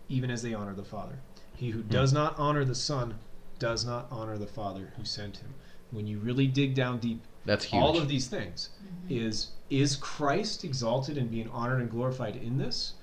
even 0.08 0.30
as 0.30 0.41
they 0.41 0.54
honor 0.54 0.74
the 0.74 0.84
Father. 0.84 1.20
He 1.56 1.72
who 1.72 1.82
hmm. 1.82 1.89
does 1.89 2.14
not 2.14 2.36
honor 2.38 2.64
the 2.64 2.76
Son 2.76 3.16
does 3.58 3.86
not 3.86 4.08
honor 4.10 4.38
the 4.38 4.47
Father 4.47 4.93
who 4.97 5.04
sent 5.04 5.38
him. 5.38 5.54
When 5.91 6.08
you 6.08 6.20
really 6.20 6.47
dig 6.47 6.76
down 6.76 7.00
deep, 7.00 7.22
That's 7.45 7.66
huge. 7.66 7.82
all 7.82 7.97
of 7.97 8.08
these 8.08 8.28
things 8.28 8.70
mm-hmm. 8.82 9.14
is 9.26 9.47
is 9.70 9.95
Christ 9.95 10.64
exalted 10.64 11.18
and 11.18 11.30
being 11.30 11.50
honored 11.50 11.82
and 11.82 11.91
glorified 11.91 12.36
in 12.36 12.58
this 12.58 12.93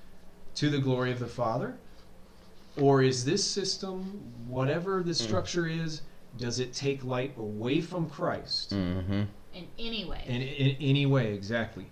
to 0.56 0.70
the 0.70 0.78
glory 0.78 1.12
of 1.12 1.18
the 1.18 1.26
Father? 1.26 1.76
Or 2.76 3.02
is 3.02 3.24
this 3.24 3.44
system, 3.44 4.32
whatever 4.48 5.02
the 5.02 5.06
hmm. 5.06 5.12
structure 5.12 5.66
is, 5.66 6.02
does 6.38 6.60
it 6.60 6.72
take 6.72 7.04
light 7.04 7.34
away 7.36 7.80
from 7.80 8.08
Christ 8.08 8.70
mm-hmm. 8.70 9.22
In 9.54 9.66
any 9.78 10.04
way. 10.04 10.22
in, 10.26 10.42
in 10.42 10.76
any 10.80 11.06
way 11.06 11.32
exactly? 11.32 11.86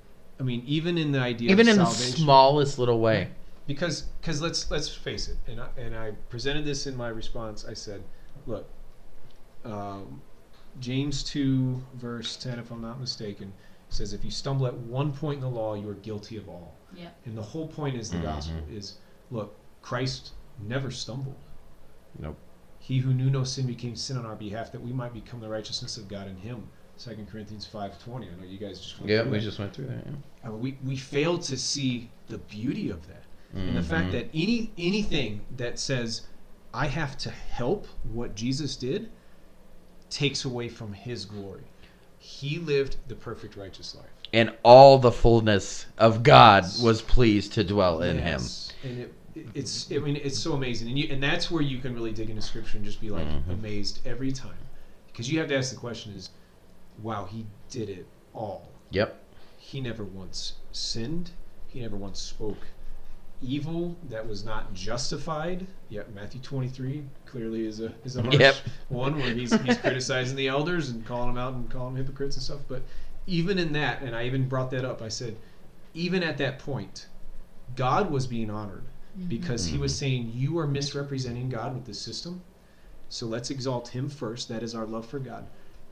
I 0.44 0.46
mean, 0.46 0.62
even 0.66 0.98
in 0.98 1.10
the 1.10 1.20
idea 1.20 1.50
Even 1.50 1.68
of 1.68 1.72
in 1.72 1.78
the 1.78 1.86
smallest 1.90 2.78
little 2.78 3.00
way. 3.00 3.28
because 3.66 4.02
because 4.20 4.42
let's 4.42 4.70
let's 4.70 4.90
face 4.94 5.28
it, 5.28 5.38
and 5.50 5.58
I, 5.58 5.68
and 5.78 5.96
I 5.96 6.10
presented 6.28 6.66
this 6.66 6.86
in 6.86 6.94
my 6.94 7.08
response. 7.08 7.64
I 7.66 7.72
said, 7.72 8.02
look, 8.46 8.68
um, 9.64 10.20
James 10.80 11.22
two 11.24 11.82
verse 11.94 12.36
ten, 12.36 12.58
if 12.58 12.70
I'm 12.70 12.82
not 12.82 13.00
mistaken, 13.00 13.54
says 13.88 14.12
if 14.12 14.22
you 14.22 14.30
stumble 14.30 14.66
at 14.66 14.74
one 14.74 15.12
point 15.14 15.36
in 15.36 15.40
the 15.40 15.48
law, 15.48 15.76
you 15.76 15.88
are 15.88 15.94
guilty 15.94 16.36
of 16.36 16.46
all. 16.46 16.74
Yeah. 16.94 17.08
And 17.24 17.38
the 17.38 17.42
whole 17.42 17.66
point 17.68 17.96
is 17.96 18.10
the 18.10 18.18
Mhm. 18.18 18.22
gospel 18.24 18.58
is 18.70 18.98
look, 19.30 19.54
Christ 19.80 20.32
never 20.62 20.90
stumbled. 20.90 21.36
Nope. 22.18 22.36
He 22.80 22.98
who 22.98 23.14
knew 23.14 23.30
no 23.30 23.44
sin 23.44 23.66
became 23.66 23.96
sin 23.96 24.18
on 24.18 24.26
our 24.26 24.36
behalf 24.36 24.72
that 24.72 24.82
we 24.82 24.92
might 24.92 25.14
become 25.14 25.40
the 25.40 25.48
righteousness 25.48 25.96
of 25.96 26.06
God 26.06 26.28
in 26.28 26.36
him. 26.36 26.68
Second 26.96 27.28
Corinthians 27.30 27.66
five 27.66 27.98
twenty. 28.02 28.26
I 28.28 28.40
know 28.40 28.46
you 28.46 28.58
guys 28.58 28.78
just 28.80 28.98
went 29.00 29.10
Yeah, 29.10 29.22
through 29.22 29.32
we 29.32 29.38
that. 29.38 29.44
just 29.44 29.58
went 29.58 29.74
through 29.74 29.86
that. 29.86 30.04
Yeah. 30.06 30.48
Uh, 30.50 30.52
we 30.52 30.78
we 30.84 30.96
fail 30.96 31.38
to 31.38 31.56
see 31.56 32.10
the 32.28 32.38
beauty 32.38 32.90
of 32.90 33.06
that 33.08 33.22
and 33.54 33.76
the 33.76 33.82
fact 33.82 34.10
that 34.12 34.26
any 34.34 34.72
anything 34.78 35.42
that 35.56 35.78
says 35.78 36.22
I 36.72 36.86
have 36.88 37.16
to 37.18 37.30
help 37.30 37.86
what 38.12 38.34
Jesus 38.34 38.74
did 38.76 39.10
takes 40.10 40.44
away 40.44 40.68
from 40.68 40.92
His 40.92 41.24
glory. 41.24 41.62
he 42.18 42.58
lived 42.58 42.96
the 43.08 43.14
perfect 43.14 43.54
righteous 43.56 43.94
life. 43.94 44.06
And 44.32 44.52
all 44.62 44.98
the 44.98 45.12
fullness 45.12 45.86
of 45.98 46.22
God 46.22 46.64
was 46.82 47.02
pleased 47.02 47.52
to 47.52 47.62
dwell 47.64 48.00
in 48.02 48.16
him. 48.18 48.40
And 48.82 48.98
it, 49.00 49.14
it- 49.34 49.46
it's 49.54 49.92
I 49.92 49.98
mean 49.98 50.16
it's 50.16 50.38
so 50.38 50.52
amazing, 50.54 50.88
and 50.88 50.98
you, 50.98 51.08
and 51.12 51.22
that's 51.22 51.50
where 51.50 51.62
you 51.62 51.78
can 51.78 51.92
really 51.94 52.12
dig 52.12 52.30
into 52.30 52.40
scripture 52.42 52.76
and 52.78 52.84
just 52.86 53.00
be 53.00 53.10
like 53.10 53.26
Mhm. 53.26 53.50
amazed 53.50 54.00
every 54.06 54.32
time, 54.32 54.56
because 55.08 55.30
you 55.30 55.38
have 55.40 55.48
to 55.48 55.56
ask 55.56 55.70
the 55.72 55.76
question: 55.78 56.14
Is 56.14 56.30
wow, 57.02 57.24
he 57.24 57.46
did 57.70 57.88
it 57.88 58.06
all. 58.32 58.68
Yep. 58.90 59.20
He 59.58 59.80
never 59.80 60.04
once 60.04 60.54
sinned. 60.72 61.30
He 61.68 61.80
never 61.80 61.96
once 61.96 62.20
spoke 62.20 62.58
evil 63.42 63.96
that 64.08 64.26
was 64.26 64.44
not 64.44 64.72
justified. 64.74 65.66
Yep, 65.90 66.14
Matthew 66.14 66.40
23 66.40 67.04
clearly 67.26 67.66
is 67.66 67.80
a 67.80 67.92
is 68.04 68.16
a 68.16 68.22
harsh 68.22 68.38
Yep. 68.38 68.56
one 68.88 69.16
where 69.16 69.32
he's 69.32 69.52
he's 69.62 69.78
criticizing 69.78 70.36
the 70.36 70.48
elders 70.48 70.90
and 70.90 71.04
calling 71.04 71.34
them 71.34 71.38
out 71.38 71.54
and 71.54 71.70
calling 71.70 71.94
them 71.94 72.04
hypocrites 72.04 72.36
and 72.36 72.42
stuff. 72.42 72.60
But 72.68 72.82
even 73.26 73.58
in 73.58 73.72
that, 73.72 74.02
and 74.02 74.14
I 74.14 74.26
even 74.26 74.48
brought 74.48 74.70
that 74.70 74.84
up, 74.84 75.02
I 75.02 75.08
said, 75.08 75.36
even 75.94 76.22
at 76.22 76.38
that 76.38 76.58
point, 76.58 77.06
God 77.76 78.10
was 78.10 78.26
being 78.26 78.50
honored 78.50 78.84
mm-hmm. 79.18 79.28
because 79.28 79.66
he 79.66 79.78
was 79.78 79.92
mm-hmm. 79.92 80.00
saying, 80.00 80.32
You 80.34 80.58
are 80.58 80.66
misrepresenting 80.66 81.48
God 81.48 81.74
with 81.74 81.86
this 81.86 82.00
system. 82.00 82.42
So 83.08 83.26
let's 83.26 83.50
exalt 83.50 83.88
him 83.88 84.08
first. 84.08 84.48
That 84.48 84.62
is 84.62 84.74
our 84.74 84.86
love 84.86 85.06
for 85.06 85.18
God. 85.18 85.46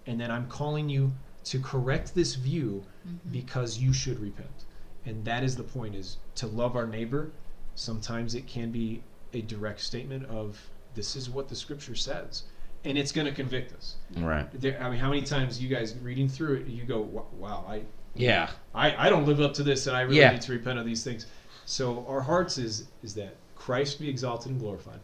And 0.06 0.20
then 0.20 0.30
I'm 0.30 0.48
calling 0.48 0.88
you 0.88 1.12
to 1.44 1.60
correct 1.60 2.14
this 2.14 2.34
view 2.34 2.84
mm-hmm. 3.06 3.16
because 3.30 3.78
you 3.78 3.92
should 3.92 4.20
repent. 4.20 4.64
And 5.04 5.24
that 5.24 5.42
is 5.42 5.56
the 5.56 5.64
point 5.64 5.94
is 5.94 6.18
to 6.36 6.46
love 6.46 6.76
our 6.76 6.86
neighbor. 6.86 7.32
Sometimes 7.74 8.34
it 8.34 8.46
can 8.46 8.70
be 8.70 9.02
a 9.32 9.42
direct 9.42 9.80
statement 9.80 10.26
of 10.26 10.60
this 10.94 11.16
is 11.16 11.30
what 11.30 11.48
the 11.48 11.56
scripture 11.56 11.94
says. 11.94 12.44
And 12.84 12.98
it's 12.98 13.12
going 13.12 13.26
to 13.26 13.32
convict 13.32 13.72
us. 13.72 13.96
Right. 14.16 14.48
There, 14.60 14.80
I 14.82 14.90
mean, 14.90 14.98
how 14.98 15.08
many 15.08 15.22
times 15.22 15.60
you 15.62 15.68
guys 15.68 15.96
reading 16.02 16.28
through 16.28 16.56
it, 16.56 16.66
you 16.66 16.84
go, 16.84 17.00
"Wow, 17.38 17.64
I, 17.68 17.82
Yeah. 18.14 18.50
I, 18.74 19.06
I 19.06 19.08
don't 19.08 19.24
live 19.24 19.40
up 19.40 19.54
to 19.54 19.62
this, 19.62 19.86
and 19.86 19.96
I 19.96 20.00
really 20.00 20.18
Yeah. 20.18 20.32
need 20.32 20.42
to 20.42 20.52
repent 20.52 20.80
of 20.80 20.84
these 20.84 21.04
things." 21.04 21.26
So 21.64 22.04
our 22.08 22.20
hearts 22.20 22.58
is 22.58 22.88
is 23.04 23.14
that 23.14 23.36
Christ 23.54 24.00
be 24.00 24.08
exalted 24.08 24.50
and 24.50 24.60
glorified, 24.60 24.98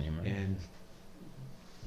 Amen. 0.00 0.24
and 0.26 0.56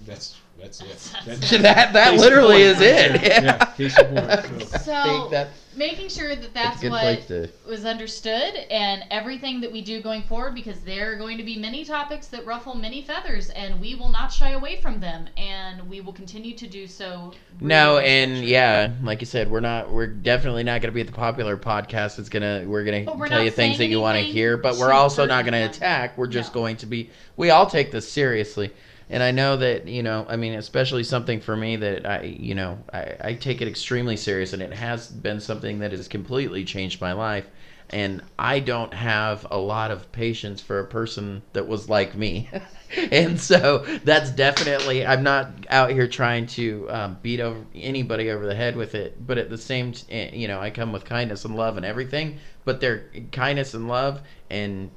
that's 0.06 0.36
that's 0.60 0.82
it. 0.82 1.14
That's- 1.26 1.50
that 1.62 1.94
that 1.94 2.12
Case 2.12 2.20
literally 2.20 2.58
point. 2.58 2.62
is 2.64 2.82
it. 2.82 3.22
Yeah, 3.44 3.66
case 3.78 3.98
in 3.98 4.08
point. 4.08 4.62
So, 4.70 4.78
So 4.80 4.94
I 5.34 5.48
making 5.78 6.10
sure 6.10 6.36
that 6.36 6.54
that's 6.54 6.54
that's 6.54 6.78
a 6.80 6.82
good 6.82 6.92
what 6.92 7.28
to. 7.30 7.50
was 7.66 7.86
understood 7.86 8.56
and 8.70 9.06
everything 9.10 9.62
that 9.62 9.72
we 9.72 9.82
do 9.82 10.02
going 10.02 10.22
forward 10.24 10.54
because 10.56 10.82
there 10.82 11.14
are 11.14 11.16
going 11.16 11.38
to 11.38 11.44
be 11.46 11.56
many 11.58 11.86
topics 11.86 12.28
that 12.28 12.46
ruffle 12.46 12.76
many 12.76 13.02
feathers 13.02 13.50
and 13.52 13.80
we 13.80 13.96
will 13.96 14.10
not 14.10 14.34
shy 14.34 14.50
away 14.50 14.82
from 14.82 15.00
them 15.00 15.30
and 15.38 15.88
we 15.90 16.02
will 16.02 16.12
continue 16.12 16.54
to 16.58 16.68
do 16.68 16.86
so 16.88 17.32
No, 17.62 17.96
rooted 17.96 18.10
and 18.10 18.32
Scripture. 18.32 18.52
yeah, 18.52 18.92
like 19.02 19.22
you 19.22 19.28
said, 19.28 19.50
we're 19.50 19.62
not. 19.62 19.90
We're 19.90 20.08
definitely 20.08 20.64
not 20.64 20.82
going 20.82 20.92
to 20.92 20.96
be 20.96 21.04
the 21.04 21.14
popular 21.14 21.56
podcast. 21.56 22.20
It's 22.20 22.28
gonna. 22.28 22.66
We're 22.68 22.84
gonna 22.84 23.04
But 23.06 23.18
we're 23.18 23.30
tell 23.30 23.38
not 23.38 23.46
you 23.46 23.52
things 23.52 23.76
that 23.76 23.84
saying 23.84 23.92
you 23.92 24.02
want 24.02 24.16
to 24.16 24.20
anything 24.20 24.36
hear, 24.36 24.58
but 24.58 24.76
we're 24.76 24.90
too 24.92 24.94
also 24.98 25.26
not 25.26 25.46
going 25.46 25.54
personal. 25.54 25.70
to 25.72 25.78
attack. 25.78 26.18
We're 26.18 26.28
just 26.28 26.54
No. 26.54 26.60
going 26.62 26.76
to 26.78 26.86
be. 26.86 27.12
We 27.38 27.52
all 27.52 27.66
take 27.68 27.92
this 27.94 28.12
seriously, 28.12 28.72
and 29.10 29.24
I 29.24 29.32
know 29.32 29.58
that 29.58 29.88
you 29.88 30.04
know. 30.04 30.26
I 30.30 30.36
mean, 30.36 30.54
especially 30.54 31.04
something 31.04 31.42
for 31.42 31.56
me 31.56 31.76
that 31.78 32.06
I, 32.06 32.22
you 32.22 32.54
know, 32.54 32.78
I, 32.94 33.16
I 33.22 33.34
take 33.34 33.62
it 33.62 33.68
extremely 33.68 34.16
serious, 34.16 34.54
and 34.54 34.62
it 34.62 34.74
has 34.74 35.08
been 35.08 35.40
something 35.40 35.80
that 35.80 35.92
has 35.92 36.08
completely 36.08 36.64
changed 36.64 37.02
my 37.02 37.14
life. 37.14 37.46
And 37.92 38.22
I 38.38 38.60
don't 38.60 38.94
have 38.94 39.48
a 39.50 39.58
lot 39.58 39.90
of 39.90 40.12
patience 40.12 40.62
for 40.62 40.80
a 40.80 40.86
person 40.86 41.42
that 41.54 41.68
was 41.68 41.90
like 41.90 42.16
me. 42.16 42.48
and 43.12 43.40
so 43.40 43.80
that's 44.04 44.30
definitely, 44.30 45.04
I'm 45.04 45.24
not 45.24 45.50
out 45.70 45.90
here 45.90 46.08
trying 46.08 46.46
to 46.48 46.86
um, 46.92 47.18
beat 47.24 47.40
over 47.40 47.66
anybody 47.74 48.30
over 48.30 48.46
the 48.46 48.54
head 48.54 48.76
with 48.76 48.94
it. 48.94 49.26
But 49.26 49.40
at 49.40 49.50
the 49.50 49.58
same, 49.58 49.94
t- 49.94 50.06
eh, 50.12 50.30
you 50.36 50.48
know, 50.48 50.60
I 50.60 50.70
come 50.70 50.92
with 50.92 51.04
kindness 51.04 51.46
and 51.46 51.56
love 51.56 51.78
and 51.78 51.86
everything. 51.86 52.38
But 52.64 52.80
their 52.80 53.06
kindness 53.32 53.74
and 53.74 53.88
love 53.88 54.22
and 54.52 54.92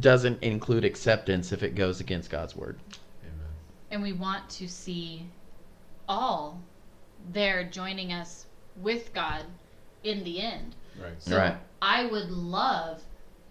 doesn't 0.00 0.42
include 0.42 0.86
acceptance 0.86 1.52
if 1.52 1.62
it 1.62 1.74
goes 1.74 2.00
against 2.00 2.30
God's 2.30 2.56
word. 2.56 2.78
And 3.94 4.02
we 4.02 4.12
want 4.12 4.48
to 4.50 4.68
see 4.68 5.24
all 6.08 6.60
there 7.32 7.64
joining 7.64 8.12
us 8.12 8.44
with 8.76 9.14
God 9.14 9.44
in 10.02 10.24
the 10.24 10.40
end 10.40 10.74
right. 11.00 11.22
So 11.22 11.38
Right. 11.38 11.56
I 11.80 12.06
would 12.06 12.30
love 12.30 13.02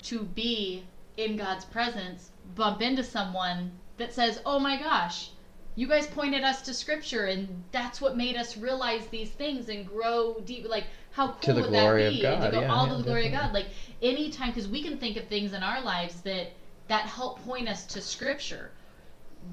to 0.04 0.24
be 0.24 0.84
in 1.18 1.38
God's 1.38 1.64
presence, 1.66 2.32
bump 2.56 2.82
into 2.82 3.04
someone 3.04 3.72
that 3.98 4.14
says, 4.14 4.42
"Oh 4.46 4.60
my 4.60 4.78
gosh, 4.78 5.30
you 5.76 5.88
guys 5.88 6.08
pointed 6.08 6.44
us 6.44 6.62
to 6.64 6.74
scripture 6.74 7.26
and 7.28 7.64
that's 7.72 8.02
what 8.02 8.18
made 8.18 8.36
us 8.36 8.58
realize 8.58 9.08
these 9.08 9.30
things 9.32 9.70
and 9.70 9.88
grow 9.88 10.36
deep 10.46 10.68
like 10.68 10.86
how 11.12 11.28
cool 11.30 11.40
To 11.42 11.54
the 11.54 11.62
would 11.62 11.70
glory 11.70 12.04
that 12.04 12.08
of 12.10 12.14
be? 12.16 12.22
God, 12.22 12.42
to 12.42 12.52
go 12.52 12.62
yeah, 12.62 12.74
all 12.74 12.86
yeah, 12.86 12.92
to 12.92 12.98
the 12.98 13.04
glory 13.04 13.30
definitely. 13.30 13.38
of 13.48 13.54
God. 13.54 13.54
Like 13.54 13.68
anytime 14.02 14.50
because 14.50 14.68
we 14.68 14.84
can 14.84 14.98
think 14.98 15.16
of 15.18 15.28
things 15.28 15.54
in 15.54 15.64
our 15.64 15.82
lives 15.82 16.22
that 16.22 16.52
that 16.90 17.06
help 17.06 17.42
point 17.46 17.70
us 17.70 17.86
to 17.88 18.02
scripture. 18.02 18.72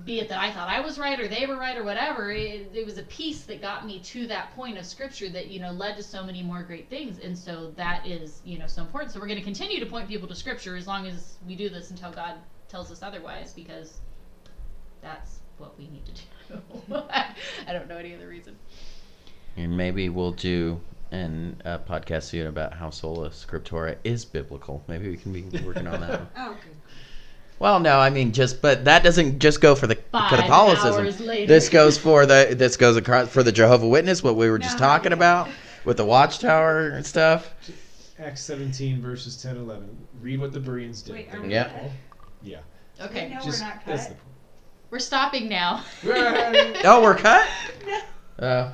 Be 0.04 0.20
it 0.20 0.28
that 0.28 0.40
I 0.40 0.50
thought 0.50 0.68
I 0.68 0.80
was 0.80 0.98
right 0.98 1.18
or 1.20 1.28
they 1.28 1.46
were 1.46 1.56
right 1.56 1.76
or 1.76 1.84
whatever, 1.84 2.30
it, 2.30 2.70
it 2.72 2.84
was 2.86 2.98
a 2.98 3.02
piece 3.04 3.42
that 3.44 3.60
got 3.60 3.86
me 3.86 4.00
to 4.00 4.26
that 4.28 4.54
point 4.56 4.78
of 4.78 4.86
scripture 4.86 5.28
that 5.30 5.48
you 5.48 5.60
know 5.60 5.72
led 5.72 5.96
to 5.96 6.02
so 6.02 6.22
many 6.24 6.42
more 6.42 6.62
great 6.62 6.88
things, 6.88 7.18
and 7.18 7.36
so 7.36 7.72
that 7.76 8.06
is 8.06 8.40
you 8.44 8.58
know 8.58 8.66
so 8.66 8.82
important. 8.82 9.12
So 9.12 9.20
we're 9.20 9.26
going 9.26 9.38
to 9.38 9.44
continue 9.44 9.80
to 9.80 9.86
point 9.86 10.08
people 10.08 10.28
to 10.28 10.34
scripture 10.34 10.76
as 10.76 10.86
long 10.86 11.06
as 11.06 11.36
we 11.46 11.54
do 11.54 11.68
this 11.68 11.90
until 11.90 12.12
God 12.12 12.34
tells 12.68 12.90
us 12.90 13.02
otherwise, 13.02 13.52
because 13.52 13.98
that's 15.02 15.40
what 15.58 15.76
we 15.78 15.88
need 15.88 16.04
to 16.06 16.12
do. 16.12 16.94
I 17.66 17.72
don't 17.72 17.88
know 17.88 17.98
any 17.98 18.14
other 18.14 18.28
reason. 18.28 18.56
And 19.56 19.76
maybe 19.76 20.08
we'll 20.08 20.32
do 20.32 20.80
an 21.10 21.60
uh, 21.64 21.78
podcast 21.78 22.24
soon 22.24 22.46
about 22.46 22.72
how 22.74 22.90
sola 22.90 23.30
scriptura 23.30 23.96
is 24.04 24.24
biblical. 24.24 24.82
Maybe 24.86 25.10
we 25.10 25.16
can 25.16 25.32
be 25.32 25.42
working 25.64 25.86
on 25.86 26.00
that. 26.00 26.20
one. 26.20 26.28
Oh, 26.36 26.56
good. 26.64 26.76
Well, 27.60 27.78
no, 27.78 27.98
I 28.00 28.08
mean 28.10 28.32
just, 28.32 28.60
but 28.62 28.86
that 28.86 29.04
doesn't 29.04 29.38
just 29.38 29.60
go 29.60 29.74
for 29.74 29.86
the 29.86 29.94
Five 29.94 30.30
Catholicism. 30.30 31.04
hours 31.04 31.20
later. 31.20 31.46
This 31.46 31.68
goes 31.68 31.98
for 31.98 32.24
the 32.26 32.54
this 32.58 32.76
goes 32.78 32.96
across 32.96 33.28
for 33.28 33.42
the 33.42 33.52
Jehovah 33.52 33.86
Witness. 33.86 34.22
What 34.22 34.34
we 34.34 34.50
were 34.50 34.58
just 34.58 34.78
No. 34.80 34.86
talking 34.86 35.12
about 35.12 35.48
with 35.84 35.98
the 35.98 36.04
Watchtower 36.06 36.88
and 36.88 37.04
stuff. 37.06 37.52
Acts 38.18 38.40
17 38.42 39.00
verses 39.02 39.40
10 39.42 39.56
11. 39.58 39.94
Read 40.22 40.40
what 40.40 40.52
the 40.52 40.60
Bereans 40.60 41.02
did. 41.02 41.12
Wait, 41.14 41.34
are 41.34 41.40
we 41.42 41.52
Yeah. 41.52 41.64
cut? 41.68 41.90
Yeah. 42.42 42.58
Okay, 43.02 43.28
No, 43.28 43.40
Just 43.44 43.60
we're 43.60 43.66
not 43.68 43.82
that's 43.86 44.06
cut. 44.06 44.16
the 44.16 44.22
we're 44.90 44.98
stopping 44.98 45.48
now. 45.48 45.84
Oh, 46.84 47.00
we're 47.02 47.14
cut. 47.14 47.46
No. 48.40 48.46
Uh, 48.46 48.72